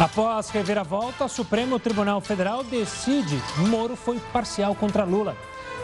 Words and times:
Após 0.00 0.48
reviravolta, 0.48 1.26
o 1.26 1.28
Supremo 1.28 1.78
Tribunal 1.78 2.22
Federal 2.22 2.64
decide 2.64 3.38
Moro 3.68 3.94
foi 3.94 4.18
parcial 4.32 4.74
contra 4.74 5.04
Lula. 5.04 5.36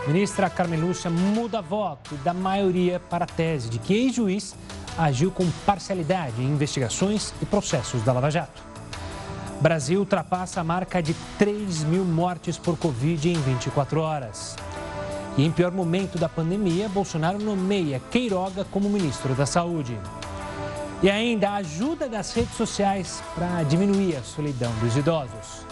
Ministra 0.07 0.49
Carmen 0.49 0.81
Lúcia 0.81 1.11
muda 1.11 1.61
voto 1.61 2.15
da 2.25 2.33
maioria 2.33 2.99
para 2.99 3.25
a 3.25 3.29
tese 3.29 3.69
de 3.69 3.79
que 3.79 3.93
ex-juiz 3.93 4.57
agiu 4.97 5.31
com 5.31 5.47
parcialidade 5.67 6.41
em 6.41 6.47
investigações 6.47 7.35
e 7.43 7.45
processos 7.45 8.01
da 8.05 8.15
Lava 8.15 8.31
Jato. 8.31 8.63
Brasil 9.61 10.00
ultrapassa 10.00 10.62
a 10.62 10.64
marca 10.64 11.03
de 11.03 11.12
3 11.39 11.85
mil 11.85 12.03
mortes 12.07 12.57
por 12.57 12.79
Covid 12.79 13.29
em 13.29 13.39
24 13.39 14.01
horas. 14.01 14.57
E 15.37 15.45
em 15.45 15.53
pior 15.53 15.73
momento 15.73 16.17
da 16.17 16.27
pandemia, 16.29 16.89
Bolsonaro 16.89 17.39
nomeia 17.39 18.01
Queiroga 18.11 18.64
como 18.64 18.89
ministro 18.89 19.35
da 19.35 19.45
Saúde. 19.45 19.95
E 21.03 21.11
ainda 21.11 21.51
a 21.51 21.55
ajuda 21.57 22.09
das 22.09 22.33
redes 22.33 22.55
sociais 22.55 23.23
para 23.35 23.63
diminuir 23.65 24.17
a 24.17 24.23
solidão 24.23 24.73
dos 24.81 24.96
idosos. 24.96 25.67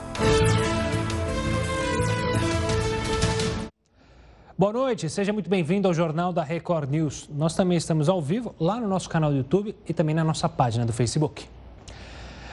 Boa 4.56 4.72
noite, 4.72 5.08
seja 5.08 5.32
muito 5.32 5.48
bem-vindo 5.48 5.88
ao 5.88 5.94
Jornal 5.94 6.30
da 6.30 6.44
Record 6.44 6.90
News. 6.90 7.26
Nós 7.32 7.54
também 7.54 7.78
estamos 7.78 8.10
ao 8.10 8.20
vivo 8.20 8.54
lá 8.60 8.78
no 8.78 8.86
nosso 8.86 9.08
canal 9.08 9.30
do 9.30 9.38
YouTube 9.38 9.74
e 9.88 9.94
também 9.94 10.14
na 10.14 10.22
nossa 10.22 10.46
página 10.46 10.84
do 10.84 10.92
Facebook. 10.92 11.46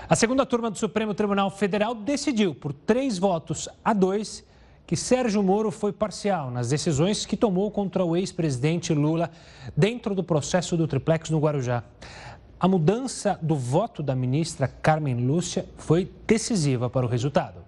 A 0.08 0.16
segunda 0.16 0.46
turma 0.46 0.72
do 0.72 0.78
Supremo 0.78 1.14
Tribunal 1.14 1.52
Federal 1.52 1.94
decidiu, 1.94 2.56
por 2.56 2.72
três 2.72 3.18
votos 3.18 3.68
a 3.84 3.92
dois, 3.92 4.46
que 4.88 4.96
Sérgio 4.96 5.44
Moro 5.44 5.72
foi 5.72 5.94
parcial 5.94 6.52
nas 6.52 6.70
decisões 6.70 7.26
que 7.26 7.38
tomou 7.38 7.70
contra 7.70 8.04
o 8.04 8.16
ex-presidente 8.16 8.94
Lula 8.94 9.30
dentro 9.76 10.16
do 10.16 10.24
processo 10.24 10.76
do 10.76 10.88
triplex 10.88 11.30
no 11.30 11.40
Guarujá. 11.40 11.84
A 12.62 12.68
mudança 12.68 13.40
do 13.42 13.56
voto 13.56 14.04
da 14.04 14.16
ministra 14.16 14.68
Carmen 14.68 15.26
Lúcia 15.26 15.66
foi 15.80 16.12
decisiva 16.28 16.92
para 16.92 17.04
o 17.04 17.10
resultado. 17.10 17.61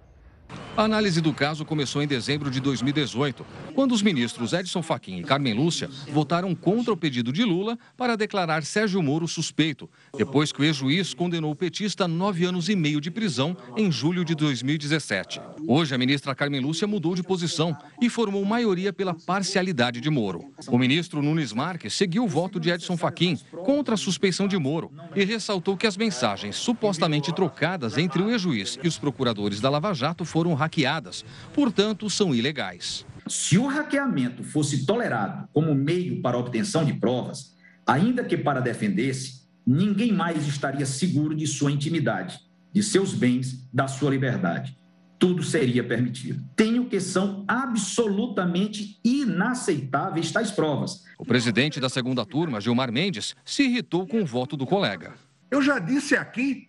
A 0.76 0.82
análise 0.82 1.20
do 1.20 1.32
caso 1.32 1.64
começou 1.64 2.02
em 2.02 2.06
dezembro 2.06 2.50
de 2.50 2.58
2018, 2.58 3.46
quando 3.76 3.92
os 3.92 4.02
ministros 4.02 4.52
Edson 4.52 4.82
Fachin 4.82 5.18
e 5.18 5.22
Carmen 5.22 5.54
Lúcia 5.54 5.88
votaram 6.12 6.52
contra 6.52 6.92
o 6.92 6.96
pedido 6.96 7.32
de 7.32 7.44
Lula 7.44 7.78
para 7.96 8.16
declarar 8.16 8.64
Sérgio 8.64 9.00
Moro 9.00 9.28
suspeito, 9.28 9.88
depois 10.18 10.50
que 10.50 10.60
o 10.60 10.64
ex-juiz 10.64 11.14
condenou 11.14 11.52
o 11.52 11.54
petista 11.54 12.06
a 12.06 12.08
nove 12.08 12.44
anos 12.44 12.68
e 12.68 12.74
meio 12.74 13.00
de 13.00 13.08
prisão 13.08 13.56
em 13.76 13.92
julho 13.92 14.24
de 14.24 14.34
2017. 14.34 15.40
Hoje, 15.68 15.94
a 15.94 15.98
ministra 15.98 16.34
Carmen 16.34 16.60
Lúcia 16.60 16.88
mudou 16.88 17.14
de 17.14 17.22
posição 17.22 17.76
e 18.02 18.10
formou 18.10 18.44
maioria 18.44 18.92
pela 18.92 19.14
parcialidade 19.14 20.00
de 20.00 20.10
Moro. 20.10 20.52
O 20.66 20.76
ministro 20.76 21.22
Nunes 21.22 21.52
Marques 21.52 21.94
seguiu 21.94 22.24
o 22.24 22.28
voto 22.28 22.58
de 22.58 22.70
Edson 22.70 22.96
Fachin 22.96 23.38
contra 23.64 23.94
a 23.94 23.98
suspeição 23.98 24.48
de 24.48 24.58
Moro 24.58 24.90
e 25.14 25.24
ressaltou 25.24 25.76
que 25.76 25.86
as 25.86 25.96
mensagens 25.96 26.56
supostamente 26.56 27.32
trocadas 27.32 27.96
entre 27.96 28.20
o 28.20 28.30
ex-juiz 28.30 28.76
e 28.82 28.88
os 28.88 28.98
procuradores 28.98 29.60
da 29.60 29.70
Lava 29.70 29.94
Jato 29.94 30.24
foram 30.24 30.63
hackeadas, 30.64 31.24
portanto, 31.52 32.08
são 32.08 32.34
ilegais. 32.34 33.06
Se 33.26 33.56
o 33.56 33.66
hackeamento 33.66 34.42
fosse 34.42 34.84
tolerado 34.84 35.48
como 35.52 35.74
meio 35.74 36.20
para 36.20 36.36
a 36.36 36.40
obtenção 36.40 36.84
de 36.84 36.94
provas, 36.94 37.54
ainda 37.86 38.24
que 38.24 38.36
para 38.36 38.60
defender-se, 38.60 39.44
ninguém 39.66 40.12
mais 40.12 40.46
estaria 40.46 40.84
seguro 40.84 41.34
de 41.34 41.46
sua 41.46 41.70
intimidade, 41.70 42.40
de 42.72 42.82
seus 42.82 43.14
bens, 43.14 43.66
da 43.72 43.86
sua 43.86 44.10
liberdade. 44.10 44.76
Tudo 45.18 45.42
seria 45.42 45.82
permitido. 45.82 46.44
Tenho 46.54 46.86
que 46.86 47.00
são 47.00 47.44
absolutamente 47.48 48.98
inaceitáveis 49.02 50.30
tais 50.30 50.50
provas. 50.50 51.04
O 51.18 51.24
presidente 51.24 51.80
da 51.80 51.88
segunda 51.88 52.26
turma, 52.26 52.60
Gilmar 52.60 52.92
Mendes, 52.92 53.34
se 53.44 53.62
irritou 53.62 54.06
com 54.06 54.20
o 54.20 54.26
voto 54.26 54.56
do 54.56 54.66
colega. 54.66 55.14
Eu 55.50 55.62
já 55.62 55.78
disse 55.78 56.14
aqui, 56.14 56.68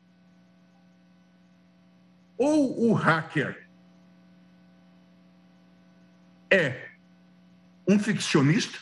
ou 2.38 2.90
o 2.90 2.94
hacker 2.94 3.65
é 6.52 6.90
um 7.88 8.00
ficcionista, 8.00 8.80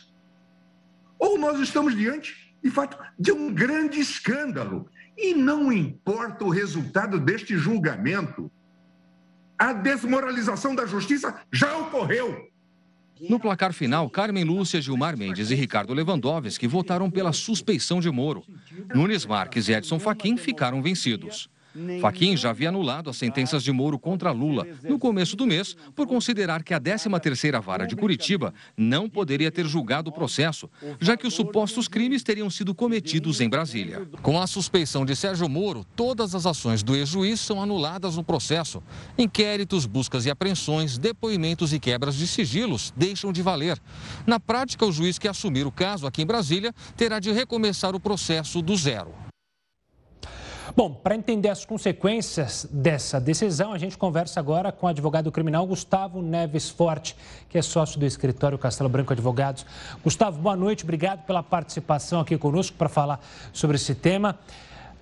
ou 1.20 1.38
nós 1.38 1.60
estamos 1.60 1.96
diante, 1.96 2.56
de 2.64 2.70
fato, 2.70 2.98
de 3.20 3.32
um 3.32 3.54
grande 3.54 4.00
escândalo. 4.00 4.90
E 5.18 5.34
não 5.34 5.72
importa 5.72 6.44
o 6.44 6.50
resultado 6.50 7.20
deste 7.20 7.58
julgamento, 7.58 8.52
a 9.58 9.72
desmoralização 9.74 10.74
da 10.74 10.86
justiça 10.86 11.42
já 11.52 11.78
ocorreu. 11.78 12.50
No 13.30 13.40
placar 13.40 13.72
final, 13.72 14.10
Carmen 14.10 14.44
Lúcia, 14.44 14.82
Gilmar 14.82 15.16
Mendes 15.16 15.52
e 15.52 15.56
Ricardo 15.56 15.94
Lewandowski 15.94 16.68
votaram 16.68 17.10
pela 17.10 17.32
suspeição 17.32 18.02
de 18.02 18.10
Moro. 18.10 18.44
Nunes 18.94 19.26
Marques 19.26 19.70
e 19.70 19.74
Edson 19.74 20.00
Fachin 20.00 20.36
ficaram 20.36 20.82
vencidos. 20.82 21.50
Faquim 22.02 22.38
já 22.38 22.50
havia 22.50 22.70
anulado 22.70 23.10
as 23.10 23.18
sentenças 23.18 23.64
de 23.64 23.72
Moro 23.72 23.98
contra 23.98 24.32
Lula 24.32 24.68
no 24.84 25.00
começo 25.00 25.36
do 25.36 25.46
mês 25.46 25.76
por 25.96 26.08
considerar 26.08 26.64
que 26.64 26.74
a 26.74 26.80
13ª 26.80 27.62
Vara 27.62 27.86
de 27.86 27.96
Curitiba 27.96 28.54
não 28.78 29.10
poderia 29.10 29.52
ter 29.52 29.66
julgado 29.66 30.10
o 30.10 30.14
processo, 30.14 30.70
já 31.00 31.18
que 31.18 31.28
os 31.28 31.34
supostos 31.34 31.88
crimes 31.88 32.24
teriam 32.24 32.50
sido 32.50 32.74
cometidos 32.76 33.42
em 33.42 33.50
Brasília. 33.50 34.08
Com 34.22 34.40
a 34.40 34.48
suspeição 34.48 35.06
de 35.06 35.16
Sérgio 35.16 35.50
Moro, 35.50 35.86
todas 35.96 36.36
as 36.36 36.46
ações 36.46 36.84
do 36.84 36.96
ex-juiz 36.96 37.40
são 37.40 37.62
anuladas 37.62 38.16
no 38.16 38.24
processo. 38.24 38.82
Inquéritos, 39.18 39.86
buscas 39.86 40.26
e 40.26 40.30
apreensões, 40.30 40.98
depoimentos 40.98 41.74
e 41.74 41.80
quebras 41.80 42.16
de 42.16 42.28
sigilos 42.28 42.94
deixam 42.96 43.32
de 43.32 43.42
valer. 43.42 43.80
Na 44.26 44.40
prática, 44.40 44.86
o 44.86 44.92
juiz 44.92 45.18
que 45.18 45.28
assumir 45.28 45.66
o 45.66 45.72
caso 45.72 46.08
aqui 46.08 46.22
em 46.22 46.26
Brasília 46.26 46.74
terá 46.96 47.20
de 47.20 47.32
recomeçar 47.32 47.96
o 47.96 48.00
processo 48.00 48.62
do 48.62 48.76
zero. 48.76 49.33
Bom, 50.76 50.92
para 50.92 51.16
entender 51.16 51.50
as 51.50 51.64
consequências 51.64 52.68
dessa 52.72 53.22
decisão, 53.22 53.74
a 53.74 53.78
gente 53.78 53.96
conversa 53.96 54.40
agora 54.40 54.72
com 54.72 54.88
o 54.88 54.90
advogado 54.90 55.32
criminal 55.32 55.68
Gustavo 55.68 56.20
Neves 56.20 56.68
Forte, 56.68 57.16
que 57.48 57.60
é 57.60 57.62
sócio 57.62 58.00
do 58.00 58.08
escritório 58.08 58.58
Castelo 58.58 58.90
Branco 58.90 59.14
Advogados. 59.14 59.68
Gustavo, 60.04 60.42
boa 60.42 60.56
noite, 60.56 60.84
obrigado 60.84 61.28
pela 61.28 61.44
participação 61.44 62.22
aqui 62.22 62.40
conosco 62.40 62.76
para 62.76 62.90
falar 62.90 63.24
sobre 63.54 63.76
esse 63.76 63.94
tema. 63.94 64.40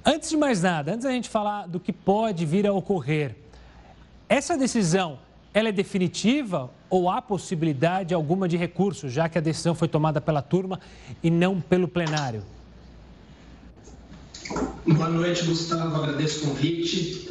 Antes 0.04 0.32
de 0.32 0.36
mais 0.36 0.62
nada, 0.62 0.92
antes 0.92 1.06
da 1.06 1.12
gente 1.12 1.30
falar 1.30 1.68
do 1.70 1.80
que 1.80 1.94
pode 1.94 2.46
vir 2.46 2.68
a 2.68 2.74
ocorrer, 2.74 3.38
essa 4.28 4.58
decisão 4.58 5.20
ela 5.54 5.70
é 5.70 5.72
definitiva 5.72 6.70
ou 6.90 7.10
há 7.10 7.22
possibilidade 7.22 8.14
alguma 8.14 8.46
de 8.46 8.58
recurso, 8.58 9.08
já 9.08 9.30
que 9.30 9.38
a 9.38 9.42
decisão 9.42 9.74
foi 9.74 9.88
tomada 9.88 10.20
pela 10.20 10.42
turma 10.42 10.82
e 11.24 11.30
não 11.30 11.62
pelo 11.62 11.88
plenário? 11.88 12.44
Boa 14.86 15.10
noite, 15.10 15.46
Gustavo. 15.46 15.96
Agradeço 15.96 16.44
o 16.44 16.50
convite. 16.50 17.30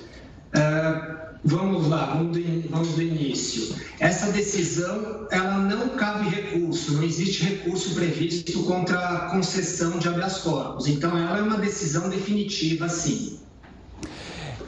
Uh, 0.54 1.16
vamos 1.44 1.88
lá, 1.88 2.06
vamos 2.14 2.36
do, 2.36 2.68
vamos 2.68 2.88
do 2.90 3.02
início. 3.02 3.74
Essa 3.98 4.30
decisão, 4.30 5.26
ela 5.32 5.58
não 5.58 5.88
cabe 5.90 6.28
recurso, 6.28 6.94
não 6.94 7.02
existe 7.02 7.42
recurso 7.42 7.92
previsto 7.94 8.62
contra 8.62 8.98
a 9.00 9.30
concessão 9.30 9.98
de 9.98 10.08
habeas 10.08 10.38
corpus. 10.38 10.86
Então, 10.86 11.18
ela 11.18 11.38
é 11.38 11.42
uma 11.42 11.58
decisão 11.58 12.08
definitiva, 12.08 12.88
sim. 12.88 13.40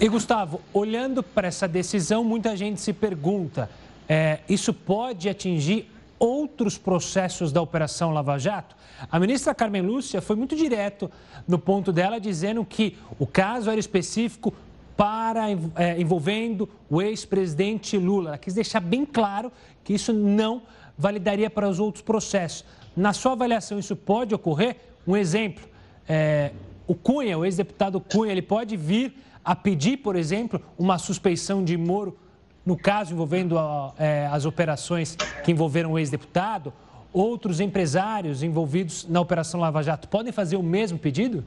E, 0.01 0.09
Gustavo, 0.09 0.61
olhando 0.73 1.23
para 1.23 1.47
essa 1.47 1.69
decisão, 1.69 2.25
muita 2.25 2.57
gente 2.57 2.81
se 2.81 2.93
pergunta: 2.93 3.71
é, 4.09 4.41
isso 4.49 4.75
pode 4.75 5.29
atingir 5.29 5.89
outros 6.23 6.79
processos 6.79 7.51
da 7.51 7.61
Operação 7.61 8.13
Lava 8.13 8.39
Jato? 8.39 8.77
A 9.11 9.19
ministra 9.19 9.53
Carmen 9.53 9.83
Lúcia 9.83 10.23
foi 10.23 10.37
muito 10.37 10.55
direto 10.55 11.11
no 11.49 11.59
ponto 11.59 11.93
dela, 11.93 12.21
dizendo 12.21 12.65
que 12.65 12.97
o 13.19 13.27
caso 13.27 13.69
era 13.69 13.81
específico 13.81 14.55
para 14.97 15.51
é, 15.75 16.01
envolvendo 16.01 16.69
o 16.89 17.03
ex-presidente 17.03 17.99
Lula. 17.99 18.31
Ela 18.31 18.39
quis 18.39 18.55
deixar 18.55 18.79
bem 18.79 19.05
claro 19.05 19.51
que 19.83 19.93
isso 19.93 20.13
não 20.13 20.63
validaria 20.97 21.51
para 21.51 21.69
os 21.69 21.81
outros 21.81 22.03
processos. 22.03 22.65
Na 22.97 23.13
sua 23.13 23.33
avaliação, 23.33 23.79
isso 23.79 23.97
pode 23.97 24.33
ocorrer? 24.33 24.77
Um 25.05 25.17
exemplo, 25.17 25.65
é, 26.09 26.53
o 26.87 26.95
Cunha, 26.95 27.37
o 27.37 27.45
ex-deputado 27.45 28.01
Cunha, 28.01 28.31
ele 28.31 28.43
pode 28.43 28.77
vir 28.77 29.13
a 29.45 29.57
pedir, 29.57 29.97
por 29.97 30.15
exemplo, 30.15 30.63
uma 30.79 30.99
suspeição 30.99 31.65
de 31.65 31.77
Moro 31.77 32.17
no 32.65 32.77
caso 32.77 33.13
envolvendo 33.13 33.57
é, 33.99 34.29
as 34.31 34.45
operações 34.45 35.17
que 35.45 35.51
envolveram 35.51 35.93
o 35.93 35.99
ex-deputado, 35.99 36.73
outros 37.13 37.61
empresários 37.61 38.43
envolvidos 38.43 39.07
na 39.09 39.21
Operação 39.21 39.61
Lava 39.61 39.83
Jato 39.83 40.09
podem 40.09 40.33
fazer 40.33 40.57
o 40.57 40.63
mesmo 40.63 40.99
pedido? 40.99 41.45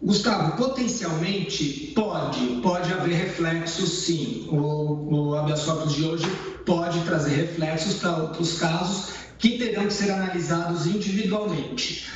Gustavo, 0.00 0.56
potencialmente 0.56 1.92
pode, 1.94 2.60
pode 2.62 2.92
haver 2.92 3.16
reflexos 3.16 4.04
sim. 4.04 4.46
O, 4.48 5.30
o 5.30 5.34
habeas 5.34 5.64
corpus 5.64 5.94
de 5.94 6.04
hoje 6.04 6.26
pode 6.64 7.00
trazer 7.00 7.34
reflexos 7.34 7.94
para 7.94 8.16
outros 8.16 8.58
casos 8.60 9.14
que 9.38 9.58
terão 9.58 9.86
que 9.86 9.92
ser 9.92 10.12
analisados 10.12 10.86
individualmente. 10.86 12.06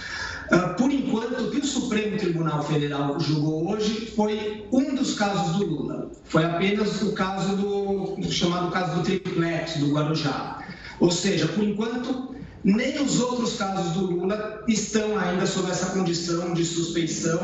Ah, 0.53 0.75
por 0.75 0.93
enquanto, 0.93 1.45
o 1.45 1.51
que 1.51 1.61
o 1.61 1.65
Supremo 1.65 2.19
Tribunal 2.19 2.63
Federal 2.63 3.19
julgou 3.19 3.71
hoje 3.71 4.13
foi 4.15 4.67
um 4.71 4.95
dos 4.95 5.15
casos 5.15 5.57
do 5.57 5.65
Lula. 5.65 6.11
Foi 6.25 6.45
apenas 6.45 7.01
o 7.01 7.13
caso 7.13 7.57
do 7.57 8.31
chamado 8.31 8.71
caso 8.71 8.97
do 8.97 9.03
triplex, 9.03 9.79
do 9.79 9.95
Guarujá. 9.95 10.63
Ou 11.01 11.11
seja, 11.11 11.49
por 11.49 11.65
enquanto, 11.65 12.35
nem 12.63 13.03
os 13.03 13.19
outros 13.19 13.57
casos 13.57 13.93
do 13.93 14.05
Lula 14.05 14.63
estão 14.69 15.19
ainda 15.19 15.47
sob 15.47 15.71
essa 15.71 15.87
condição 15.87 16.53
de 16.53 16.67
suspeição, 16.67 17.39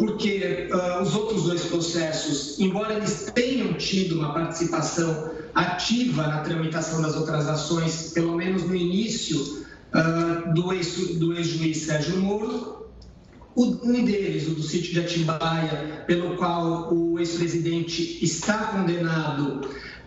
porque 0.00 0.70
uh, 0.72 1.02
os 1.02 1.14
outros 1.14 1.42
dois 1.42 1.64
processos, 1.64 2.58
embora 2.58 2.94
eles 2.94 3.30
tenham 3.34 3.74
tido 3.74 4.18
uma 4.18 4.32
participação 4.32 5.32
ativa 5.54 6.26
na 6.28 6.38
tramitação 6.38 7.02
das 7.02 7.14
outras 7.14 7.46
ações, 7.46 8.12
pelo 8.14 8.34
menos 8.34 8.62
no 8.62 8.74
início 8.74 9.63
do 10.54 10.72
ex-juiz 10.72 11.62
ex 11.62 11.76
Sérgio 11.78 12.18
Moro, 12.18 12.74
um 13.56 14.04
deles, 14.04 14.48
o 14.48 14.54
do 14.54 14.62
sítio 14.62 14.92
de 14.92 15.00
Atibaia, 15.00 16.04
pelo 16.06 16.36
qual 16.36 16.92
o 16.92 17.20
ex-presidente 17.20 18.18
está 18.24 18.58
condenado, 18.64 19.60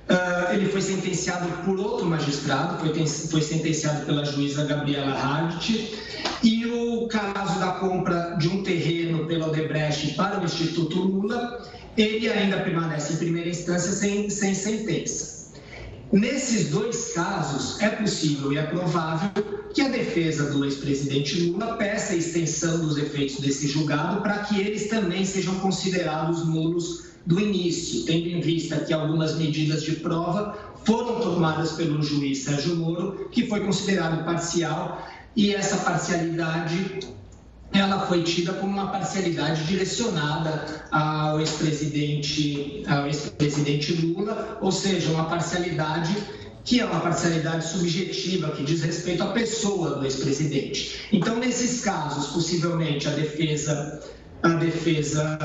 uh, 0.10 0.54
ele 0.54 0.68
foi 0.68 0.82
sentenciado 0.82 1.48
por 1.64 1.80
outro 1.80 2.06
magistrado, 2.06 2.78
foi, 2.80 3.08
foi 3.08 3.42
sentenciado 3.42 4.06
pela 4.06 4.26
juíza 4.26 4.66
Gabriela 4.66 5.14
Hardt, 5.14 5.98
e 6.44 6.66
o 6.66 7.08
caso 7.08 7.58
da 7.60 7.72
compra 7.74 8.36
de 8.38 8.50
um 8.50 8.64
terreno 8.64 9.26
pela 9.26 9.48
Odebrecht 9.48 10.16
para 10.16 10.42
o 10.42 10.44
Instituto 10.44 11.00
Lula, 11.00 11.66
ele 11.96 12.30
ainda 12.30 12.60
permanece 12.60 13.14
em 13.14 13.18
primeira 13.18 13.50
instância 13.50 13.94
sem, 13.94 14.30
sem 14.30 14.54
sentença. 14.54 15.37
Nesses 16.12 16.70
dois 16.70 17.12
casos, 17.14 17.82
é 17.82 17.90
possível 17.90 18.54
e 18.54 18.58
é 18.58 18.64
provável 18.64 19.30
que 19.74 19.82
a 19.82 19.90
defesa 19.90 20.50
do 20.50 20.64
ex-presidente 20.64 21.50
Lula 21.50 21.76
peça 21.76 22.14
a 22.14 22.16
extensão 22.16 22.80
dos 22.80 22.98
efeitos 22.98 23.42
desse 23.42 23.68
julgado 23.68 24.22
para 24.22 24.40
que 24.40 24.60
eles 24.60 24.88
também 24.88 25.26
sejam 25.26 25.56
considerados 25.60 26.48
nulos 26.48 27.08
do 27.26 27.42
início, 27.42 28.06
tendo 28.06 28.30
em 28.30 28.40
vista 28.40 28.80
que 28.80 28.94
algumas 28.94 29.36
medidas 29.36 29.84
de 29.84 29.98
prova 29.98 30.58
foram 30.86 31.20
tomadas 31.20 31.74
pelo 31.74 32.02
juiz 32.02 32.40
Sérgio 32.40 32.78
Moro, 32.78 33.28
que 33.30 33.46
foi 33.46 33.60
considerado 33.60 34.24
parcial, 34.24 35.06
e 35.36 35.54
essa 35.54 35.76
parcialidade 35.78 37.02
ela 37.74 38.08
foi 38.08 38.24
tida 38.24 38.54
como 38.54 38.72
uma 38.72 38.88
parcialidade 38.88 39.64
direcionada 39.66 40.86
ao 40.92 41.40
ex-presidente 41.40 42.84
ao 42.88 43.06
ex-presidente 43.06 43.94
Lula, 43.94 44.58
ou 44.62 44.72
seja, 44.72 45.12
uma 45.12 45.26
parcialidade 45.26 46.16
que 46.64 46.82
é 46.82 46.86
uma 46.86 47.00
parcialidade 47.00 47.66
subjetiva 47.66 48.52
que 48.52 48.64
diz 48.64 48.82
respeito 48.82 49.24
à 49.24 49.28
pessoa 49.28 49.96
do 49.96 50.06
ex-presidente. 50.06 51.08
Então, 51.14 51.38
nesses 51.38 51.82
casos, 51.82 52.28
possivelmente 52.28 53.08
a 53.08 53.12
defesa 53.12 54.02
a 54.44 54.50
defesa 54.50 55.38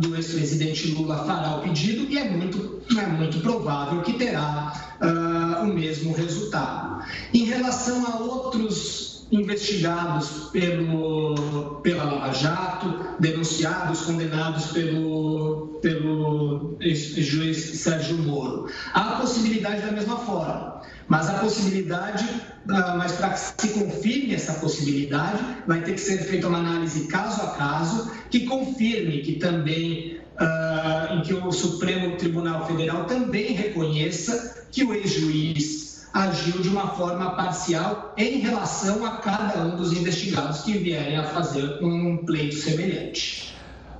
do 0.00 0.16
ex-presidente 0.16 0.88
Lula 0.92 1.24
fará 1.24 1.56
o 1.56 1.62
pedido 1.62 2.10
e 2.10 2.18
é 2.18 2.28
muito, 2.28 2.82
é 2.98 3.06
muito 3.06 3.38
provável 3.40 4.02
que 4.02 4.14
terá 4.14 4.96
uh, 5.00 5.64
o 5.64 5.66
mesmo 5.72 6.12
resultado. 6.12 7.04
Em 7.32 7.44
relação 7.44 8.04
a 8.06 8.18
outros 8.18 9.09
investigados 9.30 10.50
pelo, 10.52 11.80
pela 11.82 12.04
Lava 12.04 12.32
Jato, 12.32 13.16
denunciados, 13.20 14.02
condenados 14.02 14.66
pelo, 14.66 15.78
pelo 15.80 16.76
juiz 16.80 17.80
Sérgio 17.80 18.18
Moro. 18.18 18.66
Há 18.92 19.20
possibilidade 19.20 19.82
da 19.82 19.92
mesma 19.92 20.16
forma, 20.16 20.82
mas 21.08 21.28
a 21.28 21.34
possibilidade, 21.34 22.28
ah, 22.68 22.94
mas 22.96 23.12
para 23.12 23.30
que 23.30 23.38
se 23.38 23.68
confirme 23.68 24.34
essa 24.34 24.54
possibilidade, 24.54 25.42
vai 25.66 25.82
ter 25.82 25.94
que 25.94 26.00
ser 26.00 26.18
feita 26.18 26.48
uma 26.48 26.58
análise 26.58 27.06
caso 27.06 27.42
a 27.42 27.50
caso, 27.50 28.10
que 28.30 28.46
confirme 28.46 29.22
que 29.22 29.34
também, 29.34 30.18
uh, 30.40 31.14
em 31.14 31.22
que 31.22 31.34
o 31.34 31.52
Supremo 31.52 32.16
Tribunal 32.16 32.66
Federal 32.66 33.04
também 33.04 33.52
reconheça 33.52 34.66
que 34.70 34.84
o 34.84 34.94
ex-juiz 34.94 35.89
agiu 36.12 36.60
de 36.60 36.68
uma 36.68 36.88
forma 36.88 37.30
parcial 37.36 38.12
em 38.16 38.38
relação 38.38 39.04
a 39.04 39.18
cada 39.18 39.60
um 39.60 39.76
dos 39.76 39.92
investigados 39.92 40.62
que 40.62 40.72
vierem 40.72 41.16
a 41.16 41.24
fazer 41.24 41.82
um 41.82 42.18
pleito 42.18 42.56
semelhante. 42.56 43.54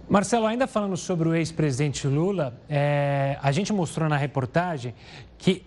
Marcelo, 0.08 0.46
ainda 0.46 0.66
falando 0.66 0.96
sobre 0.96 1.28
o 1.28 1.34
ex-presidente 1.34 2.08
Lula, 2.08 2.60
é, 2.68 3.38
a 3.40 3.52
gente 3.52 3.72
mostrou 3.72 4.08
na 4.08 4.16
reportagem 4.16 4.92
que 5.38 5.62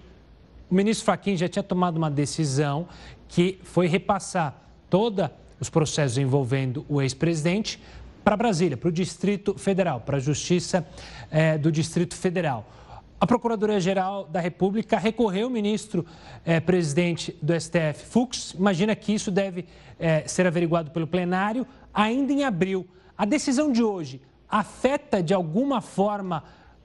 o 0.69 0.75
ministro 0.75 1.05
Fachin 1.05 1.37
já 1.37 1.47
tinha 1.47 1.63
tomado 1.63 1.95
uma 1.95 2.11
decisão 2.11 2.87
que 3.27 3.59
foi 3.63 3.87
repassar 3.87 4.53
todos 4.89 5.29
os 5.59 5.69
processos 5.69 6.17
envolvendo 6.17 6.85
o 6.89 7.01
ex-presidente 7.01 7.79
para 8.23 8.35
Brasília, 8.35 8.75
para 8.75 8.89
o 8.89 8.91
Distrito 8.91 9.57
Federal, 9.57 10.01
para 10.01 10.17
a 10.17 10.19
Justiça 10.19 10.85
é, 11.31 11.57
do 11.57 11.71
Distrito 11.71 12.15
Federal. 12.15 12.69
A 13.23 13.25
Procuradoria-Geral 13.25 14.27
da 14.27 14.41
República 14.41 14.97
recorreu 14.97 15.45
ao 15.45 15.49
ministro 15.49 16.05
eh, 16.43 16.59
presidente 16.59 17.33
do 17.41 17.57
STF, 17.57 18.05
Fux. 18.05 18.51
Imagina 18.51 18.93
que 18.97 19.13
isso 19.13 19.31
deve 19.31 19.63
eh, 19.97 20.27
ser 20.27 20.45
averiguado 20.45 20.91
pelo 20.91 21.07
plenário 21.07 21.65
ainda 21.93 22.33
em 22.33 22.43
abril. 22.43 22.85
A 23.17 23.23
decisão 23.23 23.71
de 23.71 23.81
hoje 23.81 24.19
afeta 24.49 25.23
de 25.23 25.33
alguma 25.33 25.79
forma 25.79 26.43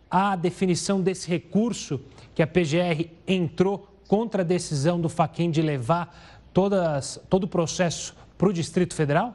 a 0.08 0.36
definição 0.36 1.00
desse 1.00 1.28
recurso 1.28 2.00
que 2.36 2.40
a 2.40 2.46
PGR 2.46 3.10
entrou 3.26 3.88
contra 4.06 4.42
a 4.42 4.44
decisão 4.44 5.00
do 5.00 5.08
Faquin 5.08 5.50
de 5.50 5.60
levar 5.60 6.40
todas, 6.54 7.18
todo 7.28 7.44
o 7.44 7.48
processo 7.48 8.14
para 8.38 8.48
o 8.48 8.52
Distrito 8.52 8.94
Federal? 8.94 9.34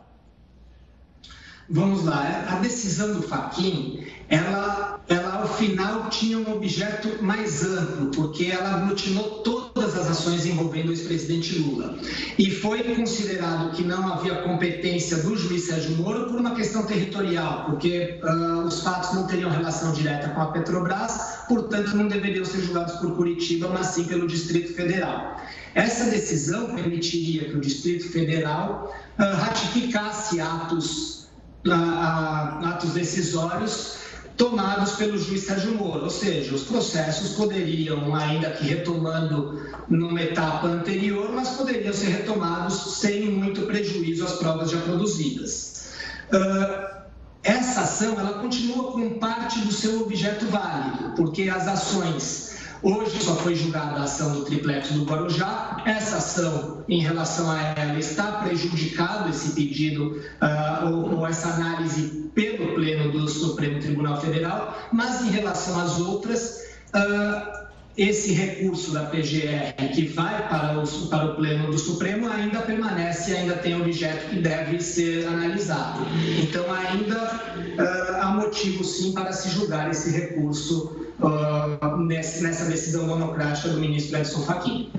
Vamos 1.69 2.03
lá, 2.05 2.45
a 2.50 2.55
decisão 2.59 3.13
do 3.13 3.23
Faquin, 3.23 4.05
ela, 4.33 5.00
ela 5.07 5.41
ao 5.41 5.47
final 5.47 6.09
tinha 6.09 6.39
um 6.39 6.56
objeto 6.56 7.24
mais 7.24 7.63
amplo, 7.63 8.07
porque 8.07 8.45
ela 8.45 8.77
aglutinou 8.77 9.44
todas 9.44 9.95
as 9.95 10.09
ações 10.09 10.45
envolvendo 10.45 10.89
o 10.89 10.91
ex-presidente 10.91 11.59
Lula. 11.59 11.95
E 12.39 12.50
foi 12.50 12.95
considerado 12.95 13.75
que 13.75 13.83
não 13.83 14.12
havia 14.12 14.41
competência 14.41 15.18
do 15.18 15.38
juiz 15.38 15.65
Sérgio 15.65 15.97
Moro 15.97 16.25
por 16.25 16.39
uma 16.39 16.56
questão 16.56 16.83
territorial, 16.83 17.65
porque 17.65 18.19
uh, 18.24 18.65
os 18.65 18.81
fatos 18.81 19.13
não 19.13 19.27
teriam 19.27 19.51
relação 19.51 19.94
direta 19.94 20.30
com 20.30 20.41
a 20.41 20.47
Petrobras, 20.47 21.44
portanto 21.47 21.95
não 21.95 22.07
deveriam 22.07 22.44
ser 22.44 22.62
julgados 22.62 22.95
por 22.95 23.15
Curitiba, 23.15 23.69
mas 23.69 23.88
sim 23.88 24.06
pelo 24.06 24.25
Distrito 24.25 24.74
Federal. 24.74 25.38
Essa 25.75 26.09
decisão 26.09 26.74
permitiria 26.74 27.45
que 27.45 27.56
o 27.56 27.62
Distrito 27.62 28.09
Federal 28.09 28.91
uh, 29.19 29.36
ratificasse 29.38 30.41
atos 30.41 31.24
atos 31.65 32.91
decisórios 32.91 34.02
tomados 34.38 34.94
pelo 34.94 35.18
juiz 35.18 35.44
Sérgio 35.44 35.75
Moro, 35.75 36.06
ou 36.06 36.09
seja, 36.09 36.53
os 36.53 36.63
processos 36.63 37.35
poderiam, 37.35 38.15
ainda 38.15 38.50
que 38.51 38.65
retomando 38.65 39.62
numa 39.89 40.21
etapa 40.21 40.68
anterior, 40.68 41.31
mas 41.31 41.50
poderiam 41.50 41.94
ser 41.94 42.07
retomados 42.07 42.97
sem 42.97 43.30
muito 43.30 43.62
prejuízo 43.63 44.25
às 44.25 44.33
provas 44.33 44.71
já 44.71 44.80
produzidas. 44.81 45.94
Uh, 46.31 47.03
essa 47.44 47.81
ação 47.81 48.18
ela 48.18 48.39
continua 48.39 48.91
com 48.94 49.19
parte 49.19 49.59
do 49.59 49.71
seu 49.71 50.01
objeto 50.01 50.45
válido, 50.47 51.13
porque 51.15 51.50
as 51.50 51.67
ações 51.67 52.52
Hoje 52.84 53.24
só 53.24 53.34
foi 53.38 53.56
julgada 53.56 54.02
a 54.02 54.04
ação 54.04 54.34
do 54.34 54.44
triplex 54.44 54.92
do 54.92 55.06
Guarujá. 55.06 55.82
Essa 55.86 56.18
ação, 56.18 56.84
em 56.90 57.00
relação 57.00 57.50
a 57.50 57.62
ela, 57.62 57.98
está 57.98 58.44
prejudicado 58.44 59.30
esse 59.30 59.54
pedido 59.54 60.22
uh, 60.42 60.92
ou, 60.92 61.20
ou 61.20 61.25
essa 61.25 61.48
análise 61.48 62.30
pelo 62.36 62.75
Pleno 62.75 63.10
do 63.10 63.25
Supremo 63.30 63.80
Tribunal 63.80 64.20
Federal, 64.20 64.78
mas 64.92 65.22
em 65.22 65.30
relação 65.30 65.80
às 65.80 65.98
outras, 65.98 66.75
uh, 66.94 67.62
esse 67.97 68.33
recurso 68.33 68.91
da 68.91 69.03
PGR 69.05 69.73
que 69.93 70.07
vai 70.07 70.47
para 70.50 70.79
o, 70.79 71.07
para 71.07 71.25
o 71.25 71.35
Pleno 71.35 71.69
do 71.69 71.77
Supremo 71.77 72.27
ainda 72.27 72.59
permanece, 72.59 73.35
ainda 73.35 73.55
tem 73.55 73.79
objeto 73.79 74.29
que 74.29 74.41
deve 74.41 74.79
ser 74.79 75.27
analisado. 75.27 76.00
Então, 76.41 76.65
ainda 76.73 77.23
uh, 77.23 78.21
há 78.21 78.33
motivo, 78.33 78.83
sim, 78.83 79.13
para 79.13 79.31
se 79.31 79.50
julgar 79.50 79.91
esse 79.91 80.09
recurso 80.12 81.13
uh, 81.19 81.97
nessa 81.97 82.65
decisão 82.65 83.05
monocrática 83.05 83.69
do 83.69 83.79
ministro 83.79 84.17
Edson 84.17 84.41
Fachin. 84.41 84.91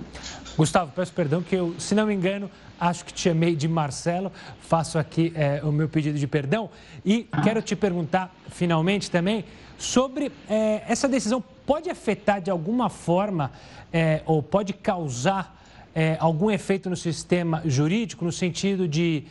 Gustavo, 0.56 0.92
peço 0.94 1.12
perdão 1.12 1.42
que 1.42 1.56
eu, 1.56 1.74
se 1.78 1.96
não 1.96 2.06
me 2.06 2.14
engano, 2.14 2.48
acho 2.78 3.04
que 3.04 3.12
te 3.12 3.22
chamei 3.22 3.56
de 3.56 3.66
Marcelo. 3.66 4.30
Faço 4.60 4.98
aqui 5.00 5.32
é, 5.34 5.60
o 5.64 5.72
meu 5.72 5.88
pedido 5.88 6.16
de 6.16 6.28
perdão. 6.28 6.70
E 7.04 7.26
quero 7.42 7.60
te 7.60 7.74
perguntar, 7.74 8.32
finalmente, 8.50 9.10
também, 9.10 9.44
sobre 9.76 10.30
é, 10.48 10.82
essa 10.86 11.08
decisão 11.08 11.42
pode 11.66 11.90
afetar 11.90 12.40
de 12.40 12.50
alguma 12.50 12.88
forma 12.88 13.52
é, 13.92 14.22
ou 14.26 14.42
pode 14.42 14.72
causar 14.72 15.62
é, 15.94 16.16
algum 16.20 16.50
efeito 16.50 16.90
no 16.90 16.96
sistema 16.96 17.62
jurídico, 17.64 18.24
no 18.24 18.32
sentido 18.32 18.88
de 18.88 19.24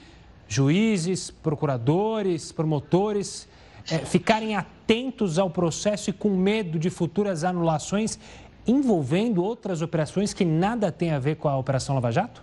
juízes, 0.47 1.31
procuradores, 1.31 2.51
promotores 2.51 3.47
é, 3.91 3.99
ficarem 3.99 4.55
atentos 4.55 5.37
ao 5.37 5.49
processo 5.49 6.09
e 6.09 6.13
com 6.13 6.29
medo 6.29 6.79
de 6.79 6.89
futuras 6.89 7.43
anulações 7.43 8.17
envolvendo 8.65 9.43
outras 9.43 9.81
operações 9.81 10.33
que 10.33 10.45
nada 10.45 10.91
tem 10.91 11.11
a 11.11 11.19
ver 11.19 11.35
com 11.35 11.49
a 11.49 11.57
Operação 11.57 11.95
Lava 11.95 12.11
Jato? 12.11 12.41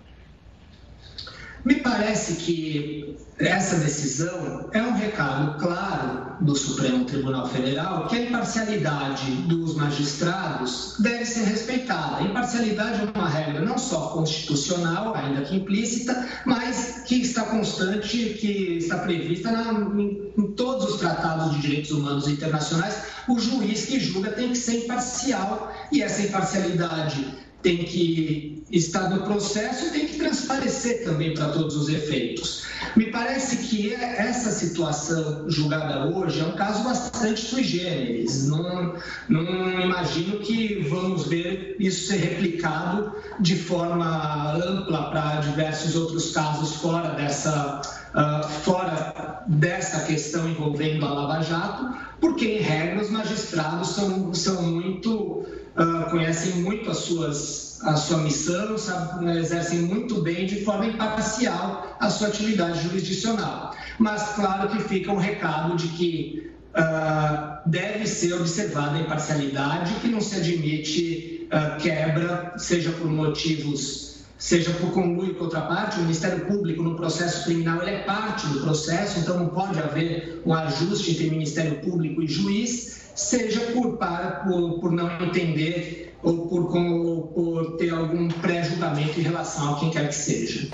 Me 1.65 1.75
parece 1.77 2.37
que 2.37 3.17
essa 3.39 3.77
decisão 3.77 4.69
é 4.73 4.83
um 4.83 4.93
recado 4.93 5.59
claro 5.59 6.37
do 6.41 6.55
Supremo 6.55 7.05
Tribunal 7.05 7.49
Federal 7.49 8.07
que 8.07 8.17
a 8.17 8.23
imparcialidade 8.23 9.31
dos 9.43 9.75
magistrados 9.77 10.97
deve 11.01 11.25
ser 11.25 11.45
respeitada. 11.45 12.17
A 12.17 12.23
imparcialidade 12.23 13.01
é 13.03 13.19
uma 13.19 13.29
regra 13.29 13.61
não 13.61 13.77
só 13.77 14.09
constitucional, 14.09 15.15
ainda 15.15 15.43
que 15.43 15.57
implícita, 15.57 16.27
mas 16.47 17.03
que 17.07 17.17
está 17.17 17.45
constante, 17.45 18.37
que 18.41 18.79
está 18.79 18.99
prevista 18.99 19.51
na, 19.51 19.73
em, 20.01 20.33
em 20.37 20.53
todos 20.53 20.95
os 20.95 21.01
tratados 21.01 21.55
de 21.55 21.61
direitos 21.61 21.91
humanos 21.91 22.27
internacionais, 22.27 23.05
o 23.29 23.39
juiz 23.39 23.87
que 23.87 24.01
julga 24.01 24.33
tem 24.33 24.51
que 24.51 24.59
ser 24.59 24.85
imparcial 24.85 25.73
e 25.93 26.03
essa 26.03 26.23
imparcialidade 26.23 27.50
tem 27.63 27.79
que 27.79 28.63
estar 28.71 29.11
no 29.11 29.23
processo 29.23 29.87
e 29.87 29.91
tem 29.91 30.07
que 30.07 30.17
transparecer 30.17 31.05
também 31.05 31.35
para 31.35 31.49
todos 31.49 31.77
os 31.77 31.89
efeitos. 31.89 32.65
Me 32.97 33.07
parece 33.11 33.59
que 33.59 33.93
essa 33.93 34.51
situação 34.51 35.49
julgada 35.49 36.07
hoje 36.07 36.41
é 36.41 36.45
um 36.45 36.53
caso 36.53 36.83
bastante 36.85 37.41
sui 37.41 37.63
generis. 37.63 38.47
Não, 38.47 38.95
não 39.29 39.81
imagino 39.81 40.39
que 40.39 40.87
vamos 40.89 41.27
ver 41.27 41.77
isso 41.79 42.09
ser 42.09 42.17
replicado 42.17 43.13
de 43.41 43.57
forma 43.57 44.55
ampla 44.55 45.11
para 45.11 45.41
diversos 45.41 45.95
outros 45.97 46.33
casos 46.33 46.77
fora 46.77 47.11
dessa, 47.11 47.83
uh, 48.15 48.49
fora 48.63 49.43
dessa 49.47 50.01
questão 50.07 50.49
envolvendo 50.49 51.05
a 51.05 51.13
Lava 51.13 51.43
Jato, 51.43 51.95
porque, 52.21 52.47
em 52.47 52.61
regra, 52.61 53.03
os 53.03 53.11
magistrados 53.11 53.89
são, 53.89 54.33
são 54.35 54.63
muito 54.63 55.45
uh, 55.77 56.11
conhecem 56.11 56.63
muito 56.63 56.91
as 56.91 56.99
suas, 56.99 57.79
a 57.83 57.97
sua 57.97 58.19
missão, 58.19 58.77
sabe, 58.79 59.31
exercem 59.39 59.81
muito 59.81 60.21
bem, 60.23 60.47
de 60.47 60.65
forma 60.65 60.87
imparcial, 60.87 61.97
a 62.01 62.11
sua 62.11 62.29
atividade 62.29 62.83
jurisdicional. 62.83 63.75
Mas, 63.99 64.35
claro 64.35 64.69
que 64.71 64.83
fica 64.83 65.13
um 65.13 65.19
recado 65.19 65.77
de 65.77 65.89
que 65.89 66.51
uh, 66.75 67.69
deve 67.69 68.07
ser 68.07 68.35
observada 68.35 68.97
a 68.97 69.01
imparcialidade, 69.01 69.95
que 70.01 70.09
não 70.09 70.21
se 70.21 70.37
admite 70.37 71.49
uh, 71.53 71.81
quebra, 71.81 72.55
seja 72.57 72.91
por 72.93 73.09
motivos 73.09 74.11
seja 74.41 74.71
por 74.73 74.91
conluio 74.93 75.35
com 75.35 75.45
outra 75.45 75.61
parte, 75.61 75.99
o 75.99 76.01
Ministério 76.01 76.47
Público 76.47 76.83
no 76.83 76.97
processo 76.97 77.45
criminal 77.45 77.83
ele 77.83 77.91
é 77.91 77.99
parte 78.05 78.47
do 78.47 78.61
processo, 78.61 79.21
então 79.21 79.39
não 79.39 79.49
pode 79.49 79.79
haver 79.79 80.41
um 80.47 80.55
ajuste 80.55 81.11
entre 81.11 81.29
Ministério 81.29 81.79
Público 81.81 82.23
e 82.23 82.27
juiz, 82.27 83.00
seja 83.15 83.61
por, 83.73 83.99
por, 83.99 84.81
por 84.81 84.93
não 84.93 85.11
entender 85.23 86.15
ou 86.23 86.49
por, 86.49 86.71
com, 86.71 87.23
por 87.35 87.77
ter 87.77 87.91
algum 87.91 88.29
pré-julgamento 88.29 89.19
em 89.19 89.23
relação 89.23 89.75
a 89.75 89.81
quem 89.81 89.91
quer 89.91 90.09
que 90.09 90.15
seja. 90.15 90.71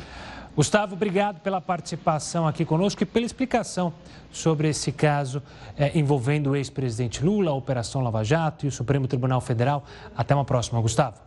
Gustavo, 0.56 0.94
obrigado 0.94 1.40
pela 1.40 1.60
participação 1.60 2.48
aqui 2.48 2.64
conosco 2.64 3.02
e 3.02 3.06
pela 3.06 3.26
explicação 3.26 3.92
sobre 4.32 4.68
esse 4.68 4.90
caso 4.90 5.42
é, 5.76 5.96
envolvendo 5.98 6.50
o 6.50 6.56
ex-presidente 6.56 7.22
Lula, 7.22 7.50
a 7.50 7.54
Operação 7.54 8.00
Lava 8.00 8.24
Jato 8.24 8.64
e 8.64 8.68
o 8.68 8.72
Supremo 8.72 9.06
Tribunal 9.06 9.40
Federal. 9.42 9.84
Até 10.16 10.34
uma 10.34 10.46
próxima, 10.46 10.80
Gustavo. 10.80 11.18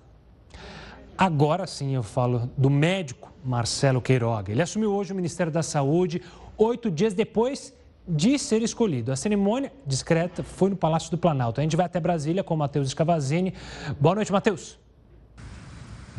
Agora 1.15 1.67
sim 1.67 1.93
eu 1.93 2.01
falo 2.01 2.49
do 2.57 2.71
médico 2.71 3.31
Marcelo 3.45 4.01
Queiroga. 4.01 4.51
Ele 4.51 4.63
assumiu 4.63 4.91
hoje 4.91 5.13
o 5.13 5.15
Ministério 5.15 5.51
da 5.51 5.61
Saúde, 5.61 6.23
oito 6.57 6.89
dias 6.89 7.13
depois 7.13 7.71
de 8.07 8.37
ser 8.39 8.61
escolhido. 8.61 9.11
A 9.11 9.15
cerimônia 9.15 9.71
discreta 9.85 10.43
foi 10.43 10.69
no 10.69 10.75
Palácio 10.75 11.11
do 11.11 11.17
Planalto. 11.17 11.59
A 11.59 11.63
gente 11.63 11.75
vai 11.75 11.85
até 11.85 11.99
Brasília 11.99 12.43
com 12.43 12.53
o 12.53 12.57
Matheus 12.57 12.87
Escavazini. 12.87 13.53
Boa 13.99 14.15
noite, 14.15 14.31
Matheus. 14.31 14.79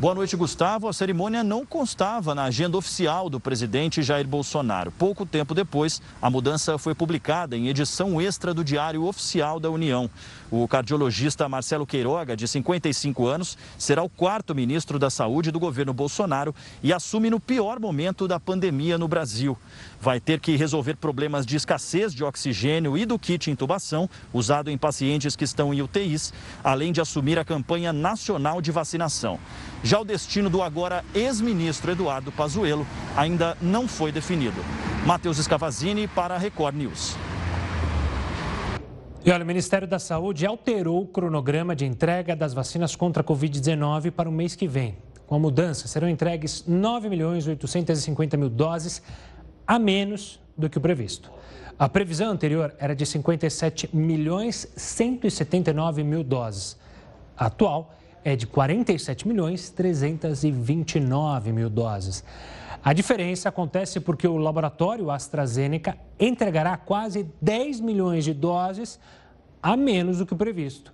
Boa 0.01 0.15
noite, 0.15 0.35
Gustavo. 0.35 0.87
A 0.87 0.93
cerimônia 0.93 1.43
não 1.43 1.63
constava 1.63 2.33
na 2.33 2.45
agenda 2.45 2.75
oficial 2.75 3.29
do 3.29 3.39
presidente 3.39 4.01
Jair 4.01 4.27
Bolsonaro. 4.27 4.89
Pouco 4.89 5.27
tempo 5.27 5.53
depois, 5.53 6.01
a 6.19 6.27
mudança 6.27 6.75
foi 6.79 6.95
publicada 6.95 7.55
em 7.55 7.67
edição 7.67 8.19
extra 8.19 8.51
do 8.51 8.63
Diário 8.63 9.05
Oficial 9.05 9.59
da 9.59 9.69
União. 9.69 10.09
O 10.49 10.67
cardiologista 10.67 11.47
Marcelo 11.47 11.85
Queiroga, 11.85 12.35
de 12.35 12.47
55 12.47 13.27
anos, 13.27 13.55
será 13.77 14.01
o 14.01 14.09
quarto 14.09 14.55
ministro 14.55 14.97
da 14.97 15.11
Saúde 15.11 15.51
do 15.51 15.59
governo 15.59 15.93
Bolsonaro 15.93 16.53
e 16.81 16.91
assume 16.91 17.29
no 17.29 17.39
pior 17.39 17.79
momento 17.79 18.27
da 18.27 18.39
pandemia 18.39 18.97
no 18.97 19.07
Brasil. 19.07 19.55
Vai 20.01 20.19
ter 20.19 20.39
que 20.39 20.55
resolver 20.55 20.95
problemas 20.95 21.45
de 21.45 21.55
escassez 21.55 22.11
de 22.11 22.23
oxigênio 22.23 22.97
e 22.97 23.05
do 23.05 23.19
kit 23.19 23.51
intubação, 23.51 24.09
usado 24.33 24.71
em 24.71 24.79
pacientes 24.79 25.35
que 25.35 25.43
estão 25.43 25.71
em 25.71 25.83
UTIs, 25.83 26.33
além 26.63 26.91
de 26.91 26.99
assumir 26.99 27.37
a 27.37 27.45
campanha 27.45 27.93
nacional 27.93 28.59
de 28.59 28.71
vacinação. 28.71 29.39
Já 29.91 29.99
o 29.99 30.05
destino 30.05 30.49
do 30.49 30.61
agora 30.61 31.03
ex-ministro 31.13 31.91
Eduardo 31.91 32.31
Pazuello 32.31 32.87
ainda 33.13 33.57
não 33.61 33.89
foi 33.89 34.09
definido. 34.09 34.63
Matheus 35.05 35.37
Escavazini 35.37 36.07
para 36.07 36.33
a 36.33 36.37
Record 36.37 36.77
News. 36.77 37.17
E 39.25 39.29
olha, 39.29 39.43
o 39.43 39.45
Ministério 39.45 39.85
da 39.85 39.99
Saúde 39.99 40.45
alterou 40.45 41.01
o 41.01 41.07
cronograma 41.07 41.75
de 41.75 41.85
entrega 41.85 42.37
das 42.37 42.53
vacinas 42.53 42.95
contra 42.95 43.21
a 43.21 43.25
Covid-19 43.25 44.11
para 44.11 44.29
o 44.29 44.31
mês 44.31 44.55
que 44.55 44.65
vem. 44.65 44.95
Com 45.27 45.35
a 45.35 45.39
mudança, 45.39 45.89
serão 45.89 46.07
entregues 46.07 46.63
9 46.65 47.09
milhões 47.09 47.45
850 47.45 48.37
mil 48.37 48.49
doses 48.49 49.01
a 49.67 49.77
menos 49.77 50.39
do 50.57 50.69
que 50.69 50.77
o 50.77 50.81
previsto. 50.81 51.29
A 51.77 51.89
previsão 51.89 52.31
anterior 52.31 52.73
era 52.79 52.95
de 52.95 53.05
57 53.05 53.89
milhões 53.93 54.71
179 54.73 56.01
mil 56.01 56.23
doses. 56.23 56.79
A 57.35 57.47
atual 57.47 57.93
é 58.23 58.35
de 58.35 58.45
47 58.47 59.27
milhões 59.27 59.69
329 59.69 61.51
mil 61.51 61.69
doses. 61.69 62.23
A 62.83 62.93
diferença 62.93 63.49
acontece 63.49 63.99
porque 63.99 64.27
o 64.27 64.37
laboratório 64.37 65.11
AstraZeneca 65.11 65.97
entregará 66.19 66.77
quase 66.77 67.27
10 67.41 67.79
milhões 67.79 68.23
de 68.23 68.33
doses 68.33 68.99
a 69.61 69.77
menos 69.77 70.17
do 70.17 70.25
que 70.25 70.33
o 70.33 70.37
previsto. 70.37 70.91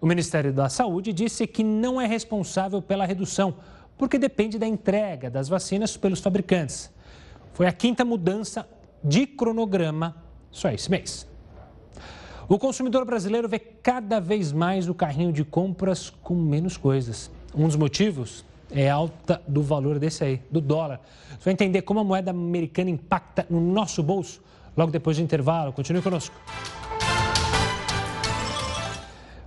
O 0.00 0.06
Ministério 0.06 0.52
da 0.52 0.68
Saúde 0.68 1.12
disse 1.12 1.46
que 1.46 1.62
não 1.62 2.00
é 2.00 2.06
responsável 2.06 2.82
pela 2.82 3.06
redução, 3.06 3.54
porque 3.96 4.18
depende 4.18 4.58
da 4.58 4.66
entrega 4.66 5.30
das 5.30 5.48
vacinas 5.48 5.96
pelos 5.96 6.20
fabricantes. 6.20 6.90
Foi 7.52 7.66
a 7.66 7.72
quinta 7.72 8.04
mudança 8.04 8.68
de 9.02 9.26
cronograma 9.26 10.16
só 10.50 10.70
esse 10.70 10.90
mês. 10.90 11.29
O 12.50 12.58
consumidor 12.58 13.04
brasileiro 13.04 13.48
vê 13.48 13.60
cada 13.60 14.18
vez 14.18 14.50
mais 14.50 14.88
o 14.88 14.92
carrinho 14.92 15.32
de 15.32 15.44
compras 15.44 16.10
com 16.10 16.34
menos 16.34 16.76
coisas. 16.76 17.30
Um 17.54 17.68
dos 17.68 17.76
motivos 17.76 18.44
é 18.72 18.90
a 18.90 18.94
alta 18.96 19.40
do 19.46 19.62
valor 19.62 20.00
desse 20.00 20.24
aí, 20.24 20.42
do 20.50 20.60
dólar. 20.60 21.00
Você 21.28 21.44
vai 21.44 21.52
entender 21.52 21.82
como 21.82 22.00
a 22.00 22.04
moeda 22.04 22.32
americana 22.32 22.90
impacta 22.90 23.46
no 23.48 23.60
nosso 23.60 24.02
bolso 24.02 24.42
logo 24.76 24.90
depois 24.90 25.16
do 25.16 25.22
intervalo. 25.22 25.72
Continue 25.72 26.02
conosco. 26.02 26.34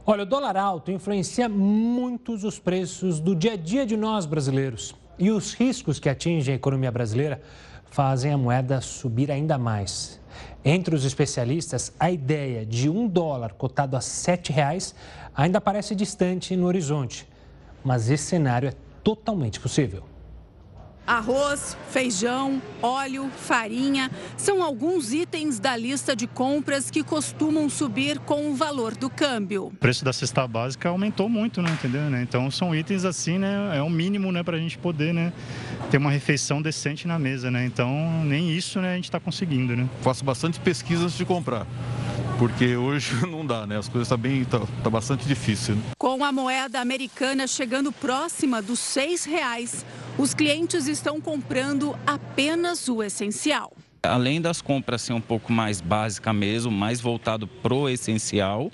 Olha, 0.05 0.23
o 0.23 0.25
dólar 0.25 0.55
alto 0.55 0.89
influencia 0.89 1.49
muitos 1.49 2.45
os 2.45 2.57
preços 2.57 3.19
do 3.19 3.35
dia 3.35 3.51
a 3.51 3.57
dia 3.57 3.85
de 3.85 3.97
nós 3.97 4.25
brasileiros. 4.25 4.95
E 5.19 5.29
os 5.29 5.53
riscos 5.53 5.99
que 5.99 6.07
atingem 6.07 6.53
a 6.53 6.55
economia 6.55 6.89
brasileira 6.89 7.41
fazem 7.83 8.31
a 8.31 8.37
moeda 8.37 8.79
subir 8.79 9.29
ainda 9.29 9.57
mais. 9.57 10.22
Entre 10.65 10.95
os 10.95 11.03
especialistas, 11.03 11.91
a 11.99 12.09
ideia 12.09 12.65
de 12.65 12.89
um 12.89 13.07
dólar 13.07 13.53
cotado 13.53 13.97
a 13.97 13.99
R$ 13.99 14.39
reais 14.49 14.95
ainda 15.35 15.59
parece 15.59 15.93
distante 15.93 16.55
no 16.55 16.67
horizonte, 16.67 17.27
mas 17.83 18.09
esse 18.09 18.23
cenário 18.23 18.69
é 18.69 18.73
totalmente 19.03 19.59
possível. 19.59 20.03
Arroz, 21.05 21.75
feijão, 21.91 22.61
óleo, 22.81 23.29
farinha 23.35 24.09
são 24.37 24.63
alguns 24.63 25.11
itens 25.11 25.59
da 25.59 25.75
lista 25.75 26.15
de 26.15 26.27
compras 26.27 26.89
que 26.89 27.03
costumam 27.03 27.69
subir 27.69 28.19
com 28.19 28.49
o 28.49 28.55
valor 28.55 28.95
do 28.95 29.09
câmbio. 29.09 29.65
O 29.65 29.71
preço 29.71 30.05
da 30.05 30.13
cesta 30.13 30.47
básica 30.47 30.87
aumentou 30.87 31.27
muito, 31.27 31.61
né, 31.61 31.71
entendeu? 31.71 32.09
Né? 32.09 32.21
Então 32.21 32.49
são 32.49 32.73
itens 32.73 33.03
assim, 33.03 33.37
né, 33.37 33.77
é 33.77 33.81
o 33.81 33.89
mínimo, 33.89 34.31
né, 34.31 34.43
para 34.43 34.55
a 34.55 34.59
gente 34.59 34.77
poder, 34.77 35.13
né, 35.13 35.33
ter 35.91 35.97
uma 35.97 36.09
refeição 36.09 36.61
decente 36.61 37.05
na 37.05 37.19
mesa, 37.19 37.51
né? 37.51 37.65
Então 37.65 37.89
nem 38.23 38.51
isso, 38.51 38.79
né, 38.79 38.93
a 38.93 38.95
gente 38.95 39.05
está 39.05 39.19
conseguindo, 39.19 39.75
né? 39.75 39.89
Faço 40.01 40.23
bastante 40.23 40.57
pesquisa 40.59 41.03
antes 41.03 41.17
de 41.17 41.25
comprar 41.25 41.67
porque 42.39 42.75
hoje 42.75 43.13
não 43.27 43.45
dá, 43.45 43.65
né? 43.65 43.77
As 43.77 43.87
coisas 43.87 44.07
estão 44.07 44.17
tá 44.17 44.21
bem, 44.21 44.43
tá, 44.43 44.59
tá, 44.83 44.89
bastante 44.89 45.25
difícil. 45.25 45.75
Né? 45.75 45.81
Com 45.97 46.23
a 46.23 46.31
moeda 46.31 46.79
americana 46.79 47.47
chegando 47.47 47.91
próxima 47.91 48.61
dos 48.61 48.79
seis 48.79 49.23
reais, 49.23 49.85
os 50.17 50.33
clientes 50.33 50.87
estão 50.87 51.19
comprando 51.19 51.97
apenas 52.05 52.87
o 52.87 53.01
essencial. 53.01 53.73
Além 54.03 54.41
das 54.41 54.61
compras 54.61 55.01
ser 55.01 55.13
um 55.13 55.21
pouco 55.21 55.51
mais 55.51 55.79
básica 55.79 56.33
mesmo, 56.33 56.71
mais 56.71 56.99
voltado 56.99 57.47
pro 57.47 57.89
essencial, 57.89 58.69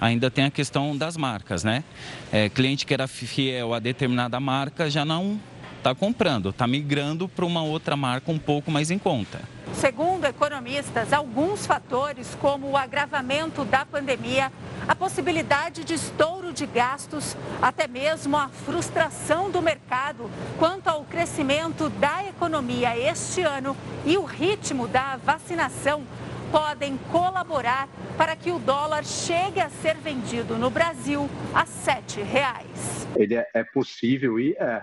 ainda 0.00 0.30
tem 0.30 0.44
a 0.44 0.50
questão 0.50 0.96
das 0.96 1.16
marcas, 1.16 1.62
né? 1.62 1.84
É, 2.32 2.48
cliente 2.48 2.84
que 2.84 2.92
era 2.92 3.06
fiel 3.06 3.72
a 3.72 3.78
determinada 3.78 4.38
marca 4.40 4.90
já 4.90 5.04
não 5.04 5.40
está 5.84 5.94
comprando, 5.94 6.48
está 6.48 6.66
migrando 6.66 7.28
para 7.28 7.44
uma 7.44 7.62
outra 7.62 7.94
marca 7.94 8.32
um 8.32 8.38
pouco 8.38 8.70
mais 8.70 8.90
em 8.90 8.98
conta. 8.98 9.38
Segundo 9.74 10.24
economistas, 10.24 11.12
alguns 11.12 11.66
fatores, 11.66 12.34
como 12.40 12.70
o 12.70 12.76
agravamento 12.76 13.66
da 13.66 13.84
pandemia, 13.84 14.50
a 14.88 14.94
possibilidade 14.94 15.84
de 15.84 15.92
estouro 15.92 16.54
de 16.54 16.64
gastos, 16.64 17.36
até 17.60 17.86
mesmo 17.86 18.34
a 18.34 18.48
frustração 18.48 19.50
do 19.50 19.60
mercado 19.60 20.30
quanto 20.58 20.88
ao 20.88 21.04
crescimento 21.04 21.90
da 21.90 22.24
economia 22.24 22.96
este 22.96 23.42
ano 23.42 23.76
e 24.06 24.16
o 24.16 24.24
ritmo 24.24 24.88
da 24.88 25.16
vacinação, 25.16 26.02
podem 26.50 26.96
colaborar 27.10 27.88
para 28.16 28.36
que 28.36 28.50
o 28.50 28.58
dólar 28.58 29.04
chegue 29.04 29.60
a 29.60 29.68
ser 29.68 29.96
vendido 29.96 30.56
no 30.56 30.70
Brasil 30.70 31.28
a 31.52 31.62
R$ 31.62 31.66
7,00. 31.66 33.16
Ele 33.16 33.34
é, 33.34 33.46
é 33.52 33.64
possível 33.64 34.38
e 34.38 34.52
é, 34.52 34.82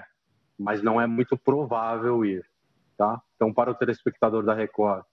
mas 0.62 0.82
não 0.82 1.00
é 1.00 1.08
muito 1.08 1.38
provável 1.38 2.24
ir. 2.24 2.46
Tá? 2.98 3.22
Então, 3.36 3.54
para 3.54 3.72
o 3.72 3.76
telespectador 3.76 4.44
da 4.44 4.54
Record 4.54 5.04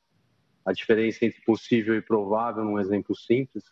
a 0.69 0.73
diferença 0.73 1.25
entre 1.25 1.41
possível 1.41 1.97
e 1.97 2.03
provável, 2.03 2.63
num 2.63 2.79
exemplo 2.79 3.17
simples. 3.17 3.65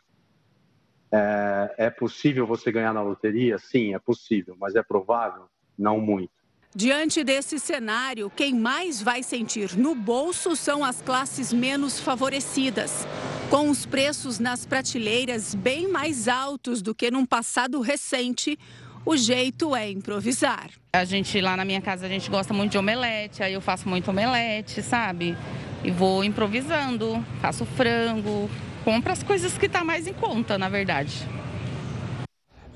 É, 1.13 1.75
é 1.77 1.91
possível 1.91 2.47
você 2.47 2.73
ganhar 2.73 2.95
na 2.95 3.03
loteria? 3.03 3.59
Sim, 3.59 3.95
é 3.95 3.99
possível, 3.99 4.57
mas 4.59 4.75
é 4.75 4.83
provável? 4.83 5.45
Não 5.79 6.01
muito. 6.01 6.33
Diante 6.75 7.23
desse 7.23 7.59
cenário, 7.59 8.31
quem 8.31 8.55
mais 8.55 9.03
vai 9.03 9.23
sentir 9.23 9.77
no 9.77 9.95
bolso 9.95 10.57
são 10.57 10.83
as 10.83 11.03
classes 11.03 11.53
menos 11.53 12.01
favorecidas. 12.01 13.07
Com 13.51 13.69
os 13.69 13.85
preços 13.85 14.39
nas 14.39 14.65
prateleiras 14.65 15.55
bem 15.55 15.89
mais 15.89 16.29
altos 16.29 16.81
do 16.81 16.95
que 16.95 17.11
num 17.11 17.27
passado 17.27 17.81
recente, 17.81 18.59
o 19.07 19.17
jeito 19.17 19.75
é 19.77 19.89
improvisar. 19.89 20.69
A 20.93 21.05
gente 21.05 21.41
lá 21.41 21.57
na 21.57 21.65
minha 21.65 21.81
casa 21.81 22.07
a 22.07 22.09
gente 22.09 22.29
gosta 22.29 22.53
muito 22.53 22.73
de 22.73 22.79
omelete, 22.79 23.41
aí 23.41 23.53
eu 23.53 23.61
faço 23.61 23.89
muito 23.89 24.11
omelete, 24.11 24.83
sabe? 24.83 25.37
E 25.85 25.93
vou 25.93 26.25
improvisando, 26.25 27.25
faço 27.41 27.65
frango, 27.65 28.51
compro 28.85 29.13
as 29.13 29.23
coisas 29.23 29.57
que 29.57 29.69
tá 29.69 29.85
mais 29.85 30.09
em 30.09 30.13
conta, 30.13 30.59
na 30.59 30.69
verdade. 30.69 31.25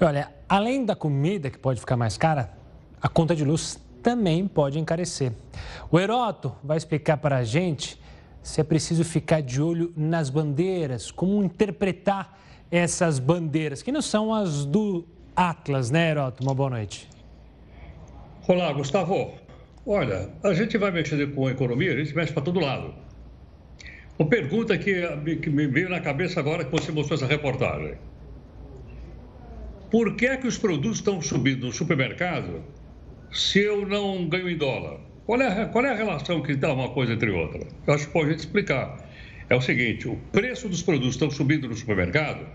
Olha, 0.00 0.32
além 0.48 0.84
da 0.84 0.94
comida 0.94 1.50
que 1.50 1.58
pode 1.58 1.80
ficar 1.80 1.96
mais 1.96 2.16
cara, 2.16 2.56
a 3.02 3.08
conta 3.08 3.34
de 3.34 3.44
luz 3.44 3.80
também 4.00 4.46
pode 4.46 4.78
encarecer. 4.78 5.32
O 5.90 5.98
Heroto 5.98 6.54
vai 6.62 6.76
explicar 6.76 7.16
para 7.16 7.38
a 7.38 7.44
gente 7.44 8.00
se 8.40 8.60
é 8.60 8.64
preciso 8.64 9.04
ficar 9.04 9.42
de 9.42 9.60
olho 9.60 9.92
nas 9.96 10.30
bandeiras, 10.30 11.10
como 11.10 11.42
interpretar 11.42 12.38
essas 12.70 13.18
bandeiras, 13.18 13.82
que 13.82 13.90
não 13.90 14.00
são 14.00 14.32
as 14.32 14.64
do 14.64 15.04
Atlas, 15.34 15.90
né, 15.90 16.10
Heroto? 16.10 16.42
Uma 16.42 16.54
boa 16.54 16.70
noite. 16.70 17.08
Olá, 18.48 18.72
Gustavo. 18.72 19.34
Olha, 19.86 20.30
a 20.42 20.52
gente 20.52 20.76
vai 20.76 20.90
mexer 20.90 21.34
com 21.34 21.46
a 21.46 21.52
economia, 21.52 21.92
a 21.92 21.96
gente 21.96 22.14
mexe 22.14 22.32
para 22.32 22.42
todo 22.42 22.60
lado. 22.60 22.94
Uma 24.18 24.28
pergunta 24.28 24.76
que, 24.76 25.02
que 25.36 25.48
me 25.48 25.66
veio 25.66 25.88
na 25.88 26.00
cabeça 26.00 26.40
agora 26.40 26.64
que 26.64 26.70
você 26.70 26.92
mostrou 26.92 27.16
essa 27.16 27.26
reportagem. 27.26 27.94
Por 29.90 30.14
que 30.14 30.26
é 30.26 30.36
que 30.36 30.46
os 30.46 30.58
produtos 30.58 30.98
estão 30.98 31.20
subindo 31.22 31.66
no 31.66 31.72
supermercado 31.72 32.62
se 33.32 33.60
eu 33.60 33.86
não 33.86 34.28
ganho 34.28 34.48
em 34.48 34.56
dólar? 34.56 35.00
Qual 35.24 35.40
é, 35.40 35.62
a, 35.62 35.66
qual 35.66 35.84
é 35.84 35.90
a 35.90 35.94
relação 35.94 36.42
que 36.42 36.54
dá 36.54 36.72
uma 36.72 36.90
coisa 36.90 37.12
entre 37.12 37.30
outra? 37.30 37.66
Eu 37.86 37.94
acho 37.94 38.06
que 38.06 38.12
pode 38.12 38.26
a 38.26 38.30
gente 38.32 38.40
explicar. 38.40 39.08
É 39.48 39.56
o 39.56 39.60
seguinte: 39.60 40.06
o 40.06 40.16
preço 40.30 40.68
dos 40.68 40.82
produtos 40.82 41.14
estão 41.14 41.30
subindo 41.30 41.68
no 41.68 41.74
supermercado 41.74 42.46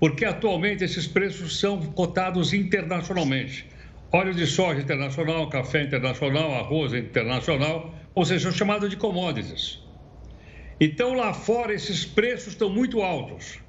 porque 0.00 0.24
atualmente 0.24 0.82
esses 0.82 1.06
preços 1.06 1.60
são 1.60 1.80
cotados 1.92 2.52
internacionalmente. 2.52 3.68
Óleo 4.10 4.34
de 4.34 4.46
soja 4.46 4.80
internacional, 4.80 5.48
café 5.48 5.84
internacional, 5.84 6.54
arroz 6.54 6.92
internacional, 6.92 7.94
ou 8.12 8.24
seja, 8.24 8.50
são 8.50 8.58
chamados 8.58 8.90
de 8.90 8.96
commodities. 8.96 9.78
Então 10.80 11.14
lá 11.14 11.32
fora 11.32 11.72
esses 11.72 12.04
preços 12.04 12.54
estão 12.54 12.68
muito 12.68 13.02
altos 13.02 13.60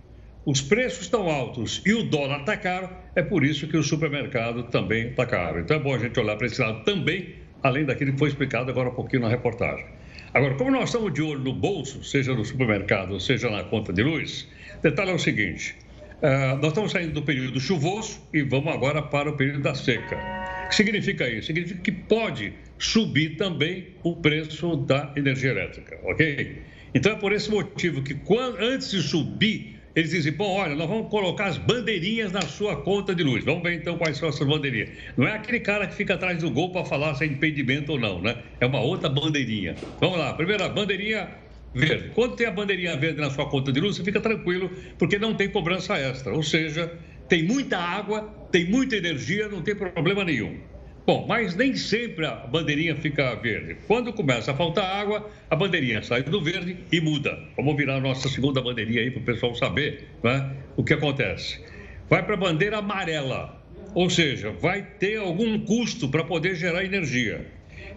os 0.44 0.60
preços 0.60 1.04
estão 1.04 1.30
altos 1.30 1.84
e 1.86 1.94
o 1.94 2.02
dólar 2.02 2.40
está 2.40 2.58
caro, 2.58 2.90
é 3.16 3.22
por 3.22 3.44
isso 3.44 3.68
que 3.68 3.78
o 3.78 3.84
supermercado 3.84 4.64
também 4.64 5.10
está 5.10 5.24
caro. 5.24 5.60
Então 5.60 5.78
é 5.78 5.80
bom 5.80 5.94
a 5.94 6.00
gente 6.00 6.20
olhar 6.20 6.36
para 6.36 6.48
esse 6.48 6.60
lado 6.60 6.84
também, 6.84 7.36
além 7.62 7.86
daquilo 7.86 8.14
que 8.14 8.18
foi 8.18 8.30
explicado 8.30 8.72
agora 8.72 8.90
um 8.90 8.94
pouquinho 8.96 9.22
na 9.22 9.30
reportagem. 9.30 9.86
Agora, 10.34 10.56
como 10.56 10.72
nós 10.72 10.86
estamos 10.86 11.14
de 11.14 11.22
olho 11.22 11.42
no 11.42 11.54
bolso, 11.54 12.04
seja 12.04 12.34
no 12.34 12.44
supermercado, 12.44 13.20
seja 13.20 13.52
na 13.52 13.64
conta 13.66 13.94
de 13.94 14.02
luz, 14.02 14.50
detalhe 14.82 15.12
é 15.12 15.14
o 15.14 15.20
seguinte: 15.20 15.76
uh, 16.22 16.58
nós 16.58 16.68
estamos 16.68 16.92
saindo 16.92 17.14
do 17.14 17.22
período 17.22 17.60
chuvoso 17.60 18.20
e 18.34 18.42
vamos 18.42 18.74
agora 18.74 19.02
para 19.02 19.30
o 19.30 19.34
período 19.36 19.62
da 19.62 19.76
seca. 19.76 20.18
O 20.66 20.70
que 20.70 20.76
significa 20.76 21.28
isso? 21.30 21.48
Significa 21.48 21.82
que 21.82 21.92
pode 21.92 22.54
subir 22.78 23.36
também 23.38 23.88
o 24.04 24.16
preço 24.16 24.76
da 24.78 25.12
energia 25.16 25.52
elétrica, 25.52 26.00
ok? 26.04 26.62
Então 26.94 27.14
é 27.14 27.16
por 27.16 27.32
esse 27.32 27.50
motivo 27.50 28.02
que 28.02 28.14
quando, 28.14 28.58
antes 28.60 28.92
de 28.92 29.02
subir 29.02 29.82
eles 29.94 30.12
dizem, 30.12 30.32
bom, 30.32 30.50
olha, 30.56 30.74
nós 30.74 30.88
vamos 30.88 31.10
colocar 31.10 31.48
as 31.48 31.58
bandeirinhas 31.58 32.32
na 32.32 32.42
sua 32.42 32.78
conta 32.78 33.14
de 33.14 33.24
luz. 33.24 33.44
Vamos 33.44 33.62
ver 33.62 33.74
então 33.74 33.98
quais 33.98 34.18
são 34.18 34.30
essas 34.30 34.48
bandeirinhas. 34.48 34.90
Não 35.18 35.28
é 35.28 35.34
aquele 35.34 35.60
cara 35.60 35.86
que 35.86 35.94
fica 35.94 36.14
atrás 36.14 36.38
do 36.38 36.50
gol 36.50 36.72
para 36.72 36.86
falar 36.86 37.14
se 37.16 37.26
é 37.26 37.28
impedimento 37.28 37.92
ou 37.92 38.00
não, 38.00 38.22
né? 38.22 38.38
É 38.62 38.66
uma 38.66 38.80
outra 38.80 39.10
bandeirinha. 39.10 39.76
Vamos 40.00 40.18
lá, 40.18 40.34
primeira 40.34 40.70
bandeirinha 40.70 41.30
verde. 41.74 42.12
Quando 42.14 42.36
tem 42.36 42.48
a 42.48 42.52
bandeirinha 42.52 42.98
verde 42.98 43.20
na 43.20 43.30
sua 43.30 43.50
conta 43.50 43.72
de 43.72 43.80
luz, 43.80 43.96
você 43.96 44.04
fica 44.04 44.20
tranquilo, 44.20 44.70
porque 44.98 45.18
não 45.18 45.34
tem 45.34 45.50
cobrança 45.50 45.98
extra. 45.98 46.34
Ou 46.34 46.44
seja, 46.44 46.92
tem 47.28 47.44
muita 47.44 47.78
água, 47.78 48.24
tem 48.52 48.66
muita 48.66 48.96
energia, 48.96 49.48
não 49.48 49.62
tem 49.62 49.76
problema 49.76 50.24
nenhum. 50.24 50.60
Bom, 51.06 51.26
mas 51.28 51.56
nem 51.56 51.76
sempre 51.76 52.26
a 52.26 52.36
bandeirinha 52.36 52.96
fica 52.96 53.34
verde. 53.36 53.76
Quando 53.88 54.14
começa 54.14 54.52
a 54.52 54.56
faltar 54.56 54.86
água, 54.86 55.30
a 55.50 55.56
bandeirinha 55.56 56.04
sai 56.04 56.22
do 56.22 56.42
verde 56.42 56.78
e 56.92 57.02
muda. 57.02 57.40
Vamos 57.56 57.76
virar 57.76 57.96
a 57.96 58.00
nossa 58.00 58.30
segunda 58.30 58.62
bandeirinha 58.62 59.02
aí 59.02 59.10
para 59.10 59.22
o 59.22 59.26
pessoal 59.26 59.56
saber 59.56 60.10
né, 60.24 60.56
o 60.78 60.84
que 60.84 60.94
acontece. 60.94 61.60
Vai 62.08 62.24
para 62.24 62.36
a 62.36 62.38
bandeira 62.38 62.78
amarela, 62.78 63.60
ou 63.96 64.10
seja, 64.10 64.52
vai 64.52 64.84
ter 64.84 65.18
algum 65.18 65.60
custo 65.66 66.08
para 66.08 66.24
poder 66.24 66.56
gerar 66.56 66.86
energia. 66.86 67.48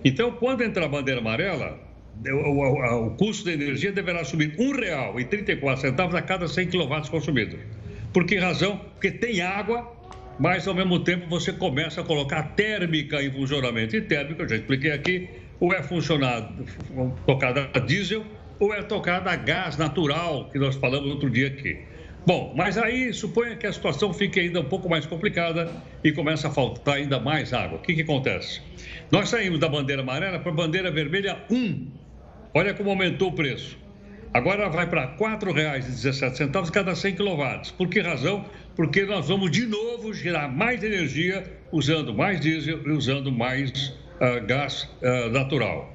Então, 0.02 0.32
quando 0.32 0.62
entrar 0.62 0.86
a 0.86 0.88
bandeira 0.88 1.20
amarela, 1.20 1.78
o, 2.26 3.06
o, 3.06 3.10
custo 3.16 3.44
da 3.44 3.52
energia 3.52 3.92
deverá 3.92 4.24
subir 4.24 4.50
R$ 4.56 4.72
1,34 4.72 6.14
a 6.14 6.22
cada 6.22 6.48
100 6.48 6.68
kW 6.68 7.10
consumido. 7.10 7.58
Por 8.12 8.24
que 8.24 8.36
razão? 8.36 8.78
Porque 8.78 9.10
tem 9.10 9.40
água 9.40 9.94
mas 10.38 10.66
ao 10.66 10.74
mesmo 10.74 10.98
tempo 11.00 11.28
você 11.28 11.52
começa 11.52 12.00
a 12.00 12.04
colocar 12.04 12.42
térmica 12.54 13.22
em 13.22 13.30
funcionamento. 13.30 13.96
E 13.96 14.00
térmica, 14.00 14.42
eu 14.42 14.48
já 14.48 14.56
expliquei 14.56 14.90
aqui, 14.90 15.28
ou 15.60 15.72
é 15.72 15.82
funcionado, 15.82 16.64
tocada 17.26 17.70
a 17.72 17.78
diesel, 17.78 18.24
ou 18.58 18.74
é 18.74 18.82
tocada 18.82 19.30
a 19.30 19.36
gás 19.36 19.76
natural, 19.76 20.48
que 20.50 20.58
nós 20.58 20.76
falamos 20.76 21.10
outro 21.10 21.30
dia 21.30 21.48
aqui. 21.48 21.78
Bom, 22.26 22.54
mas 22.56 22.78
aí 22.78 23.12
suponha 23.12 23.54
que 23.54 23.66
a 23.66 23.72
situação 23.72 24.12
fique 24.12 24.40
ainda 24.40 24.60
um 24.60 24.64
pouco 24.64 24.88
mais 24.88 25.04
complicada 25.04 25.70
e 26.02 26.10
começa 26.10 26.48
a 26.48 26.50
faltar 26.50 26.96
ainda 26.96 27.20
mais 27.20 27.52
água. 27.52 27.78
O 27.78 27.82
que, 27.82 27.94
que 27.94 28.00
acontece? 28.00 28.62
Nós 29.10 29.28
saímos 29.28 29.60
da 29.60 29.68
bandeira 29.68 30.00
amarela 30.00 30.38
para 30.38 30.50
a 30.50 30.54
bandeira 30.54 30.90
vermelha 30.90 31.36
1. 31.50 31.86
Olha 32.56 32.72
como 32.72 32.90
aumentou 32.90 33.30
o 33.30 33.32
preço. 33.32 33.76
Agora 34.32 34.68
vai 34.68 34.88
para 34.88 35.06
R$ 35.06 35.16
4,17 35.18 36.70
cada 36.70 36.94
100 36.94 37.16
kW. 37.16 37.72
Por 37.76 37.88
que 37.88 38.00
razão? 38.00 38.44
Porque 38.76 39.04
nós 39.04 39.26
vamos 39.28 39.50
de 39.50 39.66
novo 39.66 40.14
gerar 40.14 40.48
mais 40.48 40.82
energia 40.84 41.42
usando 41.72 42.14
mais 42.14 42.40
diesel 42.40 42.80
e 42.86 42.90
usando 42.90 43.32
mais 43.32 43.88
uh, 44.20 44.44
gás 44.46 44.88
uh, 45.02 45.30
natural. 45.30 45.92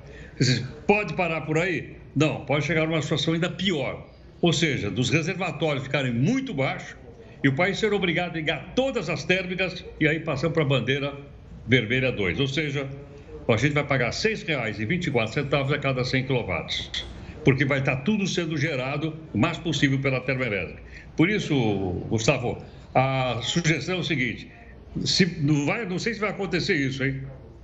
Pode 0.85 1.13
parar 1.13 1.41
por 1.41 1.57
aí? 1.57 1.95
Não, 2.13 2.45
pode 2.45 2.65
chegar 2.65 2.85
numa 2.85 3.01
situação 3.01 3.33
ainda 3.33 3.49
pior. 3.49 4.05
Ou 4.41 4.51
seja, 4.51 4.91
dos 4.91 5.09
reservatórios 5.09 5.83
ficarem 5.83 6.13
muito 6.13 6.53
baixos 6.53 6.97
e 7.41 7.47
o 7.47 7.55
país 7.55 7.79
ser 7.79 7.93
obrigado 7.93 8.31
a 8.31 8.35
ligar 8.35 8.73
todas 8.75 9.09
as 9.09 9.23
térmicas 9.23 9.85
e 9.99 10.07
aí 10.07 10.19
passamos 10.19 10.53
para 10.53 10.63
a 10.63 10.67
bandeira 10.67 11.13
vermelha 11.65 12.11
2. 12.11 12.39
Ou 12.39 12.47
seja, 12.47 12.87
a 13.53 13.57
gente 13.57 13.73
vai 13.73 13.83
pagar 13.83 14.07
R$ 14.07 14.11
6,24 14.11 15.73
a 15.73 15.79
cada 15.79 16.03
100 16.03 16.23
kW 16.25 17.09
porque 17.43 17.65
vai 17.65 17.79
estar 17.79 17.97
tudo 17.97 18.27
sendo 18.27 18.57
gerado 18.57 19.15
o 19.33 19.37
mais 19.37 19.57
possível 19.57 19.99
pela 19.99 20.21
termoelétrica. 20.21 20.81
Por 21.15 21.29
isso, 21.29 21.55
Gustavo, 22.09 22.63
a 22.93 23.39
sugestão 23.41 23.95
é 23.95 23.99
o 23.99 24.03
seguinte: 24.03 24.51
se, 25.03 25.25
não, 25.41 25.65
vai, 25.65 25.85
não 25.85 25.99
sei 25.99 26.13
se 26.13 26.19
vai 26.19 26.29
acontecer 26.29 26.75
isso, 26.75 27.03
hein? 27.03 27.21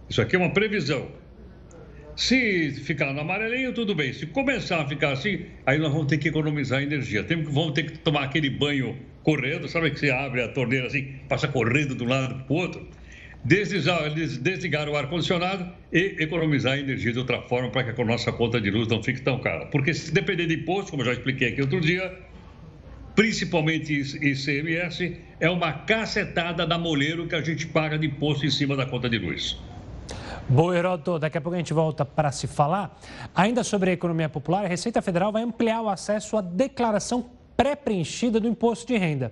Isso 0.10 0.22
aqui 0.22 0.36
é 0.36 0.40
uma 0.40 0.52
previsão. 0.52 1.08
Se 2.16 2.72
ficar 2.72 3.12
no 3.12 3.20
amarelinho, 3.20 3.74
tudo 3.74 3.94
bem. 3.94 4.14
Se 4.14 4.26
começar 4.26 4.82
a 4.82 4.88
ficar 4.88 5.12
assim, 5.12 5.46
aí 5.66 5.78
nós 5.78 5.92
vamos 5.92 6.08
ter 6.08 6.18
que 6.18 6.30
economizar 6.30 6.82
energia. 6.82 7.24
Temos, 7.24 7.54
vamos 7.54 7.74
ter 7.74 7.92
que 7.92 7.98
tomar 8.00 8.24
aquele 8.24 8.50
banho 8.50 8.96
correndo, 9.22 9.68
sabe 9.68 9.92
que 9.92 10.00
você 10.00 10.12
abre 10.12 10.42
a 10.42 10.48
torneira 10.48 10.88
assim, 10.88 11.16
passa 11.28 11.48
correndo 11.48 11.96
de 11.96 12.04
um 12.04 12.08
lado 12.08 12.44
para 12.46 12.54
o 12.54 12.58
outro? 12.58 12.88
Desligar, 13.46 14.90
o 14.90 14.96
ar-condicionado 14.98 15.72
e 15.94 16.16
economizar 16.20 16.80
energia 16.80 17.14
de 17.14 17.20
outra 17.20 17.42
forma 17.44 17.70
para 17.70 17.94
que 17.94 18.02
a 18.02 18.06
nossa 18.06 18.32
conta 18.32 18.60
de 18.60 18.72
luz 18.72 18.88
não 18.88 19.04
fique 19.04 19.22
tão 19.22 19.40
cara. 19.40 19.68
Porque 19.68 19.94
se 19.94 20.12
depender 20.12 20.48
de 20.48 20.56
imposto, 20.56 20.92
como 20.92 21.04
eu 21.04 21.08
já 21.08 21.14
expliquei 21.14 21.50
aqui 21.50 21.62
outro 21.62 21.80
dia, 21.80 22.12
principalmente 23.16 23.94
ICMS, 23.94 25.16
é 25.40 25.50
uma 25.50 25.72
cacetada 25.72 26.66
da 26.66 26.78
moleiro 26.78 27.28
que 27.28 27.36
a 27.36 27.42
gente 27.42 27.68
paga 27.68 27.98
de 27.98 28.08
imposto 28.08 28.46
em 28.46 28.50
cima 28.52 28.76
da 28.76 28.86
conta 28.86 29.08
de 29.08 29.20
luz. 29.20 29.58
Boa, 30.48 30.78
Heroto. 30.78 31.18
Daqui 31.18 31.38
a 31.38 31.42
pouco 31.42 31.56
a 31.56 31.58
gente 31.58 31.74
volta 31.74 32.06
para 32.06 32.32
se 32.32 32.48
falar. 32.48 33.00
Ainda 33.34 33.64
sobre 33.64 33.92
a 33.92 33.94
economia 33.94 34.30
popular, 34.30 34.66
a 34.66 34.68
Receita 34.68 35.02
Federal 35.02 35.32
vai 35.32 35.44
ampliar 35.44 35.82
o 35.82 35.90
acesso 35.90 36.38
à 36.38 36.42
declaração 36.42 37.30
pré-preenchida 37.56 38.40
do 38.40 38.48
imposto 38.48 38.88
de 38.88 38.98
renda. 38.98 39.32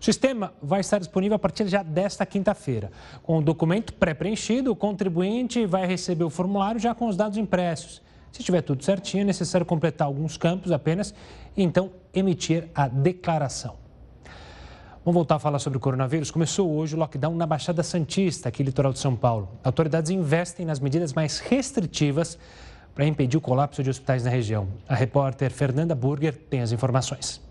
O 0.00 0.04
sistema 0.04 0.52
vai 0.62 0.80
estar 0.80 0.98
disponível 0.98 1.36
a 1.36 1.38
partir 1.38 1.66
já 1.68 1.82
desta 1.82 2.24
quinta-feira. 2.24 2.90
Com 3.22 3.38
o 3.38 3.42
documento 3.42 3.92
pré-preenchido, 3.92 4.72
o 4.72 4.76
contribuinte 4.76 5.66
vai 5.66 5.86
receber 5.86 6.24
o 6.24 6.30
formulário 6.30 6.80
já 6.80 6.94
com 6.94 7.06
os 7.06 7.16
dados 7.16 7.36
impressos. 7.36 8.02
Se 8.32 8.42
tiver 8.42 8.62
tudo 8.62 8.84
certinho, 8.84 9.22
é 9.22 9.24
necessário 9.24 9.66
completar 9.66 10.06
alguns 10.06 10.36
campos 10.36 10.72
apenas 10.72 11.14
e 11.56 11.62
então 11.62 11.90
emitir 12.14 12.68
a 12.74 12.88
declaração. 12.88 13.74
Vamos 15.04 15.14
voltar 15.14 15.36
a 15.36 15.38
falar 15.38 15.58
sobre 15.58 15.78
o 15.78 15.80
coronavírus. 15.80 16.30
Começou 16.30 16.70
hoje 16.70 16.94
o 16.94 16.98
lockdown 16.98 17.34
na 17.34 17.46
Baixada 17.46 17.82
Santista, 17.82 18.48
aqui 18.48 18.62
litoral 18.62 18.92
de 18.92 18.98
São 18.98 19.16
Paulo. 19.16 19.48
Autoridades 19.64 20.10
investem 20.10 20.66
nas 20.66 20.78
medidas 20.78 21.12
mais 21.12 21.40
restritivas 21.40 22.38
para 22.94 23.06
impedir 23.06 23.36
o 23.36 23.40
colapso 23.40 23.82
de 23.82 23.90
hospitais 23.90 24.24
na 24.24 24.30
região. 24.30 24.68
A 24.88 24.94
repórter 24.94 25.50
Fernanda 25.50 25.94
Burger 25.94 26.36
tem 26.36 26.60
as 26.60 26.70
informações. 26.70 27.49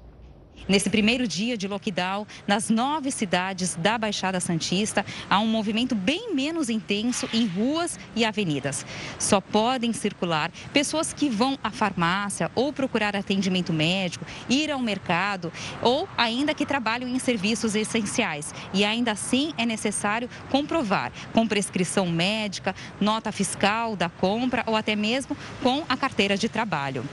Nesse 0.67 0.89
primeiro 0.89 1.27
dia 1.27 1.57
de 1.57 1.67
lockdown, 1.67 2.27
nas 2.47 2.69
nove 2.69 3.09
cidades 3.11 3.75
da 3.75 3.97
Baixada 3.97 4.39
Santista, 4.39 5.05
há 5.29 5.39
um 5.39 5.47
movimento 5.47 5.95
bem 5.95 6.33
menos 6.33 6.69
intenso 6.69 7.27
em 7.33 7.47
ruas 7.47 7.99
e 8.15 8.23
avenidas. 8.23 8.85
Só 9.17 9.41
podem 9.41 9.93
circular 9.93 10.51
pessoas 10.71 11.11
que 11.11 11.29
vão 11.29 11.57
à 11.63 11.71
farmácia 11.71 12.51
ou 12.53 12.71
procurar 12.71 13.15
atendimento 13.15 13.73
médico, 13.73 14.25
ir 14.49 14.69
ao 14.69 14.79
mercado 14.79 15.51
ou 15.81 16.07
ainda 16.17 16.53
que 16.53 16.65
trabalham 16.65 17.09
em 17.09 17.17
serviços 17.17 17.73
essenciais. 17.73 18.53
E 18.73 18.85
ainda 18.85 19.13
assim 19.13 19.53
é 19.57 19.65
necessário 19.65 20.29
comprovar 20.51 21.11
com 21.33 21.47
prescrição 21.47 22.05
médica, 22.07 22.75
nota 23.01 23.31
fiscal 23.31 23.95
da 23.95 24.09
compra 24.09 24.63
ou 24.67 24.75
até 24.75 24.95
mesmo 24.95 25.35
com 25.63 25.83
a 25.89 25.97
carteira 25.97 26.37
de 26.37 26.47
trabalho. 26.47 27.03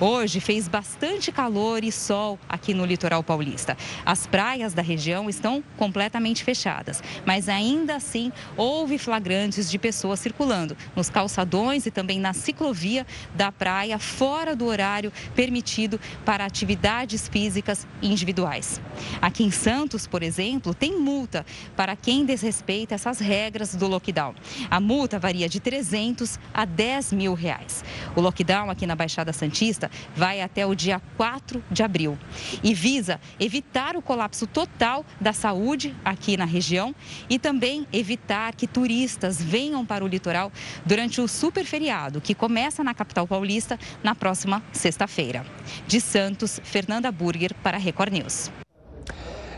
Hoje 0.00 0.40
fez 0.40 0.68
bastante 0.68 1.32
calor 1.32 1.82
e 1.82 1.90
sol 1.90 2.38
aqui 2.48 2.74
no 2.74 2.84
litoral 2.84 2.95
litoral 2.96 3.22
paulista. 3.22 3.76
As 4.04 4.26
praias 4.26 4.72
da 4.72 4.82
região 4.82 5.28
estão 5.28 5.62
completamente 5.76 6.42
fechadas, 6.42 7.02
mas 7.26 7.48
ainda 7.48 7.96
assim 7.96 8.32
houve 8.56 8.98
flagrantes 8.98 9.70
de 9.70 9.78
pessoas 9.78 10.18
circulando 10.18 10.76
nos 10.96 11.10
calçadões 11.10 11.84
e 11.84 11.90
também 11.90 12.18
na 12.18 12.32
ciclovia 12.32 13.06
da 13.34 13.52
praia 13.52 13.98
fora 13.98 14.56
do 14.56 14.64
horário 14.64 15.12
permitido 15.34 16.00
para 16.24 16.44
atividades 16.44 17.28
físicas 17.28 17.86
individuais. 18.02 18.80
Aqui 19.20 19.44
em 19.44 19.50
Santos, 19.50 20.06
por 20.06 20.22
exemplo, 20.22 20.72
tem 20.72 20.98
multa 20.98 21.44
para 21.76 21.94
quem 21.94 22.24
desrespeita 22.24 22.94
essas 22.94 23.18
regras 23.18 23.74
do 23.74 23.86
lockdown. 23.86 24.34
A 24.70 24.80
multa 24.80 25.18
varia 25.18 25.48
de 25.48 25.60
300 25.60 26.38
a 26.54 26.64
10 26.64 27.12
mil 27.12 27.34
reais. 27.34 27.84
O 28.14 28.20
lockdown 28.20 28.70
aqui 28.70 28.86
na 28.86 28.96
Baixada 28.96 29.32
Santista 29.32 29.90
vai 30.16 30.40
até 30.40 30.64
o 30.64 30.74
dia 30.74 31.00
4 31.16 31.62
de 31.70 31.82
abril 31.82 32.18
e 32.62 32.72
visa 32.86 33.18
evitar 33.40 33.96
o 33.96 34.00
colapso 34.00 34.46
total 34.46 35.04
da 35.20 35.32
saúde 35.32 35.92
aqui 36.04 36.36
na 36.36 36.44
região 36.44 36.94
e 37.28 37.36
também 37.36 37.84
evitar 37.92 38.54
que 38.54 38.64
turistas 38.64 39.42
venham 39.42 39.84
para 39.84 40.04
o 40.04 40.06
litoral 40.06 40.52
durante 40.84 41.20
o 41.20 41.26
super 41.26 41.64
feriado, 41.64 42.20
que 42.20 42.32
começa 42.32 42.84
na 42.84 42.94
capital 42.94 43.26
paulista 43.26 43.76
na 44.04 44.14
próxima 44.14 44.62
sexta-feira. 44.70 45.44
De 45.88 46.00
Santos, 46.00 46.60
Fernanda 46.62 47.10
Burger 47.10 47.52
para 47.60 47.76
Record 47.76 48.12
News. 48.12 48.52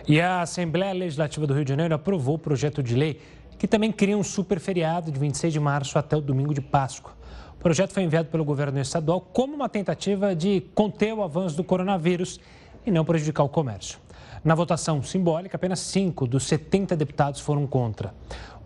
E 0.08 0.18
a 0.22 0.40
Assembleia 0.40 0.94
Legislativa 0.94 1.46
do 1.46 1.52
Rio 1.52 1.66
de 1.66 1.68
Janeiro 1.72 1.94
aprovou 1.94 2.36
o 2.36 2.38
projeto 2.38 2.82
de 2.82 2.94
lei 2.96 3.20
que 3.58 3.68
também 3.68 3.92
cria 3.92 4.16
um 4.16 4.22
super 4.22 4.58
feriado 4.58 5.12
de 5.12 5.20
26 5.20 5.52
de 5.52 5.60
março 5.60 5.98
até 5.98 6.16
o 6.16 6.22
domingo 6.22 6.54
de 6.54 6.62
Páscoa. 6.62 7.12
O 7.52 7.58
projeto 7.58 7.92
foi 7.92 8.04
enviado 8.04 8.30
pelo 8.30 8.44
governo 8.44 8.80
estadual 8.80 9.20
como 9.20 9.54
uma 9.54 9.68
tentativa 9.68 10.34
de 10.34 10.62
conter 10.74 11.12
o 11.12 11.22
avanço 11.22 11.56
do 11.56 11.64
coronavírus 11.64 12.40
e 12.88 12.90
não 12.90 13.04
prejudicar 13.04 13.44
o 13.44 13.48
comércio. 13.48 13.98
Na 14.44 14.54
votação 14.54 15.02
simbólica, 15.02 15.56
apenas 15.56 15.80
cinco 15.80 16.26
dos 16.26 16.44
70 16.44 16.96
deputados 16.96 17.40
foram 17.40 17.66
contra. 17.66 18.14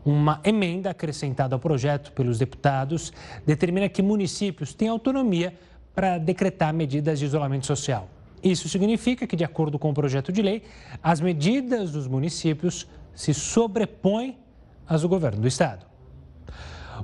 Uma 0.05 0.41
emenda 0.45 0.91
acrescentada 0.91 1.55
ao 1.55 1.61
projeto 1.61 2.13
pelos 2.13 2.39
deputados 2.39 3.13
determina 3.47 3.89
que 3.89 4.03
municípios 4.03 4.75
têm 4.75 4.89
autonomia 4.89 5.55
para 5.95 6.19
decretar 6.19 6.73
medidas 6.73 7.19
de 7.19 7.27
isolamento 7.27 7.67
social. 7.67 8.09
Isso 8.43 8.69
significa 8.69 9.27
que, 9.27 9.37
de 9.37 9.45
acordo 9.45 9.79
com 9.79 9.91
o 9.91 9.95
projeto 9.95 10.33
de 10.33 10.43
lei, 10.43 10.63
as 11.03 11.21
medidas 11.21 11.93
dos 11.93 12.09
municípios 12.09 12.89
se 13.15 13.33
sobrepõem 13.33 14.39
às 14.87 15.03
do 15.03 15.09
governo 15.09 15.41
do 15.41 15.47
estado. 15.47 15.87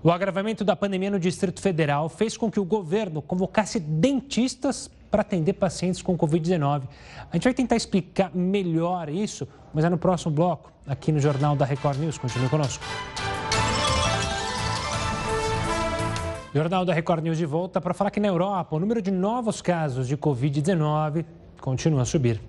O 0.03 0.11
agravamento 0.11 0.65
da 0.65 0.77
pandemia 0.77 1.11
no 1.11 1.19
Distrito 1.19 1.61
Federal 1.61 2.09
fez 2.09 2.37
com 2.37 2.51
que 2.51 2.61
o 2.61 2.65
governo 2.65 3.23
convocasse 3.23 3.79
dentistas 3.79 4.91
para 5.11 5.23
atender 5.23 5.55
pacientes 5.55 6.03
com 6.03 6.17
Covid-19. 6.17 6.83
A 7.31 7.37
gente 7.37 7.45
vai 7.45 7.55
tentar 7.55 7.77
explicar 7.77 8.31
melhor 8.35 9.09
isso, 9.09 9.49
mas 9.73 9.85
é 9.85 9.89
no 9.89 9.99
próximo 9.99 10.33
bloco, 10.33 10.73
aqui 10.87 11.13
no 11.13 11.21
Jornal 11.21 11.57
da 11.57 11.65
Record 11.65 11.99
News. 11.99 12.19
Continue 12.19 12.49
conosco. 12.49 12.85
Jornal 16.55 16.85
da 16.85 16.95
Record 16.95 17.23
News 17.23 17.39
de 17.39 17.47
volta 17.47 17.81
para 17.81 17.93
falar 17.93 18.11
que 18.11 18.19
na 18.19 18.29
Europa 18.29 18.75
o 18.75 18.81
número 18.81 19.03
de 19.03 19.11
novos 19.11 19.61
casos 19.61 20.09
de 20.09 20.17
Covid-19 20.17 21.25
continua 21.61 22.03
a 22.03 22.05
subir. 22.05 22.41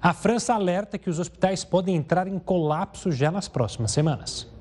A 0.00 0.14
França 0.14 0.54
alerta 0.54 0.96
que 0.96 1.10
os 1.10 1.18
hospitais 1.18 1.64
podem 1.64 1.96
entrar 1.96 2.28
em 2.28 2.38
colapso 2.38 3.10
já 3.10 3.30
nas 3.30 3.48
próximas 3.48 3.90
semanas. 3.90 4.57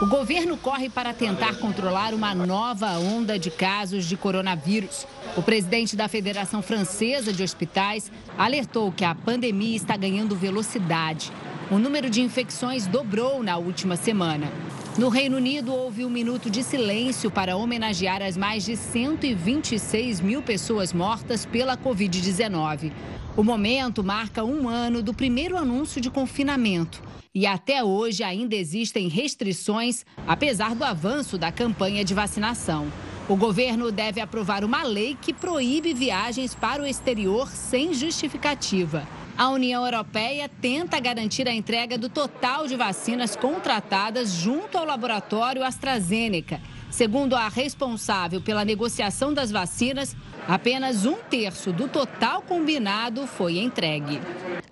O 0.00 0.06
governo 0.06 0.56
corre 0.56 0.88
para 0.88 1.12
tentar 1.12 1.56
controlar 1.56 2.14
uma 2.14 2.34
nova 2.34 2.98
onda 2.98 3.38
de 3.38 3.50
casos 3.50 4.04
de 4.04 4.16
coronavírus. 4.16 5.06
O 5.36 5.42
presidente 5.42 5.96
da 5.96 6.08
Federação 6.08 6.62
Francesa 6.62 7.32
de 7.32 7.42
Hospitais 7.42 8.10
alertou 8.36 8.92
que 8.92 9.04
a 9.04 9.14
pandemia 9.14 9.76
está 9.76 9.96
ganhando 9.96 10.36
velocidade. 10.36 11.32
O 11.70 11.78
número 11.78 12.08
de 12.08 12.22
infecções 12.22 12.86
dobrou 12.86 13.42
na 13.42 13.58
última 13.58 13.94
semana. 13.94 14.50
No 14.96 15.10
Reino 15.10 15.36
Unido, 15.36 15.74
houve 15.74 16.02
um 16.02 16.08
minuto 16.08 16.48
de 16.48 16.62
silêncio 16.62 17.30
para 17.30 17.58
homenagear 17.58 18.22
as 18.22 18.38
mais 18.38 18.64
de 18.64 18.74
126 18.74 20.22
mil 20.22 20.40
pessoas 20.40 20.94
mortas 20.94 21.44
pela 21.44 21.76
Covid-19. 21.76 22.90
O 23.36 23.44
momento 23.44 24.02
marca 24.02 24.42
um 24.42 24.66
ano 24.66 25.02
do 25.02 25.12
primeiro 25.12 25.58
anúncio 25.58 26.00
de 26.00 26.08
confinamento. 26.08 27.02
E 27.34 27.46
até 27.46 27.84
hoje 27.84 28.24
ainda 28.24 28.56
existem 28.56 29.06
restrições, 29.06 30.06
apesar 30.26 30.74
do 30.74 30.84
avanço 30.84 31.36
da 31.36 31.52
campanha 31.52 32.02
de 32.02 32.14
vacinação. 32.14 32.90
O 33.28 33.36
governo 33.36 33.92
deve 33.92 34.22
aprovar 34.22 34.64
uma 34.64 34.84
lei 34.84 35.18
que 35.20 35.34
proíbe 35.34 35.92
viagens 35.92 36.54
para 36.54 36.82
o 36.82 36.86
exterior 36.86 37.46
sem 37.46 37.92
justificativa. 37.92 39.06
A 39.38 39.50
União 39.50 39.84
Europeia 39.84 40.48
tenta 40.48 40.98
garantir 40.98 41.46
a 41.46 41.54
entrega 41.54 41.96
do 41.96 42.08
total 42.08 42.66
de 42.66 42.74
vacinas 42.74 43.36
contratadas 43.36 44.32
junto 44.32 44.76
ao 44.76 44.84
laboratório 44.84 45.62
AstraZeneca. 45.62 46.60
Segundo 46.90 47.36
a 47.36 47.46
responsável 47.46 48.40
pela 48.40 48.64
negociação 48.64 49.32
das 49.32 49.52
vacinas, 49.52 50.16
apenas 50.48 51.06
um 51.06 51.18
terço 51.30 51.72
do 51.72 51.86
total 51.86 52.42
combinado 52.42 53.28
foi 53.28 53.58
entregue. 53.58 54.20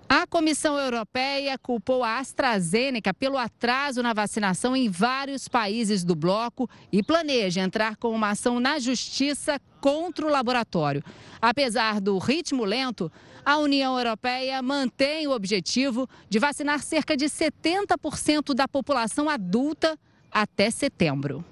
A 0.09 0.27
Comissão 0.27 0.77
Europeia 0.77 1.57
culpou 1.57 2.03
a 2.03 2.19
AstraZeneca 2.19 3.13
pelo 3.13 3.37
atraso 3.37 4.03
na 4.03 4.11
vacinação 4.11 4.75
em 4.75 4.89
vários 4.89 5.47
países 5.47 6.03
do 6.03 6.13
bloco 6.13 6.69
e 6.91 7.01
planeja 7.01 7.61
entrar 7.61 7.95
com 7.95 8.09
uma 8.09 8.31
ação 8.31 8.59
na 8.59 8.79
justiça 8.79 9.61
contra 9.79 10.25
o 10.25 10.29
laboratório. 10.29 11.03
Apesar 11.41 12.01
do 12.01 12.17
ritmo 12.17 12.65
lento, 12.65 13.11
a 13.47 13.57
União 13.59 13.97
Europeia 13.97 14.61
mantém 14.61 15.25
o 15.25 15.31
objetivo 15.31 16.05
de 16.29 16.37
vacinar 16.37 16.83
cerca 16.83 17.15
de 17.15 17.27
70% 17.27 18.53
da 18.53 18.67
população 18.67 19.29
adulta 19.29 19.97
até 20.29 20.69
setembro. 20.69 21.45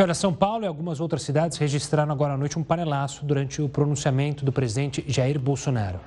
Olha, 0.00 0.14
São 0.14 0.32
Paulo 0.32 0.64
e 0.64 0.66
algumas 0.66 1.00
outras 1.00 1.22
cidades 1.22 1.58
registraram 1.58 2.12
agora 2.12 2.34
à 2.34 2.36
noite 2.36 2.56
um 2.56 2.62
panelaço 2.62 3.24
durante 3.24 3.60
o 3.60 3.68
pronunciamento 3.68 4.44
do 4.44 4.52
presidente 4.52 5.04
Jair 5.08 5.40
Bolsonaro. 5.40 5.98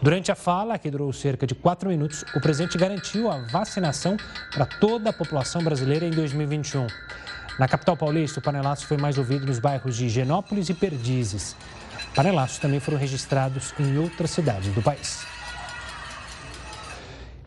Durante 0.00 0.30
a 0.30 0.36
fala, 0.36 0.78
que 0.78 0.88
durou 0.88 1.12
cerca 1.12 1.44
de 1.44 1.52
quatro 1.52 1.88
minutos, 1.88 2.24
o 2.36 2.40
presidente 2.40 2.78
garantiu 2.78 3.28
a 3.28 3.38
vacinação 3.38 4.16
para 4.52 4.64
toda 4.64 5.10
a 5.10 5.12
população 5.12 5.60
brasileira 5.62 6.06
em 6.06 6.10
2021. 6.10 6.86
Na 7.58 7.68
capital 7.68 7.96
paulista, 7.96 8.40
o 8.40 8.42
panelaço 8.42 8.86
foi 8.86 8.96
mais 8.96 9.18
ouvido 9.18 9.46
nos 9.46 9.58
bairros 9.58 9.96
de 9.96 10.08
Genópolis 10.08 10.68
e 10.68 10.74
Perdizes. 10.74 11.54
Panelaços 12.14 12.58
também 12.58 12.80
foram 12.80 12.98
registrados 12.98 13.74
em 13.78 13.98
outras 13.98 14.30
cidades 14.30 14.74
do 14.74 14.82
país. 14.82 15.26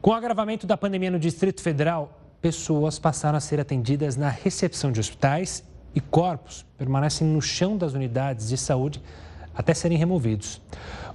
Com 0.01 0.11
o 0.11 0.13
agravamento 0.13 0.67
da 0.67 0.77
pandemia 0.77 1.09
no 1.09 1.17
Distrito 1.17 1.61
Federal, 1.61 2.21
pessoas 2.39 2.99
passaram 2.99 3.37
a 3.37 3.41
ser 3.41 3.59
atendidas 3.59 4.15
na 4.15 4.29
recepção 4.29 4.91
de 4.91 4.99
hospitais 4.99 5.63
e 5.95 5.99
corpos 5.99 6.65
permanecem 6.77 7.25
no 7.25 7.41
chão 7.41 7.77
das 7.77 7.93
unidades 7.93 8.49
de 8.49 8.57
saúde 8.57 9.01
até 9.55 9.73
serem 9.73 9.97
removidos. 9.97 10.61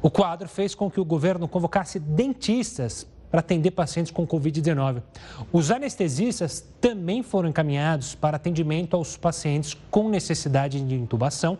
O 0.02 0.10
quadro 0.10 0.48
fez 0.48 0.74
com 0.74 0.90
que 0.90 0.98
o 0.98 1.04
governo 1.04 1.46
convocasse 1.46 2.00
dentistas 2.00 3.06
para 3.30 3.40
atender 3.40 3.70
pacientes 3.70 4.10
com 4.10 4.26
Covid-19. 4.26 5.02
Os 5.52 5.70
anestesistas 5.70 6.64
também 6.80 7.22
foram 7.22 7.48
encaminhados 7.48 8.14
para 8.14 8.36
atendimento 8.36 8.96
aos 8.96 9.16
pacientes 9.16 9.76
com 9.90 10.08
necessidade 10.08 10.80
de 10.80 10.94
intubação 10.94 11.58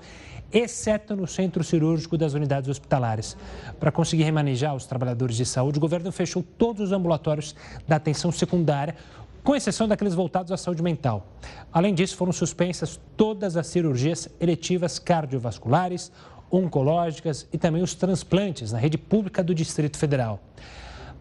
exceto 0.53 1.15
no 1.15 1.27
centro 1.27 1.63
cirúrgico 1.63 2.19
das 2.19 2.35
unidades 2.35 2.69
hospitalares. 2.69 3.37
Para 3.79 3.93
conseguir 3.93 4.25
remanejar 4.25 4.75
os 4.75 4.87
trabalhadores 4.87 5.37
de 5.37 5.47
saúde, 5.47 5.79
o 5.79 5.81
governo 5.81 6.11
fechou 6.11 6.43
todos 6.59 6.83
os 6.83 6.93
ambulatórios 6.93 7.55
da 7.87 7.97
atenção 7.97 8.33
secundária, 8.33 8.97
com 9.43 9.57
exceção 9.57 9.89
daqueles 9.89 10.15
voltados 10.15 10.53
à 10.53 10.57
saúde 10.57 10.83
mental. 10.83 11.27
Além 11.73 11.95
disso, 11.95 12.17
foram 12.17 12.33
suspensas 12.33 13.01
todas 13.17 13.57
as 13.57 13.67
cirurgias 13.69 14.29
eletivas 14.41 14.99
cardiovasculares, 14.99 16.13
oncológicas 16.51 17.47
e 17.53 17.57
também 17.57 17.83
os 17.83 17.95
transplantes 17.95 18.73
na 18.73 18.79
rede 18.79 18.99
pública 18.99 19.43
do 19.43 19.55
Distrito 19.55 19.97
Federal. 19.97 20.41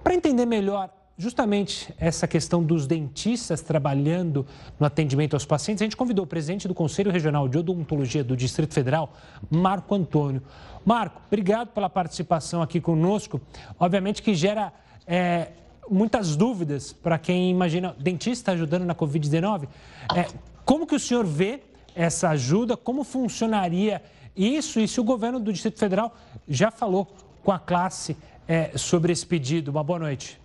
Para 0.03 0.13
entender 0.13 0.45
melhor 0.45 0.89
justamente 1.17 1.93
essa 1.99 2.25
questão 2.25 2.63
dos 2.63 2.87
dentistas 2.87 3.61
trabalhando 3.61 4.45
no 4.79 4.85
atendimento 4.85 5.33
aos 5.33 5.45
pacientes, 5.45 5.81
a 5.81 5.85
gente 5.85 5.97
convidou 5.97 6.23
o 6.23 6.27
presidente 6.27 6.67
do 6.67 6.73
Conselho 6.73 7.11
Regional 7.11 7.47
de 7.49 7.57
Odontologia 7.57 8.23
do 8.23 8.37
Distrito 8.37 8.73
Federal, 8.73 9.13
Marco 9.49 9.93
Antônio. 9.93 10.41
Marco, 10.85 11.21
obrigado 11.27 11.69
pela 11.69 11.89
participação 11.89 12.61
aqui 12.61 12.79
conosco. 12.79 13.41
Obviamente 13.77 14.21
que 14.21 14.33
gera 14.33 14.71
é, 15.05 15.49
muitas 15.89 16.37
dúvidas 16.37 16.93
para 16.93 17.19
quem 17.19 17.51
imagina 17.51 17.93
dentista 17.99 18.53
ajudando 18.53 18.85
na 18.85 18.95
Covid-19. 18.95 19.67
É, 20.15 20.25
como 20.63 20.87
que 20.87 20.95
o 20.95 20.99
senhor 20.99 21.25
vê 21.25 21.59
essa 21.93 22.29
ajuda? 22.29 22.77
Como 22.77 23.03
funcionaria 23.03 24.01
isso? 24.35 24.79
E 24.79 24.87
se 24.87 25.01
o 25.01 25.03
governo 25.03 25.37
do 25.37 25.51
Distrito 25.51 25.79
Federal 25.79 26.15
já 26.47 26.71
falou 26.71 27.13
com 27.43 27.51
a 27.51 27.59
classe 27.59 28.15
é, 28.49 28.75
sobre 28.75 29.13
esse 29.13 29.25
pedido? 29.25 29.69
Uma 29.69 29.83
boa 29.83 29.99
noite. 29.99 30.41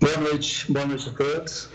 Boa 0.00 0.16
noite, 0.18 0.70
boa 0.70 0.84
noite 0.84 1.08
a 1.08 1.12
todos. 1.12 1.68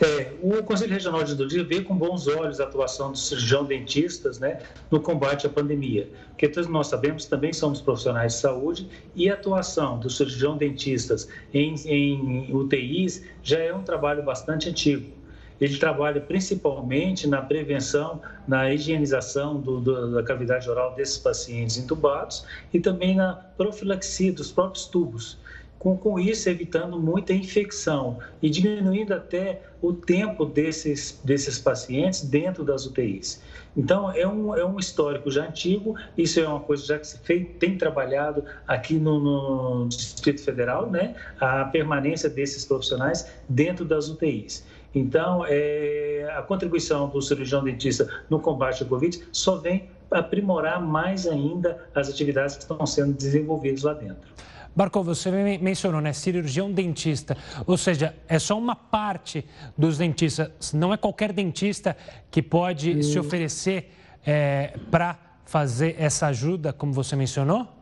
É, 0.00 0.32
o 0.40 0.62
Conselho 0.62 0.92
Regional 0.92 1.22
de 1.22 1.32
Odontologia 1.32 1.64
vê 1.64 1.82
com 1.82 1.94
bons 1.94 2.26
olhos 2.26 2.60
a 2.60 2.64
atuação 2.64 3.10
dos 3.12 3.28
cirurgião 3.28 3.64
dentistas 3.64 4.38
né, 4.38 4.60
no 4.90 5.00
combate 5.00 5.46
à 5.46 5.50
pandemia, 5.50 6.08
porque 6.28 6.48
todos 6.48 6.70
nós 6.70 6.86
sabemos 6.86 7.26
também 7.26 7.52
somos 7.52 7.82
profissionais 7.82 8.34
de 8.34 8.40
saúde 8.40 8.88
e 9.14 9.28
a 9.28 9.34
atuação 9.34 9.98
dos 9.98 10.16
cirurgião 10.16 10.56
dentistas 10.56 11.28
em, 11.52 11.74
em 11.84 12.54
UTIs 12.54 13.24
já 13.42 13.58
é 13.58 13.74
um 13.74 13.82
trabalho 13.82 14.22
bastante 14.22 14.70
antigo. 14.70 15.17
Ele 15.60 15.76
trabalha 15.76 16.20
principalmente 16.20 17.26
na 17.26 17.42
prevenção, 17.42 18.20
na 18.46 18.72
higienização 18.72 19.60
do, 19.60 19.80
do, 19.80 20.12
da 20.12 20.22
cavidade 20.22 20.68
oral 20.70 20.94
desses 20.94 21.18
pacientes 21.18 21.76
intubados 21.76 22.44
e 22.72 22.78
também 22.78 23.16
na 23.16 23.34
profilaxia 23.34 24.32
dos 24.32 24.52
próprios 24.52 24.86
tubos 24.86 25.38
com, 25.78 25.96
com 25.96 26.18
isso 26.18 26.48
evitando 26.48 26.98
muita 26.98 27.32
infecção 27.32 28.18
e 28.42 28.50
diminuindo 28.50 29.14
até 29.14 29.62
o 29.80 29.92
tempo 29.92 30.44
desses, 30.44 31.20
desses 31.24 31.58
pacientes 31.58 32.22
dentro 32.22 32.64
das 32.64 32.84
UTIs. 32.84 33.40
Então, 33.76 34.10
é 34.10 34.26
um, 34.26 34.56
é 34.56 34.64
um 34.64 34.78
histórico 34.78 35.30
já 35.30 35.46
antigo, 35.46 35.94
isso 36.16 36.40
é 36.40 36.48
uma 36.48 36.58
coisa 36.58 36.84
já 36.84 36.98
que 36.98 37.06
se 37.06 37.18
fez, 37.18 37.46
tem 37.60 37.78
trabalhado 37.78 38.44
aqui 38.66 38.94
no, 38.94 39.20
no 39.20 39.88
Distrito 39.88 40.42
Federal, 40.42 40.90
né? 40.90 41.14
a 41.38 41.64
permanência 41.66 42.28
desses 42.28 42.64
profissionais 42.64 43.30
dentro 43.48 43.84
das 43.84 44.08
UTIs. 44.08 44.66
Então, 44.94 45.44
é, 45.46 46.32
a 46.36 46.42
contribuição 46.42 47.08
do 47.08 47.20
cirurgião 47.20 47.62
dentista 47.62 48.08
no 48.28 48.40
combate 48.40 48.82
ao 48.82 48.88
Covid 48.88 49.28
só 49.32 49.56
vem 49.56 49.88
aprimorar 50.10 50.80
mais 50.80 51.26
ainda 51.26 51.86
as 51.94 52.08
atividades 52.08 52.56
que 52.56 52.62
estão 52.62 52.86
sendo 52.86 53.12
desenvolvidas 53.12 53.82
lá 53.82 53.92
dentro. 53.92 54.28
Barco, 54.74 55.02
você 55.02 55.30
mencionou, 55.58 56.00
né? 56.00 56.12
Cirurgião 56.12 56.70
dentista. 56.70 57.36
Ou 57.66 57.76
seja, 57.76 58.14
é 58.28 58.38
só 58.38 58.56
uma 58.56 58.76
parte 58.76 59.44
dos 59.76 59.98
dentistas. 59.98 60.72
Não 60.72 60.94
é 60.94 60.96
qualquer 60.96 61.32
dentista 61.32 61.96
que 62.30 62.40
pode 62.40 63.02
se 63.02 63.18
oferecer 63.18 63.92
é, 64.24 64.74
para 64.90 65.18
fazer 65.44 65.96
essa 65.98 66.28
ajuda, 66.28 66.72
como 66.72 66.92
você 66.92 67.16
mencionou? 67.16 67.77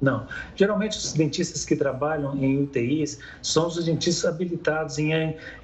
Não. 0.00 0.26
Geralmente, 0.54 0.98
os 0.98 1.12
dentistas 1.14 1.64
que 1.64 1.74
trabalham 1.74 2.36
em 2.36 2.62
UTIs 2.62 3.18
são 3.40 3.66
os 3.66 3.82
dentistas 3.82 4.30
habilitados 4.30 4.98
em 4.98 5.12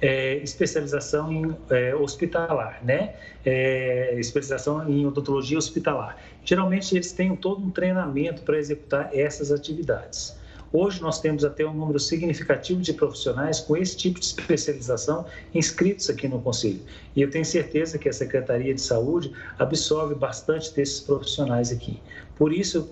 é, 0.01 0.35
especialização 0.37 1.31
em 1.31 1.55
é, 1.69 1.93
hospitalar, 1.95 2.83
né? 2.83 3.13
É, 3.45 4.15
especialização 4.19 4.89
em 4.89 5.05
odontologia 5.05 5.57
hospitalar. 5.57 6.17
Geralmente, 6.43 6.95
eles 6.95 7.11
têm 7.11 7.35
todo 7.35 7.63
um 7.63 7.69
treinamento 7.69 8.41
para 8.41 8.57
executar 8.57 9.09
essas 9.13 9.51
atividades. 9.51 10.35
Hoje 10.75 10.99
nós 11.03 11.21
temos 11.21 11.45
até 11.45 11.63
um 11.63 11.73
número 11.73 11.99
significativo 11.99 12.81
de 12.81 12.93
profissionais 12.93 13.59
com 13.59 13.77
esse 13.77 13.95
tipo 13.95 14.19
de 14.19 14.25
especialização 14.25 15.23
inscritos 15.53 16.09
aqui 16.09 16.27
no 16.27 16.41
Conselho. 16.41 16.79
E 17.15 17.21
eu 17.21 17.29
tenho 17.29 17.45
certeza 17.45 17.99
que 17.99 18.09
a 18.09 18.13
Secretaria 18.13 18.73
de 18.73 18.81
Saúde 18.81 19.31
absorve 19.59 20.15
bastante 20.15 20.73
desses 20.73 20.99
profissionais 20.99 21.71
aqui. 21.71 22.01
Por 22.35 22.51
isso, 22.51 22.91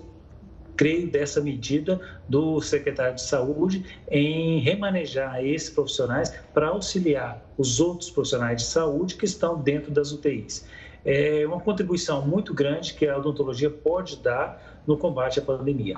creio 0.76 1.10
dessa 1.10 1.40
medida 1.40 2.00
do 2.28 2.60
secretário 2.60 3.14
de 3.14 3.22
Saúde 3.22 3.84
em 4.10 4.60
remanejar 4.60 5.44
esses 5.44 5.70
profissionais 5.70 6.34
para 6.52 6.68
auxiliar 6.68 7.44
os 7.56 7.80
outros 7.80 8.10
profissionais 8.10 8.62
de 8.62 8.64
saúde 8.64 9.16
que 9.16 9.24
estão 9.24 9.60
dentro 9.60 9.90
das 9.90 10.12
UTIs. 10.12 10.66
É 11.04 11.44
uma 11.46 11.60
contribuição 11.60 12.26
muito 12.26 12.54
grande 12.54 12.94
que 12.94 13.06
a 13.06 13.16
odontologia 13.18 13.70
pode 13.70 14.16
dar 14.22 14.82
no 14.86 14.96
combate 14.96 15.38
à 15.38 15.42
pandemia. 15.42 15.96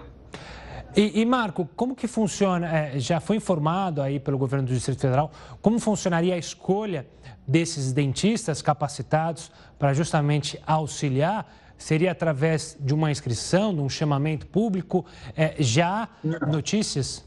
E, 0.97 1.21
e, 1.21 1.27
Marco, 1.27 1.69
como 1.75 1.95
que 1.97 2.07
funciona? 2.07 2.69
É, 2.69 2.99
já 2.99 3.19
foi 3.19 3.37
informado 3.37 4.01
aí 4.01 4.21
pelo 4.21 4.39
governo 4.39 4.67
do 4.67 4.73
Distrito 4.73 5.01
Federal 5.01 5.31
como 5.61 5.79
funcionaria 5.81 6.35
a 6.35 6.39
escolha 6.39 7.07
desses 7.47 7.93
dentistas 7.93 8.63
capacitados 8.63 9.51
para 9.79 9.93
justamente 9.93 10.61
auxiliar 10.67 11.47
Seria 11.77 12.13
através 12.13 12.77
de 12.79 12.95
uma 12.95 13.11
inscrição, 13.11 13.75
de 13.75 13.81
um 13.81 13.89
chamamento 13.89 14.47
público? 14.47 15.05
É, 15.37 15.55
já 15.59 16.09
Não. 16.23 16.39
notícias? 16.53 17.25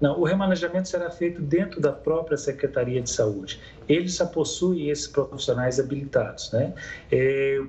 Não, 0.00 0.20
o 0.20 0.24
remanejamento 0.24 0.88
será 0.88 1.10
feito 1.10 1.40
dentro 1.40 1.80
da 1.80 1.92
própria 1.92 2.36
Secretaria 2.36 3.00
de 3.00 3.08
Saúde. 3.08 3.60
Ele 3.88 4.08
já 4.08 4.26
possui 4.26 4.90
esses 4.90 5.06
profissionais 5.06 5.78
habilitados, 5.78 6.52
né? 6.52 6.74
É, 7.10 7.62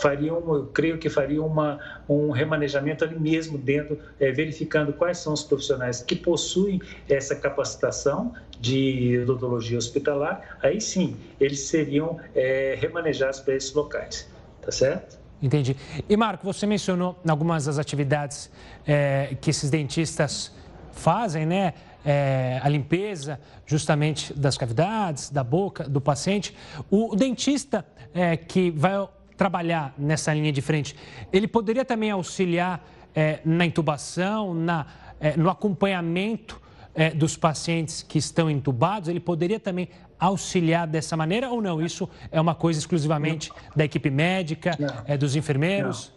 fariam, 0.00 0.42
eu 0.54 0.66
creio 0.72 0.98
que 0.98 1.10
fariam 1.10 1.46
uma, 1.46 1.78
um 2.08 2.30
remanejamento 2.30 3.04
ali 3.04 3.18
mesmo 3.18 3.58
dentro, 3.58 3.98
é, 4.18 4.30
verificando 4.30 4.92
quais 4.92 5.18
são 5.18 5.32
os 5.32 5.42
profissionais 5.42 6.02
que 6.02 6.16
possuem 6.16 6.80
essa 7.08 7.34
capacitação 7.36 8.32
de 8.58 9.18
odontologia 9.24 9.76
hospitalar, 9.76 10.58
aí 10.62 10.80
sim, 10.80 11.16
eles 11.40 11.60
seriam 11.60 12.18
é, 12.34 12.76
remanejados 12.80 13.40
para 13.40 13.54
esses 13.54 13.74
locais, 13.74 14.28
tá 14.60 14.70
certo? 14.70 15.21
Entendi. 15.42 15.76
E 16.08 16.16
Marco, 16.16 16.44
você 16.44 16.66
mencionou 16.66 17.18
algumas 17.26 17.64
das 17.64 17.78
atividades 17.78 18.48
é, 18.86 19.36
que 19.40 19.50
esses 19.50 19.68
dentistas 19.68 20.52
fazem, 20.92 21.44
né? 21.44 21.74
É, 22.04 22.60
a 22.62 22.68
limpeza 22.68 23.40
justamente 23.64 24.34
das 24.34 24.58
cavidades, 24.58 25.30
da 25.30 25.44
boca 25.44 25.88
do 25.88 26.00
paciente. 26.00 26.54
O, 26.90 27.12
o 27.12 27.16
dentista 27.16 27.84
é, 28.12 28.36
que 28.36 28.70
vai 28.70 29.08
trabalhar 29.36 29.94
nessa 29.96 30.32
linha 30.34 30.52
de 30.52 30.60
frente, 30.60 30.96
ele 31.32 31.48
poderia 31.48 31.84
também 31.84 32.10
auxiliar 32.10 32.84
é, 33.14 33.40
na 33.44 33.64
intubação, 33.66 34.54
na, 34.54 34.86
é, 35.20 35.36
no 35.36 35.48
acompanhamento 35.48 36.60
é, 36.94 37.10
dos 37.10 37.36
pacientes 37.36 38.02
que 38.02 38.18
estão 38.18 38.50
entubados? 38.50 39.08
Ele 39.08 39.20
poderia 39.20 39.60
também 39.60 39.88
auxiliar 40.18 40.86
dessa 40.86 41.16
maneira 41.16 41.50
ou 41.50 41.60
não? 41.60 41.82
Isso 41.82 42.08
é 42.30 42.40
uma 42.40 42.54
coisa 42.54 42.78
exclusivamente 42.78 43.50
da 43.74 43.84
equipe 43.84 44.10
médica, 44.10 44.78
é, 45.06 45.16
dos 45.16 45.34
enfermeiros? 45.34 46.12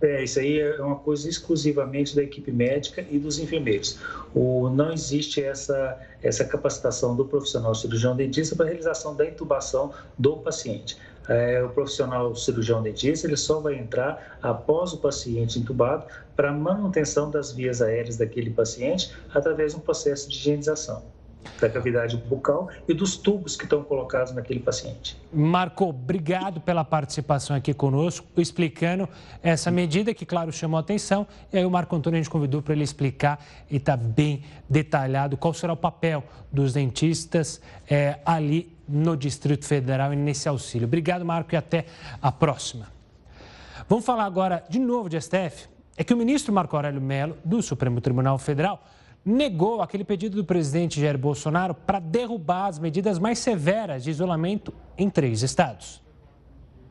É, 0.00 0.22
isso 0.22 0.38
aí 0.38 0.60
é 0.60 0.80
uma 0.80 0.96
coisa 0.96 1.28
exclusivamente 1.28 2.14
da 2.14 2.22
equipe 2.22 2.52
médica 2.52 3.04
e 3.10 3.18
dos 3.18 3.38
enfermeiros. 3.38 3.98
O, 4.32 4.70
não 4.70 4.92
existe 4.92 5.42
essa, 5.42 5.98
essa 6.22 6.44
capacitação 6.44 7.16
do 7.16 7.24
profissional 7.24 7.74
cirurgião 7.74 8.14
dentista 8.14 8.54
para 8.54 8.66
a 8.66 8.68
realização 8.68 9.16
da 9.16 9.26
intubação 9.26 9.92
do 10.16 10.36
paciente. 10.36 10.96
É, 11.28 11.62
o 11.62 11.68
profissional 11.68 12.34
cirurgião 12.34 12.82
dentista 12.82 13.26
ele 13.26 13.36
só 13.36 13.60
vai 13.60 13.74
entrar 13.74 14.38
após 14.40 14.92
o 14.92 14.98
paciente 14.98 15.58
intubado 15.58 16.06
para 16.38 16.52
manutenção 16.52 17.28
das 17.28 17.50
vias 17.50 17.82
aéreas 17.82 18.16
daquele 18.16 18.48
paciente 18.50 19.12
através 19.34 19.72
de 19.72 19.78
um 19.78 19.80
processo 19.80 20.30
de 20.30 20.36
higienização 20.36 21.02
da 21.60 21.68
cavidade 21.68 22.16
bucal 22.16 22.68
e 22.86 22.94
dos 22.94 23.16
tubos 23.16 23.56
que 23.56 23.64
estão 23.64 23.82
colocados 23.82 24.32
naquele 24.32 24.60
paciente. 24.60 25.20
Marco, 25.32 25.86
obrigado 25.86 26.60
pela 26.60 26.84
participação 26.84 27.56
aqui 27.56 27.74
conosco, 27.74 28.24
explicando 28.36 29.08
essa 29.42 29.68
medida 29.68 30.14
que, 30.14 30.24
claro, 30.24 30.52
chamou 30.52 30.76
a 30.76 30.80
atenção. 30.80 31.26
E 31.52 31.58
aí 31.58 31.64
o 31.64 31.70
Marco 31.70 31.96
Antônio 31.96 32.18
a 32.18 32.22
gente 32.22 32.30
convidou 32.30 32.62
para 32.62 32.72
ele 32.72 32.84
explicar 32.84 33.44
e 33.68 33.78
está 33.78 33.96
bem 33.96 34.44
detalhado 34.70 35.36
qual 35.36 35.52
será 35.52 35.72
o 35.72 35.76
papel 35.76 36.22
dos 36.52 36.72
dentistas 36.72 37.60
é, 37.90 38.20
ali 38.24 38.76
no 38.88 39.16
Distrito 39.16 39.66
Federal 39.66 40.12
e 40.12 40.16
nesse 40.16 40.48
auxílio. 40.48 40.86
Obrigado, 40.86 41.24
Marco, 41.24 41.52
e 41.52 41.56
até 41.56 41.86
a 42.22 42.30
próxima. 42.30 42.86
Vamos 43.88 44.04
falar 44.04 44.24
agora 44.24 44.62
de 44.68 44.78
novo 44.78 45.08
de 45.08 45.20
STF. 45.20 45.77
É 46.00 46.04
que 46.04 46.14
o 46.14 46.16
ministro 46.16 46.52
Marco 46.52 46.76
Aurélio 46.76 47.00
Mello, 47.00 47.36
do 47.44 47.60
Supremo 47.60 48.00
Tribunal 48.00 48.38
Federal, 48.38 48.84
negou 49.24 49.82
aquele 49.82 50.04
pedido 50.04 50.36
do 50.36 50.44
presidente 50.44 51.00
Jair 51.00 51.18
Bolsonaro 51.18 51.74
para 51.74 51.98
derrubar 51.98 52.66
as 52.66 52.78
medidas 52.78 53.18
mais 53.18 53.40
severas 53.40 54.04
de 54.04 54.10
isolamento 54.10 54.72
em 54.96 55.10
três 55.10 55.42
estados. 55.42 56.00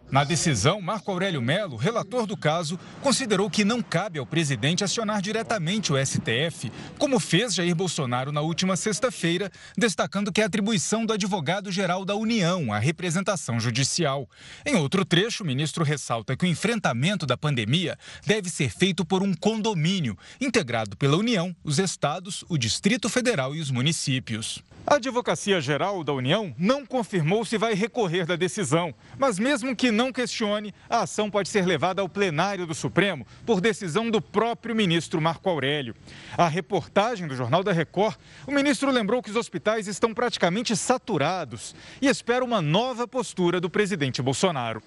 Na 0.09 0.23
decisão, 0.23 0.79
Marco 0.79 1.11
Aurélio 1.11 1.41
Melo, 1.41 1.75
relator 1.75 2.25
do 2.25 2.37
caso, 2.37 2.79
considerou 3.01 3.49
que 3.49 3.65
não 3.65 3.81
cabe 3.81 4.17
ao 4.17 4.25
presidente 4.25 4.81
acionar 4.81 5.21
diretamente 5.21 5.91
o 5.91 5.97
STF, 5.97 6.71
como 6.97 7.19
fez 7.19 7.53
Jair 7.53 7.75
Bolsonaro 7.75 8.31
na 8.31 8.39
última 8.39 8.77
sexta-feira, 8.77 9.51
destacando 9.77 10.31
que 10.31 10.39
é 10.39 10.45
atribuição 10.45 11.05
do 11.05 11.11
advogado-geral 11.11 12.05
da 12.05 12.15
União 12.15 12.71
à 12.71 12.79
representação 12.79 13.59
judicial. 13.59 14.29
Em 14.65 14.75
outro 14.75 15.03
trecho, 15.03 15.43
o 15.43 15.45
ministro 15.45 15.83
ressalta 15.83 16.37
que 16.37 16.45
o 16.45 16.47
enfrentamento 16.47 17.25
da 17.25 17.35
pandemia 17.35 17.99
deve 18.25 18.49
ser 18.49 18.69
feito 18.69 19.03
por 19.03 19.21
um 19.21 19.33
condomínio, 19.33 20.17
integrado 20.39 20.95
pela 20.95 21.17
União, 21.17 21.53
os 21.65 21.79
estados, 21.79 22.45
o 22.47 22.57
Distrito 22.57 23.09
Federal 23.09 23.53
e 23.53 23.59
os 23.59 23.69
municípios. 23.69 24.63
A 24.89 24.95
Advocacia 24.95 25.59
Geral 25.59 26.01
da 26.01 26.13
União 26.13 26.55
não 26.57 26.85
confirmou 26.85 27.43
se 27.43 27.57
vai 27.57 27.73
recorrer 27.73 28.25
da 28.25 28.37
decisão, 28.37 28.95
mas 29.19 29.37
mesmo 29.37 29.75
que 29.75 29.91
não 29.97 30.13
questione, 30.13 30.73
a 30.87 31.01
ação 31.01 31.29
pode 31.29 31.49
ser 31.49 31.65
levada 31.65 32.01
ao 32.03 32.07
plenário 32.07 32.67
do 32.67 32.75
Supremo 32.75 33.25
por 33.45 33.59
decisão 33.59 34.11
do 34.11 34.21
próprio 34.21 34.75
ministro 34.75 35.19
Marco 35.19 35.49
Aurélio. 35.49 35.95
A 36.37 36.47
reportagem 36.47 37.27
do 37.27 37.35
Jornal 37.35 37.63
da 37.63 37.71
Record, 37.71 38.15
o 38.45 38.51
ministro 38.51 38.91
lembrou 38.91 39.23
que 39.23 39.31
os 39.31 39.35
hospitais 39.35 39.87
estão 39.87 40.13
praticamente 40.13 40.77
saturados 40.77 41.75
e 41.99 42.07
espera 42.07 42.45
uma 42.45 42.61
nova 42.61 43.07
postura 43.07 43.59
do 43.59 43.71
presidente 43.71 44.21
Bolsonaro. 44.21 44.83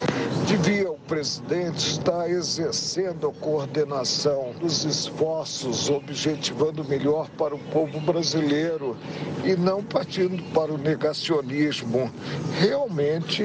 Devia 0.46 0.90
o 0.90 0.98
presidente 0.98 1.78
estar 1.78 2.30
exercendo 2.30 3.26
a 3.28 3.32
coordenação 3.32 4.54
dos 4.60 4.84
esforços, 4.84 5.90
objetivando 5.90 6.84
melhor 6.84 7.28
para 7.30 7.54
o 7.54 7.58
povo 7.58 8.00
brasileiro 8.00 8.96
e 9.44 9.56
não 9.56 9.82
partindo 9.82 10.40
para 10.52 10.72
o 10.72 10.78
negacionismo. 10.78 12.12
Realmente 12.60 13.42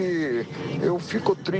eu 0.83 0.99
fico 0.99 1.35
triste 1.35 1.54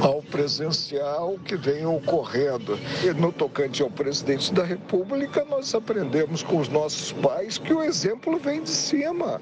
ao 0.00 0.22
presenciar 0.22 1.24
o 1.24 1.38
que 1.38 1.56
vem 1.56 1.86
ocorrendo. 1.86 2.78
E 3.02 3.12
no 3.12 3.32
tocante 3.32 3.82
ao 3.82 3.90
presidente 3.90 4.52
da 4.52 4.64
República, 4.64 5.44
nós 5.44 5.74
aprendemos 5.74 6.42
com 6.42 6.58
os 6.58 6.68
nossos 6.68 7.12
pais 7.12 7.58
que 7.58 7.72
o 7.72 7.82
exemplo 7.82 8.38
vem 8.38 8.62
de 8.62 8.70
cima, 8.70 9.40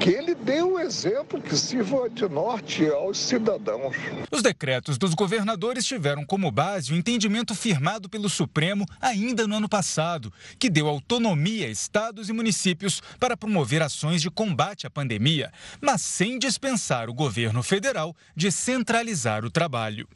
que 0.00 0.10
ele 0.10 0.34
deu 0.34 0.74
o 0.74 0.78
exemplo 0.78 1.40
que 1.40 1.56
sirva 1.56 2.08
de 2.08 2.28
norte 2.28 2.86
aos 2.88 3.18
cidadãos. 3.18 3.96
Os 4.30 4.42
decretos 4.42 4.98
dos 4.98 5.14
governadores 5.14 5.84
tiveram 5.84 6.24
como 6.24 6.50
base 6.50 6.92
o 6.92 6.96
entendimento 6.96 7.54
firmado 7.54 8.08
pelo 8.08 8.28
Supremo 8.28 8.86
ainda 9.00 9.46
no 9.46 9.56
ano 9.56 9.68
passado, 9.68 10.32
que 10.58 10.70
deu 10.70 10.88
autonomia 10.88 11.66
a 11.66 11.70
estados 11.70 12.28
e 12.28 12.32
municípios 12.32 13.02
para 13.18 13.36
promover 13.36 13.82
ações 13.82 14.20
de 14.20 14.30
combate 14.30 14.86
à 14.86 14.90
pandemia, 14.90 15.52
mas 15.80 16.02
sem 16.02 16.38
dispensar 16.38 17.08
o 17.08 17.14
governo 17.14 17.62
federal 17.62 18.14
de 18.36 18.51
centralizar 18.52 19.44
o 19.44 19.50
trabalho. 19.50 20.06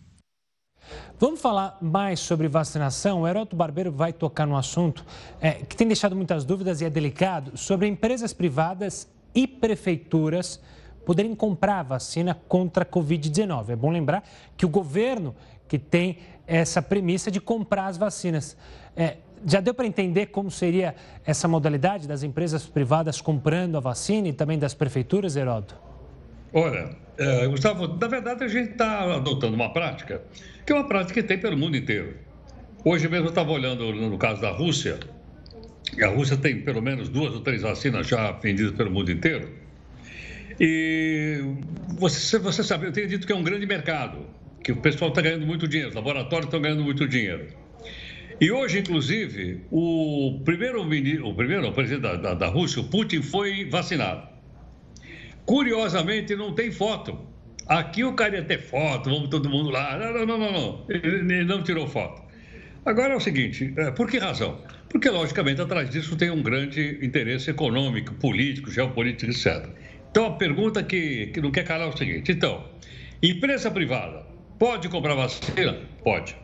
Vamos 1.19 1.41
falar 1.41 1.79
mais 1.81 2.21
sobre 2.21 2.47
vacinação. 2.47 3.23
O 3.23 3.29
Heroto 3.29 3.57
Barbeiro 3.57 3.91
vai 3.91 4.13
tocar 4.13 4.47
no 4.47 4.57
assunto 4.57 5.05
é, 5.41 5.53
que 5.53 5.75
tem 5.75 5.87
deixado 5.87 6.15
muitas 6.15 6.45
dúvidas 6.45 6.81
e 6.81 6.85
é 6.85 6.91
delicado 6.91 7.57
sobre 7.57 7.89
empresas 7.89 8.33
privadas 8.33 9.09
e 9.35 9.47
prefeituras 9.47 10.61
poderem 11.05 11.35
comprar 11.35 11.83
vacina 11.83 12.35
contra 12.49 12.83
a 12.83 12.87
Covid-19. 12.87 13.71
É 13.71 13.77
bom 13.77 13.91
lembrar 13.91 14.23
que 14.57 14.67
o 14.67 14.69
governo 14.69 15.35
que 15.69 15.79
tem 15.79 16.19
essa 16.47 16.81
premissa 16.81 17.31
de 17.31 17.41
comprar 17.41 17.87
as 17.87 17.97
vacinas. 17.97 18.57
É, 18.97 19.19
já 19.45 19.61
deu 19.61 19.75
para 19.75 19.87
entender 19.87 20.27
como 20.27 20.51
seria 20.51 20.95
essa 21.25 21.47
modalidade 21.47 22.09
das 22.09 22.23
empresas 22.23 22.67
privadas 22.67 23.21
comprando 23.21 23.77
a 23.77 23.81
vacina 23.81 24.29
e 24.29 24.33
também 24.33 24.59
das 24.59 24.75
prefeituras, 24.75 25.37
Heródoto? 25.37 25.77
Olha, 26.59 26.89
é, 27.19 27.47
Gustavo, 27.49 27.87
na 27.87 28.09
verdade 28.09 28.43
a 28.43 28.49
gente 28.49 28.71
está 28.71 29.17
adotando 29.17 29.55
uma 29.55 29.75
prática 29.75 30.23
que 30.65 30.73
é 30.73 30.75
uma 30.75 30.89
prática 30.89 31.21
que 31.21 31.29
tem 31.29 31.37
pelo 31.37 31.55
mundo 31.55 31.77
inteiro. 31.77 32.17
Hoje 32.83 33.11
mesmo 33.11 33.27
eu 33.27 33.29
estava 33.29 33.53
olhando 33.53 33.93
no 33.93 34.17
caso 34.17 34.41
da 34.41 34.49
Rússia, 34.53 34.99
e 35.95 36.03
a 36.03 36.09
Rússia 36.09 36.35
tem 36.39 36.63
pelo 36.63 36.81
menos 36.81 37.11
duas 37.11 37.35
ou 37.35 37.43
três 37.43 37.61
vacinas 37.61 38.07
já 38.07 38.33
vendidas 38.33 38.73
pelo 38.73 38.91
mundo 38.91 39.13
inteiro. 39.13 39.53
E 40.59 41.43
você, 41.99 42.39
você 42.39 42.65
sabe, 42.65 42.87
eu 42.87 42.93
tenho 42.93 43.07
dito 43.07 43.27
que 43.27 43.35
é 43.35 43.37
um 43.37 43.45
grande 43.45 43.67
mercado, 43.67 44.27
que 44.65 44.73
o 44.73 44.77
pessoal 44.77 45.11
está 45.11 45.21
ganhando 45.21 45.45
muito 45.45 45.69
dinheiro, 45.69 45.91
os 45.91 45.95
laboratórios 45.95 46.47
estão 46.47 46.59
ganhando 46.59 46.83
muito 46.83 47.07
dinheiro. 47.07 47.49
E 48.41 48.51
hoje, 48.51 48.79
inclusive, 48.79 49.67
o 49.71 50.41
primeiro, 50.43 50.81
o 50.81 51.35
primeiro 51.35 51.69
o 51.69 51.73
presidente 51.75 52.01
da, 52.01 52.17
da, 52.17 52.33
da 52.33 52.47
Rússia, 52.47 52.81
o 52.81 52.85
Putin, 52.85 53.21
foi 53.21 53.69
vacinado. 53.69 54.36
Curiosamente, 55.47 56.35
não 56.35 56.53
tem 56.53 56.73
foto. 56.73 57.17
Aqui 57.69 58.05
o 58.05 58.15
cara 58.15 58.37
ia 58.37 58.45
ter 58.45 58.59
foto, 58.59 59.09
vamos 59.09 59.29
todo 59.29 59.49
mundo 59.49 59.71
lá. 59.71 59.97
Não, 59.97 60.27
não, 60.27 60.39
não, 60.39 60.53
não. 60.53 60.87
Ele, 60.89 61.45
não 61.45 61.63
tirou 61.63 61.87
foto. 61.87 62.23
Agora 62.85 63.15
é 63.15 63.17
o 63.17 63.21
seguinte, 63.21 63.73
é, 63.77 63.91
por 63.91 64.09
que 64.09 64.19
razão? 64.19 64.61
Porque, 64.89 65.09
logicamente, 65.09 65.61
atrás 65.61 65.91
disso 65.91 66.17
tem 66.17 66.31
um 66.31 66.43
grande 66.43 66.99
interesse 67.03 67.51
econômico, 67.51 68.15
político, 68.15 68.71
geopolítico, 68.71 69.31
etc. 69.31 69.69
Então, 70.11 70.27
a 70.27 70.31
pergunta 70.33 70.83
que, 70.83 71.27
que 71.27 71.41
não 71.41 71.51
quer 71.51 71.65
calar 71.65 71.89
é 71.89 71.91
o 71.91 71.97
seguinte: 71.97 72.31
então, 72.33 72.65
empresa 73.23 73.71
privada 73.71 74.25
pode 74.59 74.89
comprar 74.89 75.15
vacina? 75.15 75.81
Pode. 76.05 76.37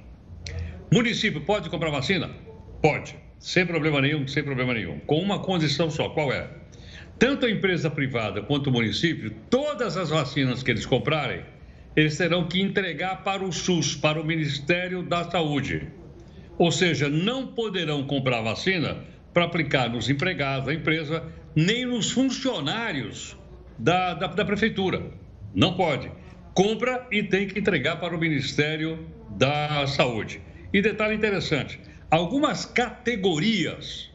Município 0.92 1.40
pode 1.40 1.70
comprar 1.70 1.90
vacina? 1.90 2.30
Pode. 2.82 3.14
Sem 3.38 3.64
problema 3.64 4.00
nenhum, 4.00 4.26
sem 4.26 4.42
problema 4.42 4.74
nenhum. 4.74 4.98
Com 5.00 5.18
uma 5.18 5.38
condição 5.38 5.88
só, 5.90 6.08
qual 6.08 6.32
é? 6.32 6.61
Tanto 7.22 7.46
a 7.46 7.50
empresa 7.52 7.88
privada 7.88 8.42
quanto 8.42 8.66
o 8.66 8.72
município, 8.72 9.30
todas 9.48 9.96
as 9.96 10.10
vacinas 10.10 10.60
que 10.60 10.72
eles 10.72 10.84
comprarem, 10.84 11.44
eles 11.94 12.18
terão 12.18 12.48
que 12.48 12.60
entregar 12.60 13.22
para 13.22 13.44
o 13.44 13.52
SUS, 13.52 13.94
para 13.94 14.20
o 14.20 14.24
Ministério 14.24 15.04
da 15.04 15.22
Saúde. 15.30 15.86
Ou 16.58 16.72
seja, 16.72 17.08
não 17.08 17.46
poderão 17.46 18.04
comprar 18.08 18.40
vacina 18.40 19.04
para 19.32 19.44
aplicar 19.44 19.88
nos 19.88 20.10
empregados 20.10 20.66
da 20.66 20.74
empresa, 20.74 21.22
nem 21.54 21.86
nos 21.86 22.10
funcionários 22.10 23.38
da, 23.78 24.14
da, 24.14 24.26
da 24.26 24.44
prefeitura. 24.44 25.12
Não 25.54 25.74
pode. 25.74 26.10
Compra 26.54 27.06
e 27.12 27.22
tem 27.22 27.46
que 27.46 27.60
entregar 27.60 28.00
para 28.00 28.16
o 28.16 28.18
Ministério 28.18 28.98
da 29.38 29.86
Saúde. 29.86 30.40
E 30.72 30.82
detalhe 30.82 31.14
interessante: 31.14 31.78
algumas 32.10 32.66
categorias 32.66 34.10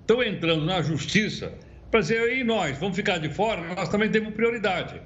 estão 0.00 0.22
entrando 0.22 0.64
na 0.64 0.80
justiça 0.80 1.52
para 1.90 2.00
dizer, 2.00 2.38
e 2.38 2.44
nós, 2.44 2.76
vamos 2.78 2.96
ficar 2.96 3.18
de 3.18 3.28
fora, 3.28 3.62
nós 3.74 3.88
também 3.88 4.10
temos 4.10 4.34
prioridade. 4.34 5.00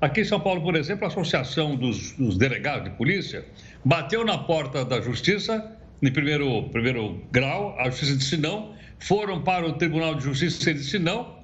Aqui 0.00 0.20
em 0.20 0.24
São 0.24 0.38
Paulo, 0.38 0.62
por 0.62 0.76
exemplo, 0.76 1.04
a 1.04 1.08
Associação 1.08 1.74
dos, 1.74 2.12
dos 2.12 2.36
Delegados 2.36 2.90
de 2.90 2.96
Polícia 2.96 3.44
bateu 3.84 4.24
na 4.24 4.36
porta 4.36 4.84
da 4.84 5.00
Justiça, 5.00 5.72
em 6.02 6.12
primeiro, 6.12 6.64
primeiro 6.64 7.22
grau, 7.32 7.74
a 7.78 7.88
Justiça 7.88 8.16
disse 8.16 8.36
não, 8.36 8.74
foram 8.98 9.42
para 9.42 9.66
o 9.66 9.72
Tribunal 9.72 10.14
de 10.14 10.24
Justiça 10.24 10.70
e 10.70 10.74
disse 10.74 10.98
não, 10.98 11.36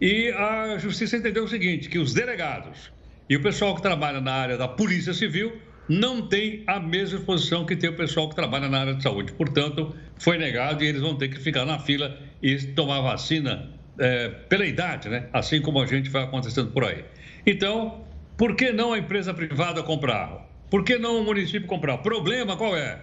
e 0.00 0.30
a 0.30 0.78
Justiça 0.78 1.16
entendeu 1.16 1.44
o 1.44 1.48
seguinte, 1.48 1.88
que 1.88 1.98
os 1.98 2.14
delegados 2.14 2.90
e 3.28 3.36
o 3.36 3.42
pessoal 3.42 3.74
que 3.74 3.82
trabalha 3.82 4.20
na 4.20 4.32
área 4.32 4.56
da 4.56 4.66
Polícia 4.66 5.12
Civil 5.12 5.52
não 5.88 6.26
tem 6.28 6.62
a 6.66 6.80
mesma 6.80 7.18
exposição 7.18 7.66
que 7.66 7.76
tem 7.76 7.90
o 7.90 7.96
pessoal 7.96 8.28
que 8.28 8.34
trabalha 8.34 8.68
na 8.68 8.80
área 8.80 8.94
de 8.94 9.02
saúde. 9.02 9.32
Portanto, 9.32 9.94
foi 10.16 10.38
negado 10.38 10.82
e 10.82 10.86
eles 10.86 11.02
vão 11.02 11.16
ter 11.16 11.28
que 11.28 11.38
ficar 11.38 11.64
na 11.66 11.78
fila 11.78 12.18
e 12.42 12.56
tomar 12.58 13.00
vacina 13.00 13.70
é, 13.98 14.28
pela 14.28 14.64
idade, 14.64 15.08
né? 15.08 15.28
assim 15.32 15.60
como 15.60 15.80
a 15.80 15.86
gente 15.86 16.10
vai 16.10 16.24
acontecendo 16.24 16.70
por 16.70 16.84
aí. 16.84 17.04
Então, 17.46 18.02
por 18.36 18.56
que 18.56 18.72
não 18.72 18.92
a 18.92 18.98
empresa 18.98 19.32
privada 19.34 19.82
comprar? 19.82 20.48
Por 20.70 20.84
que 20.84 20.98
não 20.98 21.20
o 21.20 21.24
município 21.24 21.66
comprar? 21.66 21.98
Problema 21.98 22.56
qual 22.56 22.76
é? 22.76 22.98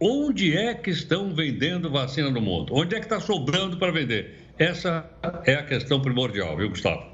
Onde 0.00 0.56
é 0.56 0.74
que 0.74 0.90
estão 0.90 1.34
vendendo 1.34 1.90
vacina 1.90 2.30
no 2.30 2.40
mundo? 2.40 2.74
Onde 2.74 2.94
é 2.94 2.98
que 2.98 3.06
está 3.06 3.20
sobrando 3.20 3.76
para 3.76 3.92
vender? 3.92 4.48
Essa 4.58 5.08
é 5.44 5.54
a 5.54 5.62
questão 5.62 6.00
primordial, 6.00 6.56
viu, 6.56 6.68
Gustavo? 6.68 7.12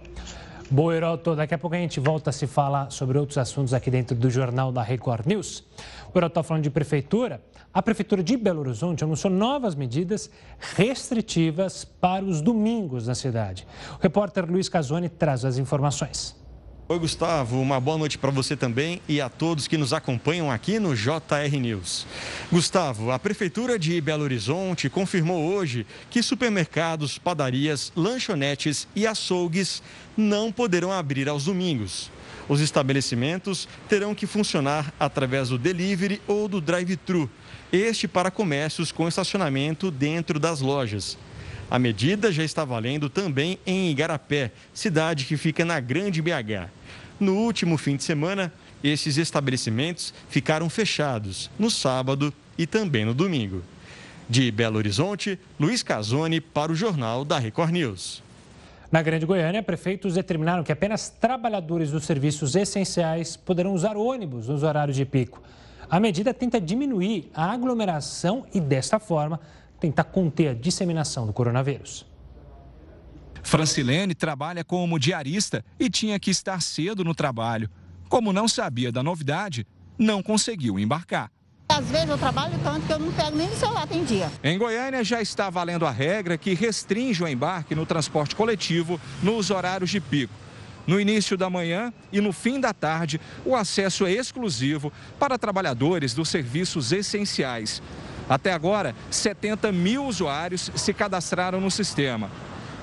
Boa, 0.71 0.95
Heroto. 0.95 1.35
Daqui 1.35 1.55
a 1.55 1.59
pouco 1.59 1.77
a 1.77 1.79
gente 1.79 1.99
volta 1.99 2.29
a 2.31 2.33
se 2.33 2.47
falar 2.47 2.91
sobre 2.91 3.17
outros 3.17 3.39
assuntos 3.39 3.73
aqui 3.73 3.91
dentro 3.91 4.15
do 4.15 4.29
Jornal 4.29 4.71
da 4.71 4.83
Record 4.83 5.27
News. 5.27 5.65
O 6.13 6.19
Heroto 6.19 6.33
está 6.33 6.43
falando 6.43 6.63
de 6.63 6.71
prefeitura. 6.71 7.41
A 7.79 7.83
Prefeitura 7.89 8.25
de 8.25 8.37
Belo 8.37 8.59
Horizonte 8.59 9.05
anunciou 9.05 9.33
novas 9.33 9.77
medidas 9.77 10.29
restritivas 10.75 11.85
para 11.85 12.25
os 12.25 12.43
domingos 12.43 13.07
na 13.07 13.15
cidade. 13.15 13.69
O 14.01 14.03
repórter 14.03 14.51
Luiz 14.51 14.69
Casoni 14.69 15.09
traz 15.09 15.45
as 15.45 15.59
informações. 15.59 16.35
Oi, 16.89 16.99
Gustavo. 16.99 17.61
Uma 17.61 17.79
boa 17.79 17.97
noite 17.97 18.19
para 18.19 18.33
você 18.33 18.57
também 18.57 19.01
e 19.09 19.21
a 19.21 19.29
todos 19.29 19.69
que 19.69 19.77
nos 19.77 19.93
acompanham 19.93 20.51
aqui 20.51 20.81
no 20.81 20.93
JR 20.97 21.57
News. 21.61 22.05
Gustavo, 22.51 23.13
a 23.13 23.19
Prefeitura 23.21 23.79
de 23.79 24.01
Belo 24.01 24.25
Horizonte 24.25 24.91
confirmou 24.91 25.45
hoje 25.45 25.87
que 26.11 26.21
supermercados, 26.21 27.17
padarias, 27.17 27.93
lanchonetes 27.95 28.89
e 28.97 29.07
açougues 29.07 29.85
não 30.17 30.51
poderão 30.51 30.91
abrir 30.91 31.29
aos 31.29 31.45
domingos. 31.45 32.11
Os 32.49 32.61
estabelecimentos 32.61 33.69
terão 33.89 34.15
que 34.15 34.27
funcionar 34.27 34.93
através 34.99 35.51
do 35.51 35.59
delivery 35.59 36.21
ou 36.27 36.49
do 36.49 36.61
drive-thru, 36.61 37.31
este 37.71 38.09
para 38.09 38.31
comércios 38.31 38.91
com 38.91 39.07
estacionamento 39.07 39.91
dentro 39.91 40.41
das 40.41 40.61
lojas. 40.61 41.19
A 41.71 41.79
medida 41.79 42.33
já 42.33 42.43
está 42.43 42.65
valendo 42.65 43.11
também 43.11 43.59
em 43.67 43.91
Igarapé, 43.91 44.53
cidade 44.73 45.27
que 45.27 45.37
fica 45.37 45.65
na 45.67 45.79
Grande 45.79 46.23
BH. 46.23 46.71
No 47.21 47.35
último 47.35 47.77
fim 47.77 47.97
de 47.97 48.05
semana, 48.05 48.51
esses 48.83 49.19
estabelecimentos 49.19 50.15
ficaram 50.31 50.71
fechados 50.71 51.51
no 51.59 51.71
sábado 51.71 52.33
e 52.57 52.67
também 52.67 53.05
no 53.05 53.13
domingo. 53.13 53.63
De 54.31 54.51
Belo 54.51 54.79
Horizonte, 54.79 55.39
Luiz 55.61 55.83
Casoni 55.83 56.41
para 56.41 56.73
o 56.73 56.75
Jornal 56.75 57.25
da 57.25 57.39
Record 57.39 57.73
News. 57.73 58.23
Na 58.91 59.03
Grande 59.03 59.27
Goiânia, 59.27 59.63
prefeitos 59.63 60.15
determinaram 60.15 60.65
que 60.65 60.73
apenas 60.73 61.11
trabalhadores 61.11 61.91
dos 61.91 62.05
serviços 62.05 62.57
essenciais 62.57 63.37
poderão 63.37 63.75
usar 63.75 63.97
ônibus 63.97 64.49
nos 64.49 64.63
horários 64.63 64.97
de 64.97 65.05
pico. 65.05 65.43
A 65.91 66.01
medida 66.01 66.33
tenta 66.33 66.59
diminuir 66.59 67.31
a 67.35 67.53
aglomeração 67.53 68.47
e, 68.53 68.61
desta 68.61 68.99
forma, 68.99 69.41
tentar 69.79 70.05
conter 70.05 70.49
a 70.49 70.55
disseminação 70.55 71.27
do 71.27 71.33
coronavírus. 71.35 72.07
Francilene 73.43 74.15
trabalha 74.15 74.65
como 74.65 74.99
diarista 74.99 75.65
e 75.79 75.91
tinha 75.91 76.19
que 76.19 76.31
estar 76.31 76.61
cedo 76.63 77.05
no 77.05 77.15
trabalho. 77.15 77.71
Como 78.09 78.33
não 78.33 78.49
sabia 78.49 78.91
da 78.91 79.03
novidade, 79.03 79.67
não 79.99 80.23
conseguiu 80.23 80.79
embarcar. 80.79 81.31
Às 81.69 81.91
vezes 81.91 82.09
eu 82.09 82.19
trabalho 82.19 82.59
tanto 82.65 82.87
que 82.87 82.93
eu 82.93 82.99
não 82.99 83.13
pego 83.13 83.37
nem 83.37 83.49
no 83.49 83.55
celular, 83.55 83.87
tem 83.87 84.03
dia. 84.03 84.31
Em 84.43 84.59
Goiânia 84.59 85.05
já 85.05 85.21
está 85.21 85.49
valendo 85.49 85.87
a 85.87 85.91
regra 85.91 86.37
que 86.37 86.55
restringe 86.55 87.23
o 87.23 87.29
embarque 87.29 87.75
no 87.75 87.87
transporte 87.87 88.35
coletivo 88.35 89.01
nos 89.23 89.51
horários 89.51 89.91
de 89.91 90.01
pico. 90.01 90.33
No 90.87 90.99
início 90.99 91.37
da 91.37 91.51
manhã 91.51 91.93
e 92.11 92.21
no 92.21 92.33
fim 92.33 92.59
da 92.59 92.73
tarde, 92.73 93.21
o 93.45 93.55
acesso 93.55 94.07
é 94.07 94.13
exclusivo 94.13 94.91
para 95.19 95.39
trabalhadores 95.39 96.15
dos 96.15 96.31
serviços 96.31 96.91
essenciais. 96.91 97.83
Até 98.29 98.53
agora, 98.53 98.95
70 99.11 99.71
mil 99.71 100.05
usuários 100.07 100.71
se 100.75 100.95
cadastraram 100.95 101.61
no 101.61 101.71
sistema. 101.71 102.31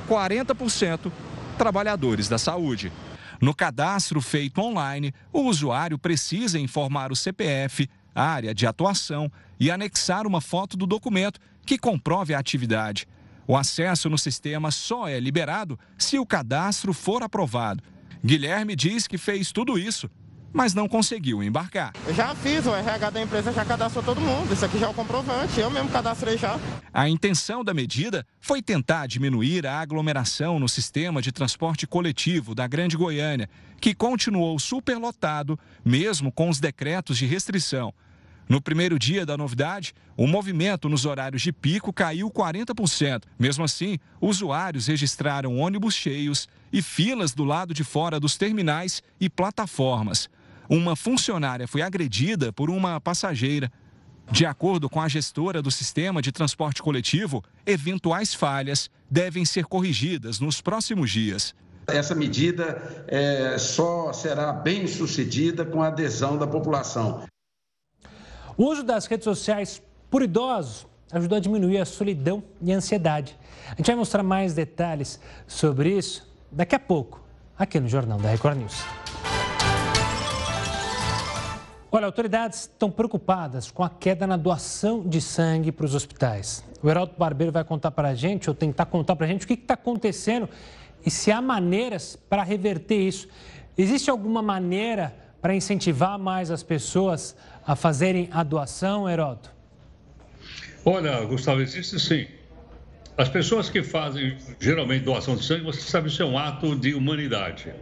40% 0.07 1.11
trabalhadores 1.57 2.29
da 2.29 2.37
saúde. 2.37 2.91
No 3.41 3.53
cadastro 3.53 4.21
feito 4.21 4.61
online, 4.61 5.13
o 5.33 5.41
usuário 5.41 5.97
precisa 5.97 6.59
informar 6.59 7.11
o 7.11 7.15
CPF, 7.15 7.89
área 8.15 8.55
de 8.55 8.65
atuação 8.65 9.31
e 9.59 9.69
anexar 9.69 10.25
uma 10.25 10.39
foto 10.39 10.77
do 10.77 10.85
documento 10.85 11.39
que 11.65 11.77
comprove 11.77 12.33
a 12.33 12.39
atividade. 12.39 13.07
O 13.47 13.57
acesso 13.57 14.09
no 14.09 14.17
sistema 14.17 14.71
só 14.71 15.07
é 15.07 15.19
liberado 15.19 15.77
se 15.97 16.17
o 16.17 16.25
cadastro 16.25 16.93
for 16.93 17.21
aprovado. 17.21 17.83
Guilherme 18.23 18.75
diz 18.75 19.05
que 19.05 19.17
fez 19.17 19.51
tudo 19.51 19.77
isso 19.77 20.09
mas 20.55 20.73
não 20.73 20.87
conseguiu 20.87 21.43
embarcar. 21.43 21.91
Eu 22.07 22.13
já 22.13 22.33
fiz, 22.33 22.65
o 22.65 22.73
RH 22.73 23.09
da 23.09 23.21
empresa 23.21 23.51
já 23.51 23.65
cadastrou 23.65 24.01
todo 24.01 24.21
mundo. 24.21 24.53
Isso 24.53 24.63
aqui 24.63 24.79
já 24.79 24.85
é 24.85 24.89
o 24.89 24.93
comprovante, 24.93 25.59
eu 25.59 25.69
mesmo 25.69 25.89
cadastrei 25.89 26.37
já. 26.37 26.57
A 26.93 27.09
intenção 27.09 27.61
da 27.61 27.73
medida 27.73 28.25
foi 28.39 28.61
tentar 28.61 29.05
diminuir 29.05 29.67
a 29.67 29.81
aglomeração 29.81 30.57
no 30.57 30.69
sistema 30.69 31.21
de 31.21 31.33
transporte 31.33 31.85
coletivo 31.85 32.55
da 32.55 32.65
Grande 32.67 32.95
Goiânia, 32.95 33.49
que 33.81 33.93
continuou 33.93 34.57
superlotado, 34.57 35.59
mesmo 35.83 36.31
com 36.31 36.47
os 36.47 36.61
decretos 36.61 37.17
de 37.17 37.25
restrição. 37.25 37.93
No 38.47 38.61
primeiro 38.61 38.99
dia 38.99 39.25
da 39.25 39.35
novidade, 39.35 39.93
o 40.15 40.27
movimento 40.27 40.87
nos 40.87 41.05
horários 41.05 41.41
de 41.41 41.51
pico 41.51 41.91
caiu 41.91 42.29
40%. 42.29 43.23
Mesmo 43.39 43.63
assim, 43.63 43.97
usuários 44.21 44.87
registraram 44.87 45.57
ônibus 45.57 45.95
cheios 45.95 46.47
e 46.71 46.81
filas 46.81 47.33
do 47.33 47.43
lado 47.43 47.73
de 47.73 47.83
fora 47.83 48.19
dos 48.19 48.37
terminais 48.37 49.01
e 49.19 49.29
plataformas 49.29 50.29
uma 50.69 50.95
funcionária 50.95 51.67
foi 51.67 51.81
agredida 51.81 52.51
por 52.51 52.69
uma 52.69 52.99
passageira. 52.99 53.71
De 54.31 54.45
acordo 54.45 54.89
com 54.89 54.99
a 54.99 55.07
gestora 55.07 55.61
do 55.61 55.69
sistema 55.69 56.21
de 56.21 56.31
transporte 56.31 56.81
coletivo, 56.81 57.43
eventuais 57.65 58.33
falhas 58.33 58.89
devem 59.09 59.45
ser 59.45 59.65
corrigidas 59.65 60.39
nos 60.39 60.61
próximos 60.61 61.11
dias. 61.11 61.53
Essa 61.87 62.15
medida 62.15 63.05
é, 63.07 63.57
só 63.59 64.11
será 64.11 64.51
bem 64.51 64.87
sucedida 64.87 65.63
com 65.63 65.83
a 65.83 65.87
adesão 65.87 66.35
da 66.35 66.47
população. 66.47 67.23
O 68.57 68.63
uso 68.65 68.83
das 68.83 69.05
redes 69.05 69.25
sociais 69.25 69.81
por 70.09 70.21
idosos 70.21 70.87
ajudou 71.11 71.37
a 71.37 71.41
diminuir 71.41 71.77
a 71.77 71.85
solidão 71.85 72.41
e 72.61 72.71
a 72.71 72.77
ansiedade. 72.77 73.37
A 73.67 73.75
gente 73.75 73.87
vai 73.87 73.95
mostrar 73.95 74.23
mais 74.23 74.53
detalhes 74.53 75.19
sobre 75.45 75.89
isso 75.89 76.25
daqui 76.49 76.73
a 76.73 76.79
pouco, 76.79 77.21
aqui 77.57 77.79
no 77.81 77.89
Jornal 77.89 78.17
da 78.17 78.29
Record 78.29 78.57
News. 78.59 78.81
Olha, 81.91 82.05
autoridades 82.05 82.61
estão 82.61 82.89
preocupadas 82.89 83.71
com 83.71 83.83
a 83.83 83.89
queda 83.89 84.25
na 84.25 84.37
doação 84.37 85.01
de 85.01 85.19
sangue 85.19 85.71
para 85.71 85.85
os 85.85 85.93
hospitais. 85.93 86.63
O 86.81 86.89
Heraldo 86.89 87.13
Barbeiro 87.17 87.51
vai 87.51 87.63
contar 87.65 87.91
para 87.91 88.09
a 88.09 88.15
gente, 88.15 88.49
ou 88.49 88.55
tentar 88.55 88.85
contar 88.85 89.17
para 89.17 89.25
a 89.25 89.29
gente, 89.29 89.43
o 89.43 89.47
que 89.47 89.53
está 89.55 89.73
acontecendo 89.73 90.47
e 91.05 91.11
se 91.11 91.29
há 91.29 91.41
maneiras 91.41 92.17
para 92.29 92.41
reverter 92.41 93.01
isso. 93.01 93.27
Existe 93.77 94.09
alguma 94.09 94.41
maneira 94.41 95.13
para 95.41 95.53
incentivar 95.53 96.17
mais 96.17 96.49
as 96.49 96.63
pessoas 96.63 97.35
a 97.65 97.75
fazerem 97.75 98.29
a 98.31 98.43
doação, 98.43 99.09
Heraldo? 99.09 99.49
Olha, 100.83 101.23
Gustavo, 101.25 101.61
existe 101.61 101.99
sim. 101.99 102.27
As 103.17 103.29
pessoas 103.29 103.69
que 103.69 103.81
fazem 103.81 104.37
geralmente 104.59 105.03
doação 105.03 105.35
de 105.35 105.43
sangue, 105.43 105.63
você 105.63 105.81
sabe, 105.81 106.09
isso 106.09 106.21
é 106.21 106.25
um 106.25 106.37
ato 106.37 106.75
de 106.75 106.93
humanidade. 106.93 107.73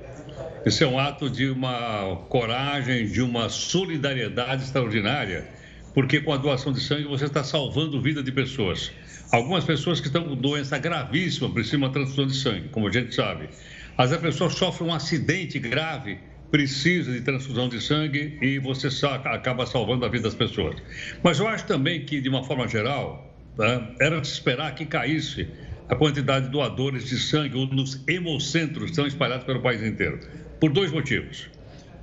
Isso 0.65 0.83
é 0.83 0.87
um 0.87 0.97
ato 0.97 1.29
de 1.29 1.49
uma 1.49 2.15
coragem, 2.29 3.07
de 3.07 3.21
uma 3.21 3.49
solidariedade 3.49 4.63
extraordinária, 4.63 5.45
porque 5.93 6.21
com 6.21 6.31
a 6.31 6.37
doação 6.37 6.71
de 6.71 6.79
sangue 6.79 7.05
você 7.05 7.25
está 7.25 7.43
salvando 7.43 8.01
vida 8.01 8.23
de 8.23 8.31
pessoas. 8.31 8.91
Algumas 9.31 9.65
pessoas 9.65 9.99
que 9.99 10.07
estão 10.07 10.23
com 10.23 10.35
doença 10.35 10.77
gravíssima 10.77 11.49
precisam 11.49 11.79
de 11.79 11.85
uma 11.85 11.91
transfusão 11.91 12.27
de 12.27 12.35
sangue, 12.35 12.69
como 12.69 12.87
a 12.87 12.91
gente 12.91 13.13
sabe. 13.13 13.49
Vezes 13.97 14.13
a 14.13 14.17
pessoa 14.19 14.49
sofre 14.49 14.83
um 14.87 14.93
acidente 14.93 15.59
grave, 15.59 16.19
precisa 16.53 17.11
de 17.11 17.21
transfusão 17.21 17.67
de 17.67 17.81
sangue 17.81 18.37
e 18.39 18.59
você 18.59 18.87
acaba 19.25 19.65
salvando 19.65 20.05
a 20.05 20.07
vida 20.07 20.25
das 20.25 20.35
pessoas. 20.35 20.75
Mas 21.23 21.39
eu 21.39 21.47
acho 21.47 21.65
também 21.65 22.05
que, 22.05 22.21
de 22.21 22.29
uma 22.29 22.43
forma 22.43 22.67
geral, 22.67 23.35
né, 23.57 23.95
era 23.99 24.21
de 24.21 24.27
esperar 24.27 24.75
que 24.75 24.85
caísse 24.85 25.47
a 25.89 25.95
quantidade 25.95 26.45
de 26.45 26.51
doadores 26.51 27.09
de 27.09 27.17
sangue 27.17 27.57
nos 27.73 28.07
hemocentros 28.07 28.83
que 28.83 28.91
estão 28.91 29.07
espalhados 29.07 29.47
pelo 29.47 29.63
país 29.63 29.81
inteiro. 29.81 30.19
Por 30.59 30.71
dois 30.71 30.91
motivos. 30.91 31.49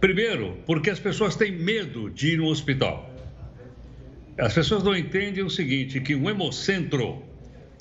Primeiro, 0.01 0.59
porque 0.67 0.91
as 0.91 0.99
pessoas 0.99 1.37
têm 1.37 1.53
medo 1.53 2.11
de 2.11 2.33
ir 2.33 2.39
no 2.39 2.47
hospital. 2.47 3.09
As 4.37 4.53
pessoas 4.53 4.83
não 4.83 4.97
entendem 4.97 5.45
o 5.45 5.51
seguinte, 5.51 6.01
que 6.01 6.17
um 6.17 6.29
hemocentro, 6.29 7.23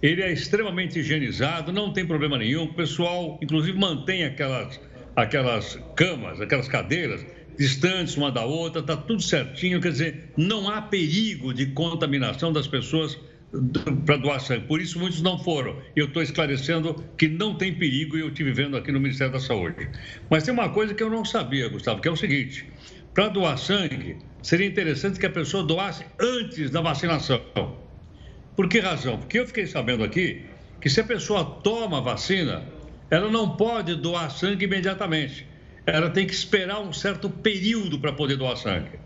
ele 0.03 0.21
é 0.21 0.31
extremamente 0.31 0.99
higienizado, 0.99 1.73
não 1.73 1.91
tem 1.91 2.05
problema 2.05 2.37
nenhum. 2.37 2.65
O 2.65 2.73
pessoal, 2.75 3.39
inclusive, 3.41 3.75
mantém 3.75 4.23
aquelas, 4.23 4.79
aquelas 5.23 5.79
camas, 5.95 6.41
aquelas 6.41 6.67
cadeiras 6.67 7.25
distantes 7.57 8.15
uma 8.15 8.31
da 8.31 8.45
outra, 8.45 8.79
está 8.79 8.95
tudo 8.95 9.21
certinho. 9.21 9.81
Quer 9.81 9.91
dizer, 9.91 10.31
não 10.37 10.69
há 10.69 10.81
perigo 10.81 11.53
de 11.53 11.65
contaminação 11.67 12.53
das 12.53 12.67
pessoas 12.67 13.19
para 14.05 14.17
doar 14.17 14.39
sangue. 14.39 14.65
Por 14.65 14.79
isso, 14.79 14.99
muitos 14.99 15.21
não 15.21 15.37
foram. 15.43 15.75
Eu 15.95 16.05
estou 16.05 16.21
esclarecendo 16.21 17.03
que 17.17 17.27
não 17.27 17.55
tem 17.55 17.73
perigo 17.73 18.15
e 18.17 18.21
eu 18.21 18.29
estive 18.29 18.51
vendo 18.53 18.77
aqui 18.77 18.91
no 18.91 18.99
Ministério 18.99 19.33
da 19.33 19.39
Saúde. 19.39 19.89
Mas 20.29 20.43
tem 20.43 20.53
uma 20.53 20.69
coisa 20.69 20.93
que 20.93 21.03
eu 21.03 21.09
não 21.09 21.25
sabia, 21.25 21.67
Gustavo, 21.67 21.99
que 21.99 22.07
é 22.07 22.11
o 22.11 22.15
seguinte: 22.15 22.65
para 23.13 23.27
doar 23.27 23.57
sangue, 23.57 24.17
seria 24.41 24.67
interessante 24.67 25.19
que 25.19 25.25
a 25.25 25.31
pessoa 25.31 25.63
doasse 25.63 26.05
antes 26.19 26.69
da 26.69 26.79
vacinação. 26.79 27.41
Por 28.55 28.69
que 28.69 28.79
razão? 28.79 29.17
Porque 29.17 29.39
eu 29.39 29.47
fiquei 29.47 29.65
sabendo 29.65 30.03
aqui 30.03 30.45
que 30.79 30.89
se 30.89 31.01
a 31.01 31.03
pessoa 31.03 31.43
toma 31.43 31.97
a 31.97 32.01
vacina, 32.01 32.63
ela 33.09 33.29
não 33.29 33.55
pode 33.55 33.95
doar 33.95 34.29
sangue 34.31 34.65
imediatamente. 34.65 35.47
Ela 35.85 36.09
tem 36.09 36.27
que 36.27 36.33
esperar 36.33 36.79
um 36.79 36.93
certo 36.93 37.29
período 37.29 37.99
para 37.99 38.13
poder 38.13 38.37
doar 38.37 38.55
sangue. 38.57 38.99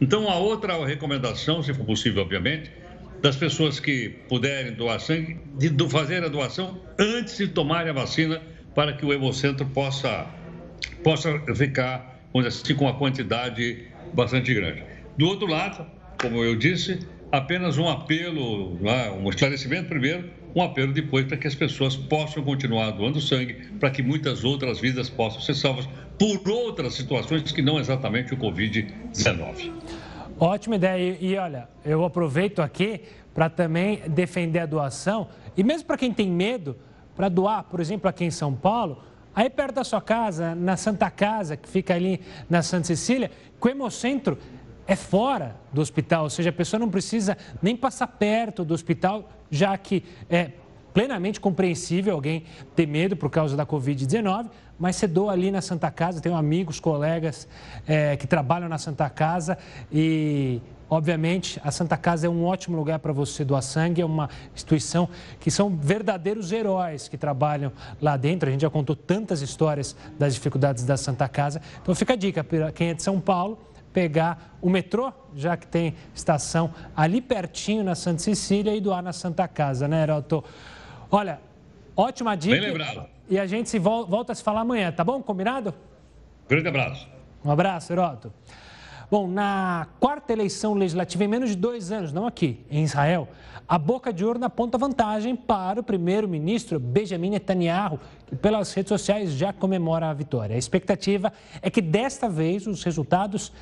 Então, 0.00 0.30
a 0.30 0.36
outra 0.36 0.84
recomendação, 0.86 1.62
se 1.62 1.74
for 1.74 1.84
possível, 1.84 2.22
obviamente, 2.22 2.70
das 3.20 3.36
pessoas 3.36 3.78
que 3.78 4.08
puderem 4.28 4.72
doar 4.72 5.00
sangue, 5.00 5.38
de 5.56 5.88
fazer 5.88 6.24
a 6.24 6.28
doação 6.28 6.80
antes 6.98 7.36
de 7.36 7.48
tomarem 7.48 7.90
a 7.90 7.92
vacina, 7.92 8.40
para 8.74 8.92
que 8.92 9.04
o 9.04 9.12
Hemocentro 9.12 9.66
possa, 9.66 10.26
possa 11.02 11.38
ficar, 11.54 12.20
assim, 12.46 12.74
com 12.74 12.84
uma 12.84 12.94
quantidade 12.94 13.88
bastante 14.14 14.54
grande. 14.54 14.82
Do 15.18 15.26
outro 15.26 15.46
lado, 15.46 15.86
como 16.20 16.42
eu 16.42 16.56
disse, 16.56 17.00
apenas 17.30 17.76
um 17.76 17.88
apelo, 17.88 18.78
um 19.20 19.28
esclarecimento 19.28 19.88
primeiro, 19.88 20.30
um 20.54 20.62
apelo 20.62 20.92
depois 20.92 21.26
para 21.26 21.36
que 21.36 21.46
as 21.46 21.54
pessoas 21.54 21.96
possam 21.96 22.42
continuar 22.42 22.90
doando 22.90 23.20
sangue, 23.20 23.54
para 23.78 23.90
que 23.90 24.02
muitas 24.02 24.44
outras 24.44 24.80
vidas 24.80 25.08
possam 25.08 25.40
ser 25.40 25.54
salvas 25.54 25.88
por 26.18 26.48
outras 26.50 26.94
situações 26.94 27.50
que 27.50 27.62
não 27.62 27.78
exatamente 27.78 28.34
o 28.34 28.36
Covid-19. 28.36 29.72
Ótima 30.38 30.76
ideia. 30.76 31.16
E, 31.20 31.36
olha, 31.36 31.68
eu 31.84 32.04
aproveito 32.04 32.60
aqui 32.60 33.02
para 33.34 33.48
também 33.48 34.02
defender 34.08 34.60
a 34.60 34.66
doação. 34.66 35.28
E 35.56 35.62
mesmo 35.62 35.86
para 35.86 35.96
quem 35.96 36.12
tem 36.12 36.28
medo, 36.28 36.76
para 37.14 37.28
doar, 37.28 37.64
por 37.64 37.80
exemplo, 37.80 38.08
aqui 38.08 38.24
em 38.24 38.30
São 38.30 38.54
Paulo, 38.54 39.02
aí 39.34 39.48
perto 39.48 39.76
da 39.76 39.84
sua 39.84 40.00
casa, 40.00 40.54
na 40.54 40.76
Santa 40.76 41.10
Casa, 41.10 41.56
que 41.56 41.68
fica 41.68 41.94
ali 41.94 42.20
na 42.48 42.62
Santa 42.62 42.86
Cecília, 42.86 43.30
que 43.60 43.66
o 43.66 43.70
Hemocentro 43.70 44.38
é 44.90 44.96
fora 44.96 45.54
do 45.72 45.80
hospital, 45.80 46.24
ou 46.24 46.30
seja, 46.30 46.50
a 46.50 46.52
pessoa 46.52 46.80
não 46.80 46.90
precisa 46.90 47.38
nem 47.62 47.76
passar 47.76 48.08
perto 48.08 48.64
do 48.64 48.74
hospital, 48.74 49.30
já 49.48 49.78
que 49.78 50.02
é 50.28 50.50
plenamente 50.92 51.38
compreensível 51.38 52.12
alguém 52.12 52.42
ter 52.74 52.88
medo 52.88 53.16
por 53.16 53.30
causa 53.30 53.56
da 53.56 53.64
Covid-19, 53.64 54.50
mas 54.76 54.96
você 54.96 55.06
doa 55.06 55.30
ali 55.30 55.52
na 55.52 55.60
Santa 55.60 55.92
Casa, 55.92 56.20
tenho 56.20 56.34
amigos, 56.34 56.80
colegas 56.80 57.46
é, 57.86 58.16
que 58.16 58.26
trabalham 58.26 58.68
na 58.68 58.78
Santa 58.78 59.08
Casa 59.08 59.56
e 59.92 60.60
Obviamente, 60.90 61.60
a 61.62 61.70
Santa 61.70 61.96
Casa 61.96 62.26
é 62.26 62.28
um 62.28 62.44
ótimo 62.44 62.76
lugar 62.76 62.98
para 62.98 63.12
você 63.12 63.44
doar 63.44 63.62
sangue, 63.62 64.02
é 64.02 64.04
uma 64.04 64.28
instituição 64.52 65.08
que 65.38 65.48
são 65.48 65.70
verdadeiros 65.70 66.50
heróis 66.50 67.06
que 67.06 67.16
trabalham 67.16 67.70
lá 68.02 68.16
dentro. 68.16 68.48
A 68.48 68.52
gente 68.52 68.62
já 68.62 68.70
contou 68.70 68.96
tantas 68.96 69.40
histórias 69.40 69.94
das 70.18 70.34
dificuldades 70.34 70.82
da 70.82 70.96
Santa 70.96 71.28
Casa. 71.28 71.62
Então 71.80 71.94
fica 71.94 72.14
a 72.14 72.16
dica 72.16 72.42
para 72.42 72.72
quem 72.72 72.88
é 72.88 72.94
de 72.94 73.04
São 73.04 73.20
Paulo, 73.20 73.56
pegar 73.92 74.56
o 74.60 74.70
metrô, 74.70 75.12
já 75.34 75.56
que 75.56 75.66
tem 75.66 75.94
estação 76.14 76.72
ali 76.96 77.20
pertinho 77.20 77.82
na 77.82 77.94
Santa 77.94 78.22
Cecília 78.22 78.74
e 78.74 78.80
doar 78.80 79.02
na 79.02 79.12
Santa 79.12 79.46
Casa, 79.48 79.88
né, 79.88 80.02
Heroto? 80.02 80.44
Olha, 81.10 81.40
ótima 81.96 82.36
dica. 82.36 82.60
Bem 82.60 82.70
lembrado. 82.70 83.06
E 83.28 83.38
a 83.38 83.46
gente 83.46 83.68
se 83.68 83.78
volta 83.78 84.32
a 84.32 84.34
se 84.34 84.42
falar 84.42 84.60
amanhã, 84.60 84.90
tá 84.90 85.04
bom? 85.04 85.22
Combinado? 85.22 85.74
Grande 86.48 86.68
abraço. 86.68 87.08
Um 87.44 87.50
abraço, 87.50 87.92
Heroto. 87.92 88.32
Bom, 89.10 89.26
na 89.26 89.88
quarta 89.98 90.32
eleição 90.32 90.72
legislativa, 90.72 91.24
em 91.24 91.28
menos 91.28 91.50
de 91.50 91.56
dois 91.56 91.90
anos, 91.90 92.12
não 92.12 92.28
aqui, 92.28 92.64
em 92.70 92.84
Israel, 92.84 93.26
a 93.66 93.76
boca 93.76 94.12
de 94.12 94.24
urna 94.24 94.46
aponta 94.46 94.78
vantagem 94.78 95.34
para 95.34 95.80
o 95.80 95.82
primeiro-ministro 95.82 96.78
Benjamin 96.78 97.30
Netanyahu, 97.30 97.98
que 98.24 98.36
pelas 98.36 98.72
redes 98.72 98.90
sociais 98.90 99.32
já 99.32 99.52
comemora 99.52 100.08
a 100.08 100.14
vitória. 100.14 100.54
A 100.54 100.58
expectativa 100.58 101.32
é 101.60 101.68
que 101.68 101.82
desta 101.82 102.28
vez 102.28 102.68
os 102.68 102.84
resultados 102.84 103.52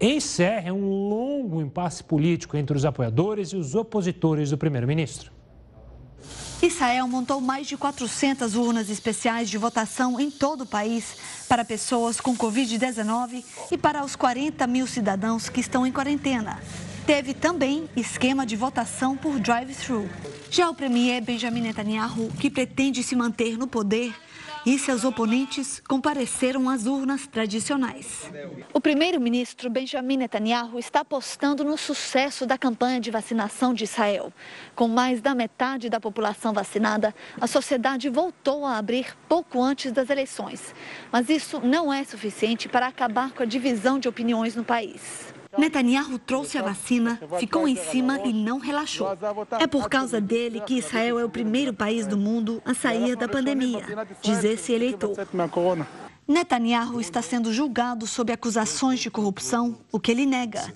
encerrem 0.00 0.72
um 0.72 1.08
longo 1.10 1.60
impasse 1.60 2.02
político 2.02 2.56
entre 2.56 2.74
os 2.74 2.86
apoiadores 2.86 3.50
e 3.50 3.56
os 3.56 3.74
opositores 3.74 4.48
do 4.48 4.56
primeiro-ministro. 4.56 5.30
Israel 6.62 7.06
montou 7.06 7.40
mais 7.40 7.66
de 7.66 7.76
400 7.76 8.54
urnas 8.54 8.88
especiais 8.88 9.50
de 9.50 9.58
votação 9.58 10.18
em 10.18 10.30
todo 10.30 10.62
o 10.62 10.66
país 10.66 11.16
para 11.48 11.64
pessoas 11.64 12.20
com 12.20 12.36
Covid-19 12.36 13.44
e 13.70 13.76
para 13.76 14.04
os 14.04 14.16
40 14.16 14.66
mil 14.66 14.86
cidadãos 14.86 15.48
que 15.48 15.60
estão 15.60 15.86
em 15.86 15.92
quarentena. 15.92 16.60
Teve 17.06 17.34
também 17.34 17.88
esquema 17.94 18.44
de 18.44 18.56
votação 18.56 19.16
por 19.16 19.38
drive-thru. 19.38 20.08
Já 20.50 20.68
o 20.70 20.74
premier 20.74 21.22
Benjamin 21.22 21.60
Netanyahu, 21.60 22.32
que 22.40 22.50
pretende 22.50 23.02
se 23.02 23.14
manter 23.14 23.56
no 23.58 23.66
poder, 23.66 24.14
e 24.66 24.76
seus 24.80 25.04
oponentes 25.04 25.80
compareceram 25.86 26.68
às 26.68 26.86
urnas 26.86 27.24
tradicionais. 27.24 28.28
O 28.74 28.80
primeiro-ministro 28.80 29.70
Benjamin 29.70 30.16
Netanyahu 30.16 30.76
está 30.76 31.00
apostando 31.00 31.62
no 31.62 31.78
sucesso 31.78 32.44
da 32.44 32.58
campanha 32.58 32.98
de 33.00 33.08
vacinação 33.08 33.72
de 33.72 33.84
Israel. 33.84 34.32
Com 34.74 34.88
mais 34.88 35.20
da 35.20 35.36
metade 35.36 35.88
da 35.88 36.00
população 36.00 36.52
vacinada, 36.52 37.14
a 37.40 37.46
sociedade 37.46 38.08
voltou 38.08 38.66
a 38.66 38.76
abrir 38.76 39.16
pouco 39.28 39.62
antes 39.62 39.92
das 39.92 40.10
eleições. 40.10 40.74
Mas 41.12 41.28
isso 41.30 41.60
não 41.60 41.92
é 41.92 42.02
suficiente 42.02 42.68
para 42.68 42.88
acabar 42.88 43.30
com 43.30 43.44
a 43.44 43.46
divisão 43.46 44.00
de 44.00 44.08
opiniões 44.08 44.56
no 44.56 44.64
país. 44.64 45.35
Netanyahu 45.58 46.18
trouxe 46.18 46.58
a 46.58 46.62
vacina, 46.62 47.20
ficou 47.38 47.66
em 47.66 47.76
cima 47.76 48.20
e 48.24 48.32
não 48.32 48.58
relaxou. 48.58 49.08
É 49.58 49.66
por 49.66 49.88
causa 49.88 50.20
dele 50.20 50.60
que 50.60 50.78
Israel 50.78 51.18
é 51.18 51.24
o 51.24 51.30
primeiro 51.30 51.72
país 51.72 52.06
do 52.06 52.16
mundo 52.16 52.62
a 52.64 52.74
sair 52.74 53.16
da 53.16 53.28
pandemia, 53.28 53.84
diz 54.22 54.44
esse 54.44 54.72
eleitor. 54.72 55.16
Netanyahu 56.28 57.00
está 57.00 57.22
sendo 57.22 57.52
julgado 57.52 58.04
sob 58.04 58.32
acusações 58.32 58.98
de 58.98 59.08
corrupção, 59.08 59.78
o 59.92 60.00
que 60.00 60.10
ele 60.10 60.26
nega. 60.26 60.74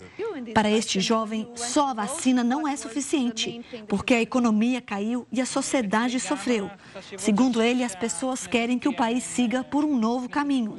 Para 0.54 0.70
este 0.70 1.00
jovem, 1.00 1.50
só 1.56 1.88
a 1.88 1.94
vacina 1.94 2.44
não 2.44 2.68
é 2.68 2.76
suficiente, 2.76 3.60
porque 3.88 4.14
a 4.14 4.22
economia 4.22 4.80
caiu 4.80 5.26
e 5.32 5.40
a 5.40 5.46
sociedade 5.46 6.20
sofreu. 6.20 6.70
Segundo 7.18 7.60
ele, 7.60 7.82
as 7.82 7.96
pessoas 7.96 8.46
querem 8.46 8.78
que 8.78 8.88
o 8.88 8.94
país 8.94 9.24
siga 9.24 9.64
por 9.64 9.84
um 9.84 9.98
novo 9.98 10.28
caminho. 10.28 10.78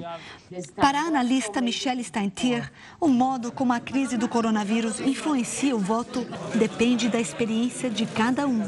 Para 0.75 1.01
a 1.01 1.05
analista 1.05 1.61
Michelle 1.61 2.03
Steintier, 2.03 2.71
o 2.99 3.07
modo 3.07 3.51
como 3.51 3.71
a 3.71 3.79
crise 3.79 4.17
do 4.17 4.27
coronavírus 4.27 4.99
influencia 4.99 5.75
o 5.75 5.79
voto 5.79 6.25
depende 6.55 7.09
da 7.09 7.19
experiência 7.19 7.89
de 7.89 8.05
cada 8.05 8.45
um. 8.47 8.61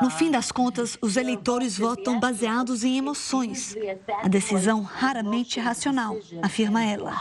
No 0.00 0.10
fim 0.10 0.30
das 0.30 0.52
contas, 0.52 0.96
os 1.00 1.16
eleitores 1.16 1.78
votam 1.78 2.20
baseados 2.20 2.84
em 2.84 2.98
emoções. 2.98 3.76
A 4.22 4.28
decisão 4.28 4.82
raramente 4.82 5.58
racional, 5.58 6.16
afirma 6.42 6.84
ela. 6.84 7.12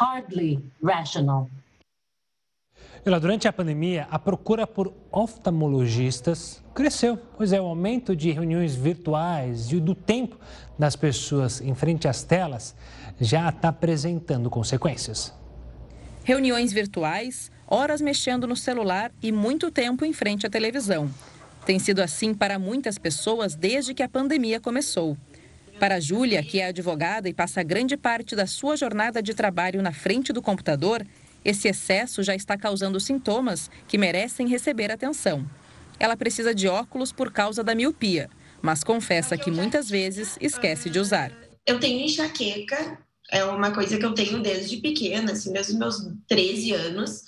Ela, 3.06 3.20
durante 3.20 3.50
a 3.50 3.54
pandemia, 3.54 4.08
a 4.10 4.18
procura 4.18 4.66
por 4.66 4.94
oftalmologistas 5.12 6.64
cresceu, 6.74 7.18
pois 7.38 7.52
é 7.52 7.60
o 7.60 7.66
aumento 7.66 8.16
de 8.16 8.32
reuniões 8.32 8.76
virtuais 8.76 9.72
e 9.74 9.80
do 9.82 9.94
tempo 9.94 10.40
das 10.80 10.96
pessoas 10.96 11.60
em 11.60 11.76
frente 11.76 12.08
às 12.08 12.24
telas 12.24 12.74
já 13.20 13.50
está 13.50 13.68
apresentando 13.68 14.50
consequências. 14.50 15.34
Reuniões 16.24 16.72
virtuais, 16.72 17.52
horas 17.68 18.00
mexendo 18.00 18.48
no 18.48 18.56
celular 18.56 19.12
e 19.22 19.34
muito 19.34 19.70
tempo 19.70 20.06
em 20.06 20.14
frente 20.14 20.48
à 20.48 20.50
televisão. 20.50 21.12
Tem 21.66 21.80
sido 21.80 22.02
assim 22.02 22.34
para 22.34 22.58
muitas 22.58 22.98
pessoas 22.98 23.54
desde 23.54 23.94
que 23.94 24.02
a 24.04 24.08
pandemia 24.08 24.62
começou. 24.62 25.18
Para 25.78 26.00
Júlia, 26.00 26.42
que 26.42 26.62
é 26.62 26.68
advogada 26.68 27.28
e 27.28 27.34
passa 27.34 27.62
grande 27.64 27.98
parte 27.98 28.34
da 28.34 28.48
sua 28.48 28.78
jornada 28.78 29.22
de 29.22 29.34
trabalho 29.34 29.82
na 29.82 29.92
frente 29.92 30.32
do 30.32 30.42
computador, 30.42 31.06
esse 31.44 31.68
excesso 31.68 32.24
já 32.24 32.36
está 32.36 32.58
causando 32.58 33.00
sintomas 33.00 33.70
que 33.88 33.98
merecem 33.98 34.48
receber 34.48 34.92
atenção. 34.92 35.46
Ela 36.00 36.18
precisa 36.18 36.54
de 36.54 36.68
óculos 36.68 37.12
por 37.12 37.32
causa 37.32 37.64
da 37.64 37.76
miopia, 37.76 38.30
mas 38.62 38.84
confessa 38.84 39.38
que 39.38 39.52
muitas 39.52 39.90
vezes 39.90 40.38
esquece 40.42 40.90
de 40.90 41.00
usar. 41.00 41.32
Eu 41.66 41.80
tenho 41.80 42.06
enxaqueca, 42.06 42.98
é 43.32 43.44
uma 43.46 43.72
coisa 43.72 43.98
que 43.98 44.06
eu 44.06 44.14
tenho 44.14 44.42
desde 44.42 44.78
pequena, 44.78 45.32
assim, 45.32 45.52
desde 45.52 45.76
meus 45.76 46.08
13 46.28 46.74
anos. 46.74 47.24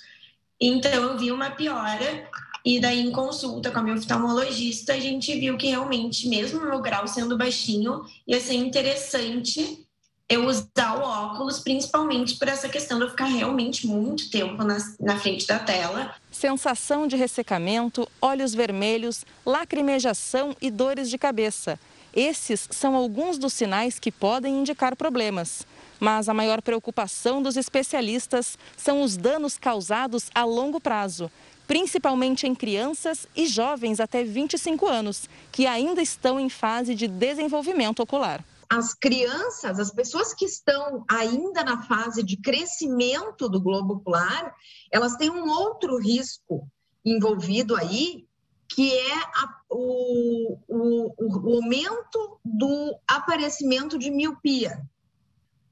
Então 0.60 0.90
eu 0.90 1.18
vi 1.18 1.30
uma 1.30 1.50
piora 1.50 2.28
e 2.66 2.80
daí, 2.80 3.00
em 3.00 3.12
consulta 3.12 3.70
com 3.70 3.78
a 3.78 3.82
minha 3.82 3.94
oftalmologista, 3.94 4.94
a 4.94 4.98
gente 4.98 5.38
viu 5.38 5.56
que 5.56 5.68
realmente, 5.68 6.28
mesmo 6.28 6.60
meu 6.60 6.82
grau 6.82 7.06
sendo 7.06 7.38
baixinho, 7.38 8.02
ia 8.26 8.40
ser 8.40 8.54
interessante 8.54 9.85
eu 10.28 10.46
usar 10.46 10.96
o 10.98 11.02
óculos, 11.02 11.60
principalmente 11.60 12.36
por 12.36 12.48
essa 12.48 12.68
questão 12.68 12.98
de 12.98 13.04
eu 13.04 13.10
ficar 13.10 13.26
realmente 13.26 13.86
muito 13.86 14.28
tempo 14.28 14.64
na, 14.64 14.76
na 14.98 15.18
frente 15.18 15.46
da 15.46 15.58
tela. 15.58 16.14
Sensação 16.32 17.06
de 17.06 17.16
ressecamento, 17.16 18.08
olhos 18.20 18.52
vermelhos, 18.52 19.24
lacrimejação 19.44 20.56
e 20.60 20.70
dores 20.70 21.08
de 21.08 21.16
cabeça. 21.16 21.78
Esses 22.14 22.68
são 22.70 22.96
alguns 22.96 23.38
dos 23.38 23.52
sinais 23.52 23.98
que 23.98 24.10
podem 24.10 24.60
indicar 24.60 24.96
problemas. 24.96 25.66
Mas 26.00 26.28
a 26.28 26.34
maior 26.34 26.60
preocupação 26.60 27.40
dos 27.40 27.56
especialistas 27.56 28.58
são 28.76 29.02
os 29.02 29.16
danos 29.16 29.56
causados 29.56 30.30
a 30.34 30.44
longo 30.44 30.80
prazo 30.80 31.30
principalmente 31.66 32.46
em 32.46 32.54
crianças 32.54 33.26
e 33.34 33.44
jovens 33.44 33.98
até 33.98 34.22
25 34.22 34.86
anos, 34.86 35.28
que 35.50 35.66
ainda 35.66 36.00
estão 36.00 36.38
em 36.38 36.48
fase 36.48 36.94
de 36.94 37.08
desenvolvimento 37.08 37.98
ocular. 37.98 38.44
As 38.68 38.94
crianças, 38.94 39.78
as 39.78 39.90
pessoas 39.90 40.34
que 40.34 40.44
estão 40.44 41.04
ainda 41.08 41.62
na 41.62 41.82
fase 41.82 42.22
de 42.22 42.36
crescimento 42.36 43.48
do 43.48 43.60
globo 43.60 43.94
ocular, 43.94 44.54
elas 44.92 45.16
têm 45.16 45.30
um 45.30 45.48
outro 45.48 45.98
risco 45.98 46.68
envolvido 47.04 47.76
aí, 47.76 48.26
que 48.68 48.92
é 48.92 49.14
a, 49.14 49.60
o, 49.70 50.58
o, 50.66 51.14
o 51.18 51.54
aumento 51.56 52.40
do 52.44 52.98
aparecimento 53.06 53.96
de 53.96 54.10
miopia. 54.10 54.82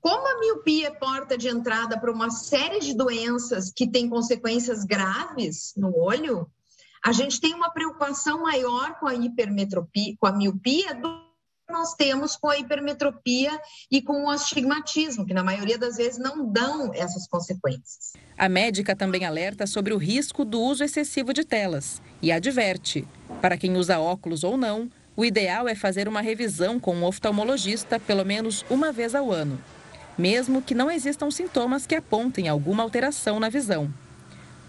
Como 0.01 0.29
a 0.29 0.39
miopia 0.39 0.89
é 0.89 0.95
porta 0.95 1.37
de 1.37 1.49
entrada 1.49 1.99
para 1.99 2.13
uma 2.13 2.31
série 2.31 2.79
de 2.79 2.95
doenças 2.95 3.73
que 3.75 3.91
têm 3.91 4.09
consequências 4.09 4.85
graves 4.85 5.73
no 5.77 5.97
olho, 5.97 6.47
a 7.03 7.11
gente 7.11 7.41
tem 7.41 7.55
uma 7.55 7.71
preocupação 7.71 8.43
maior 8.43 8.99
com 8.99 9.07
a 9.07 9.15
hipermetropia, 9.15 10.15
com 10.19 10.27
a 10.27 10.33
miopia 10.33 10.95
do 10.95 11.24
nós 11.75 11.93
temos 11.95 12.37
com 12.37 12.49
a 12.49 12.57
hipermetropia 12.57 13.51
e 13.91 14.01
com 14.01 14.25
o 14.25 14.31
astigmatismo, 14.31 15.27
que 15.27 15.35
na 15.35 15.43
maioria 15.43 15.77
das 15.77 15.97
vezes 15.97 16.19
não 16.19 16.47
dão 16.47 16.95
essas 16.95 17.27
consequências. 17.27 18.13
A 18.39 18.49
médica 18.49 18.95
também 18.95 19.25
alerta 19.25 19.67
sobre 19.67 19.93
o 19.93 19.99
risco 19.99 20.45
do 20.45 20.61
uso 20.61 20.85
excessivo 20.85 21.35
de 21.35 21.45
telas 21.45 22.01
e 22.23 22.31
adverte: 22.31 23.07
para 23.43 23.59
quem 23.59 23.77
usa 23.77 23.99
óculos 23.99 24.45
ou 24.45 24.57
não, 24.57 24.89
O 25.17 25.25
ideal 25.25 25.69
é 25.69 25.77
fazer 25.77 26.09
uma 26.09 26.21
revisão 26.21 26.81
com 26.81 26.95
um 26.95 27.05
oftalmologista 27.05 28.01
pelo 28.01 28.25
menos 28.25 28.65
uma 28.69 28.91
vez 28.91 29.15
ao 29.15 29.31
ano, 29.31 29.61
mesmo 30.19 30.61
que 30.61 30.75
não 30.75 30.91
existam 30.91 31.31
sintomas 31.31 31.87
que 31.87 31.95
apontem 31.95 32.49
alguma 32.49 32.83
alteração 32.83 33.39
na 33.39 33.49
visão. 33.49 33.93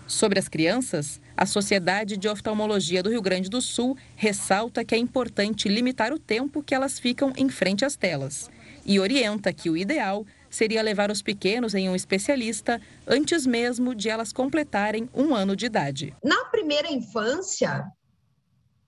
Sobre 0.08 0.38
as 0.38 0.48
crianças, 0.48 1.20
a 1.36 1.46
Sociedade 1.46 2.16
de 2.16 2.28
Oftalmologia 2.28 3.02
do 3.02 3.10
Rio 3.10 3.22
Grande 3.22 3.50
do 3.50 3.60
Sul 3.60 3.98
ressalta 4.16 4.86
que 4.86 4.94
é 4.94 4.98
importante 4.98 5.68
limitar 5.68 6.14
o 6.14 6.20
tempo 6.20 6.62
que 6.62 6.76
elas 6.76 7.00
ficam 7.00 7.34
em 7.36 7.50
frente 7.50 7.84
às 7.84 7.96
telas 7.96 8.50
e 8.86 9.00
orienta 9.00 9.52
que 9.52 9.70
o 9.70 9.76
ideal 9.76 10.26
seria 10.48 10.84
levar 10.84 11.10
os 11.10 11.22
pequenos 11.22 11.74
em 11.74 11.90
um 11.90 11.96
especialista 11.96 12.80
antes 13.08 13.46
mesmo 13.48 13.96
de 13.96 14.08
elas 14.08 14.32
completarem 14.32 15.10
um 15.14 15.34
ano 15.34 15.56
de 15.56 15.66
idade. 15.66 16.16
Na 16.24 16.46
primeira 16.46 16.88
infância, 16.92 17.84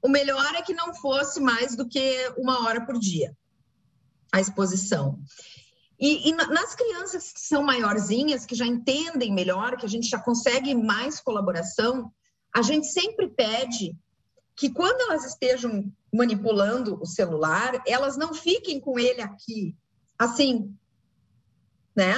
o 0.01 0.07
melhor 0.07 0.53
é 0.53 0.61
que 0.61 0.73
não 0.73 0.93
fosse 0.93 1.41
mais 1.41 1.75
do 1.75 1.87
que 1.87 2.31
uma 2.37 2.63
hora 2.63 2.85
por 2.85 2.99
dia 2.99 3.35
a 4.31 4.39
exposição. 4.39 5.19
E, 5.99 6.29
e, 6.29 6.31
nas 6.33 6.75
crianças 6.75 7.31
que 7.31 7.39
são 7.39 7.63
maiorzinhas, 7.63 8.45
que 8.45 8.53
já 8.53 8.65
entendem 8.65 9.33
melhor, 9.33 9.77
que 9.77 9.85
a 9.85 9.89
gente 9.89 10.07
já 10.07 10.19
consegue 10.19 10.75
mais 10.75 11.19
colaboração, 11.19 12.11
a 12.55 12.61
gente 12.61 12.87
sempre 12.87 13.29
pede 13.29 13.97
que 14.55 14.69
quando 14.69 15.01
elas 15.01 15.25
estejam 15.25 15.91
manipulando 16.13 16.99
o 17.01 17.05
celular, 17.05 17.81
elas 17.85 18.15
não 18.15 18.33
fiquem 18.33 18.79
com 18.79 18.99
ele 18.99 19.21
aqui, 19.21 19.75
assim, 20.17 20.75
né? 21.95 22.15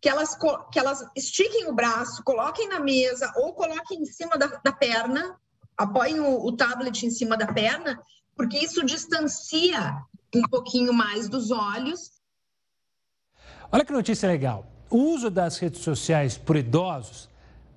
Que 0.00 0.08
elas, 0.08 0.36
que 0.70 0.78
elas 0.78 1.06
estiquem 1.16 1.68
o 1.68 1.74
braço, 1.74 2.22
coloquem 2.22 2.68
na 2.68 2.80
mesa 2.80 3.32
ou 3.36 3.54
coloquem 3.54 4.02
em 4.02 4.06
cima 4.06 4.36
da, 4.36 4.46
da 4.46 4.72
perna, 4.72 5.38
apoiem 5.76 6.20
o, 6.20 6.46
o 6.46 6.56
tablet 6.56 7.04
em 7.04 7.10
cima 7.10 7.36
da 7.36 7.46
perna, 7.46 7.98
porque 8.34 8.58
isso 8.58 8.84
distancia 8.84 10.02
um 10.34 10.42
pouquinho 10.42 10.92
mais 10.92 11.28
dos 11.28 11.50
olhos 11.50 12.15
Olha 13.70 13.84
que 13.84 13.92
notícia 13.92 14.28
legal. 14.28 14.66
O 14.88 14.98
uso 14.98 15.30
das 15.30 15.58
redes 15.58 15.80
sociais 15.80 16.38
por 16.38 16.56
idosos 16.56 17.28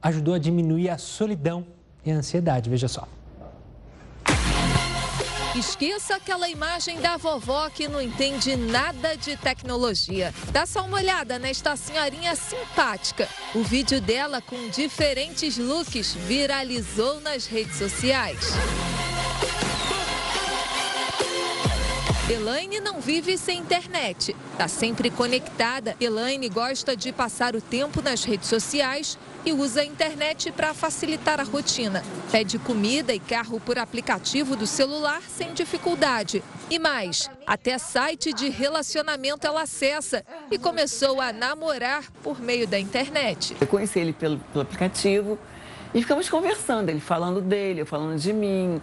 ajudou 0.01 0.33
a 0.33 0.39
diminuir 0.39 0.89
a 0.89 0.97
solidão 0.97 1.65
e 2.05 2.11
a 2.11 2.15
ansiedade. 2.15 2.69
Veja 2.69 2.87
só. 2.87 3.07
Esqueça 5.55 6.15
aquela 6.15 6.47
imagem 6.47 7.01
da 7.01 7.17
vovó 7.17 7.69
que 7.69 7.87
não 7.87 8.01
entende 8.01 8.55
nada 8.55 9.17
de 9.17 9.35
tecnologia. 9.35 10.33
Dá 10.51 10.65
só 10.65 10.85
uma 10.85 10.97
olhada 10.97 11.39
nesta 11.39 11.75
senhorinha 11.75 12.35
simpática. 12.35 13.27
O 13.53 13.63
vídeo 13.63 13.99
dela 13.99 14.41
com 14.41 14.69
diferentes 14.69 15.57
looks 15.57 16.13
viralizou 16.13 17.19
nas 17.19 17.45
redes 17.45 17.75
sociais. 17.77 18.53
Elaine 22.31 22.79
não 22.79 23.01
vive 23.01 23.39
sem 23.39 23.57
internet. 23.57 24.35
Está 24.51 24.67
sempre 24.67 25.09
conectada. 25.09 25.95
Elaine 25.99 26.47
gosta 26.47 26.95
de 26.95 27.11
passar 27.11 27.55
o 27.55 27.61
tempo 27.61 28.03
nas 28.03 28.23
redes 28.23 28.47
sociais 28.47 29.17
e 29.43 29.51
usa 29.51 29.81
a 29.81 29.85
internet 29.85 30.51
para 30.51 30.75
facilitar 30.75 31.39
a 31.39 31.43
rotina. 31.43 32.03
Pede 32.31 32.59
comida 32.59 33.15
e 33.15 33.19
carro 33.19 33.59
por 33.59 33.79
aplicativo 33.79 34.55
do 34.55 34.67
celular 34.67 35.23
sem 35.23 35.55
dificuldade. 35.55 36.43
E 36.69 36.77
mais, 36.77 37.31
até 37.47 37.79
site 37.79 38.31
de 38.31 38.47
relacionamento 38.47 39.47
ela 39.47 39.63
acessa 39.63 40.23
e 40.51 40.59
começou 40.59 41.19
a 41.19 41.33
namorar 41.33 42.11
por 42.21 42.39
meio 42.39 42.67
da 42.67 42.77
internet. 42.77 43.57
Eu 43.59 43.65
conheci 43.65 43.97
ele 43.97 44.13
pelo, 44.13 44.37
pelo 44.37 44.61
aplicativo 44.61 45.35
e 45.95 46.01
ficamos 46.01 46.29
conversando, 46.29 46.89
ele 46.89 46.99
falando 46.99 47.41
dele, 47.41 47.81
eu 47.81 47.87
falando 47.87 48.19
de 48.19 48.31
mim 48.31 48.79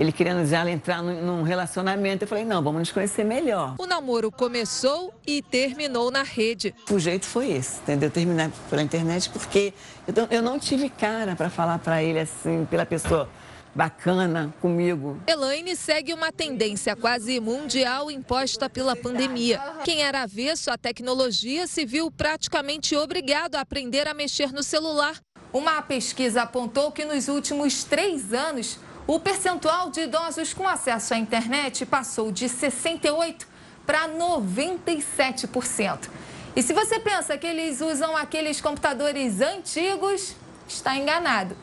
ele 0.00 0.12
querendo 0.12 0.46
já 0.46 0.68
entrar 0.68 1.02
num 1.02 1.42
relacionamento. 1.42 2.24
Eu 2.24 2.28
falei, 2.28 2.42
não, 2.42 2.62
vamos 2.62 2.78
nos 2.78 2.90
conhecer 2.90 3.22
melhor. 3.22 3.74
O 3.78 3.84
namoro 3.84 4.32
começou 4.32 5.12
e 5.26 5.42
terminou 5.42 6.10
na 6.10 6.22
rede. 6.22 6.74
O 6.90 6.98
jeito 6.98 7.26
foi 7.26 7.50
esse, 7.50 7.80
entendeu? 7.82 8.10
Terminar 8.10 8.50
pela 8.70 8.82
internet 8.82 9.28
porque 9.28 9.74
eu 10.30 10.40
não 10.40 10.58
tive 10.58 10.88
cara 10.88 11.36
para 11.36 11.50
falar 11.50 11.78
para 11.80 12.02
ele 12.02 12.18
assim, 12.18 12.66
pela 12.70 12.86
pessoa 12.86 13.28
bacana 13.74 14.54
comigo. 14.62 15.20
Elaine 15.26 15.76
segue 15.76 16.14
uma 16.14 16.32
tendência 16.32 16.96
quase 16.96 17.38
mundial 17.38 18.10
imposta 18.10 18.70
pela 18.70 18.96
pandemia. 18.96 19.60
Quem 19.84 20.00
era 20.02 20.22
avesso 20.22 20.70
à 20.70 20.78
tecnologia 20.78 21.66
se 21.66 21.84
viu 21.84 22.10
praticamente 22.10 22.96
obrigado 22.96 23.56
a 23.56 23.60
aprender 23.60 24.08
a 24.08 24.14
mexer 24.14 24.50
no 24.50 24.62
celular. 24.62 25.20
Uma 25.52 25.82
pesquisa 25.82 26.42
apontou 26.42 26.90
que 26.90 27.04
nos 27.04 27.28
últimos 27.28 27.84
três 27.84 28.32
anos, 28.32 28.78
o 29.10 29.18
percentual 29.18 29.90
de 29.90 30.02
idosos 30.02 30.54
com 30.54 30.68
acesso 30.68 31.14
à 31.14 31.18
internet 31.18 31.84
passou 31.84 32.30
de 32.30 32.46
68% 32.46 33.44
para 33.84 34.08
97%. 34.08 36.08
E 36.54 36.62
se 36.62 36.72
você 36.72 37.00
pensa 37.00 37.36
que 37.36 37.44
eles 37.44 37.80
usam 37.80 38.16
aqueles 38.16 38.60
computadores 38.60 39.40
antigos, 39.40 40.36
está 40.68 40.96
enganado. 40.96 41.56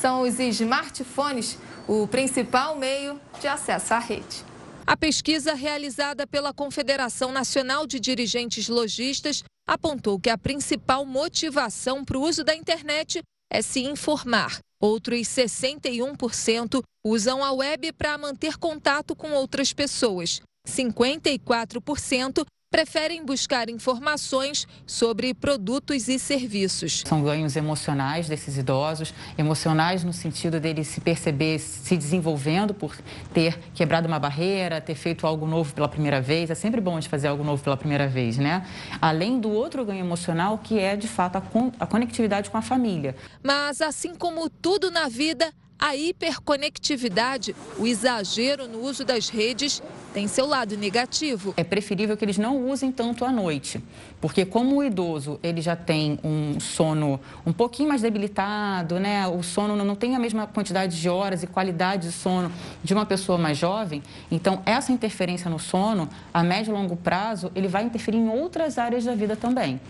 São 0.00 0.22
os 0.22 0.38
smartphones 0.38 1.58
o 1.88 2.06
principal 2.06 2.76
meio 2.76 3.20
de 3.40 3.48
acesso 3.48 3.94
à 3.94 3.98
rede. 3.98 4.44
A 4.86 4.96
pesquisa 4.96 5.54
realizada 5.54 6.24
pela 6.24 6.54
Confederação 6.54 7.32
Nacional 7.32 7.84
de 7.84 7.98
Dirigentes 7.98 8.68
Logistas 8.68 9.42
apontou 9.66 10.20
que 10.20 10.30
a 10.30 10.38
principal 10.38 11.04
motivação 11.04 12.04
para 12.04 12.16
o 12.16 12.22
uso 12.22 12.44
da 12.44 12.54
internet 12.54 13.20
é 13.50 13.60
se 13.60 13.80
informar. 13.80 14.60
Outros 14.82 15.28
61% 15.28 16.82
usam 17.06 17.44
a 17.44 17.52
web 17.52 17.92
para 17.92 18.18
manter 18.18 18.58
contato 18.58 19.14
com 19.14 19.30
outras 19.30 19.72
pessoas. 19.72 20.40
54% 20.66 22.44
preferem 22.72 23.22
buscar 23.22 23.68
informações 23.68 24.66
sobre 24.86 25.34
produtos 25.34 26.08
e 26.08 26.18
serviços. 26.18 27.04
São 27.06 27.22
ganhos 27.22 27.54
emocionais 27.54 28.26
desses 28.26 28.56
idosos, 28.56 29.12
emocionais 29.36 30.02
no 30.02 30.12
sentido 30.12 30.58
deles 30.58 30.88
se 30.88 30.98
perceber 30.98 31.58
se 31.58 31.94
desenvolvendo 31.98 32.72
por 32.72 32.96
ter 33.34 33.58
quebrado 33.74 34.08
uma 34.08 34.18
barreira, 34.18 34.80
ter 34.80 34.94
feito 34.94 35.26
algo 35.26 35.46
novo 35.46 35.74
pela 35.74 35.86
primeira 35.86 36.18
vez. 36.22 36.50
É 36.50 36.54
sempre 36.54 36.80
bom 36.80 36.98
de 36.98 37.10
fazer 37.10 37.28
algo 37.28 37.44
novo 37.44 37.62
pela 37.62 37.76
primeira 37.76 38.08
vez, 38.08 38.38
né? 38.38 38.66
Além 39.02 39.38
do 39.38 39.50
outro 39.50 39.84
ganho 39.84 40.00
emocional, 40.00 40.56
que 40.56 40.78
é 40.78 40.96
de 40.96 41.06
fato 41.06 41.36
a, 41.36 41.40
con 41.42 41.70
a 41.78 41.86
conectividade 41.86 42.48
com 42.48 42.56
a 42.56 42.62
família. 42.62 43.14
Mas 43.42 43.82
assim 43.82 44.14
como 44.14 44.48
tudo 44.48 44.90
na 44.90 45.08
vida, 45.08 45.52
a 45.82 45.96
hiperconectividade, 45.96 47.56
o 47.76 47.88
exagero 47.88 48.68
no 48.68 48.82
uso 48.82 49.04
das 49.04 49.28
redes, 49.28 49.82
tem 50.14 50.28
seu 50.28 50.46
lado 50.46 50.76
negativo. 50.76 51.52
É 51.56 51.64
preferível 51.64 52.16
que 52.16 52.24
eles 52.24 52.38
não 52.38 52.70
usem 52.70 52.92
tanto 52.92 53.24
à 53.24 53.32
noite, 53.32 53.82
porque 54.20 54.44
como 54.44 54.76
o 54.76 54.84
idoso 54.84 55.40
ele 55.42 55.60
já 55.60 55.74
tem 55.74 56.20
um 56.22 56.60
sono 56.60 57.18
um 57.44 57.52
pouquinho 57.52 57.88
mais 57.88 58.00
debilitado, 58.00 59.00
né? 59.00 59.26
O 59.26 59.42
sono 59.42 59.74
não 59.74 59.96
tem 59.96 60.14
a 60.14 60.20
mesma 60.20 60.46
quantidade 60.46 61.00
de 61.00 61.08
horas 61.08 61.42
e 61.42 61.48
qualidade 61.48 62.06
de 62.08 62.12
sono 62.12 62.52
de 62.84 62.94
uma 62.94 63.04
pessoa 63.04 63.36
mais 63.36 63.58
jovem. 63.58 64.04
Então 64.30 64.62
essa 64.64 64.92
interferência 64.92 65.50
no 65.50 65.58
sono, 65.58 66.08
a 66.32 66.44
médio 66.44 66.70
e 66.70 66.74
longo 66.74 66.94
prazo, 66.94 67.50
ele 67.56 67.66
vai 67.66 67.82
interferir 67.82 68.18
em 68.18 68.28
outras 68.28 68.78
áreas 68.78 69.04
da 69.04 69.16
vida 69.16 69.34
também. 69.34 69.80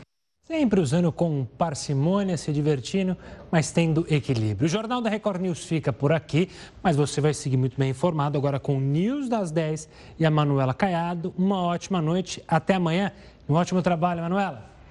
Sempre 0.45 0.81
usando 0.81 1.13
com 1.13 1.45
parcimônia, 1.45 2.37
se 2.37 2.53
divertindo, 2.53 3.17
mas 3.49 3.71
tendo 3.71 4.05
equilíbrio. 4.13 4.67
O 4.67 4.69
Jornal 4.69 5.01
da 5.01 5.09
Record 5.09 5.41
News 5.41 5.65
fica 5.65 5.93
por 5.93 6.11
aqui, 6.11 6.51
mas 6.83 6.97
você 6.97 7.21
vai 7.21 7.33
seguir 7.33 7.57
muito 7.57 7.79
bem 7.79 7.91
informado 7.91 8.37
agora 8.37 8.59
com 8.59 8.77
o 8.77 8.81
News 8.81 9.29
das 9.29 9.53
10 9.53 9.89
e 10.19 10.27
a 10.27 10.31
Manuela 10.33 10.75
Caiado. 10.75 11.33
Uma 11.39 11.63
ótima 11.63 12.03
noite, 12.03 12.43
até 12.49 12.75
amanhã. 12.75 13.13
Um 13.49 13.55
ótimo 13.55 13.81
trabalho, 13.83 14.21
Manuela. 14.21 14.72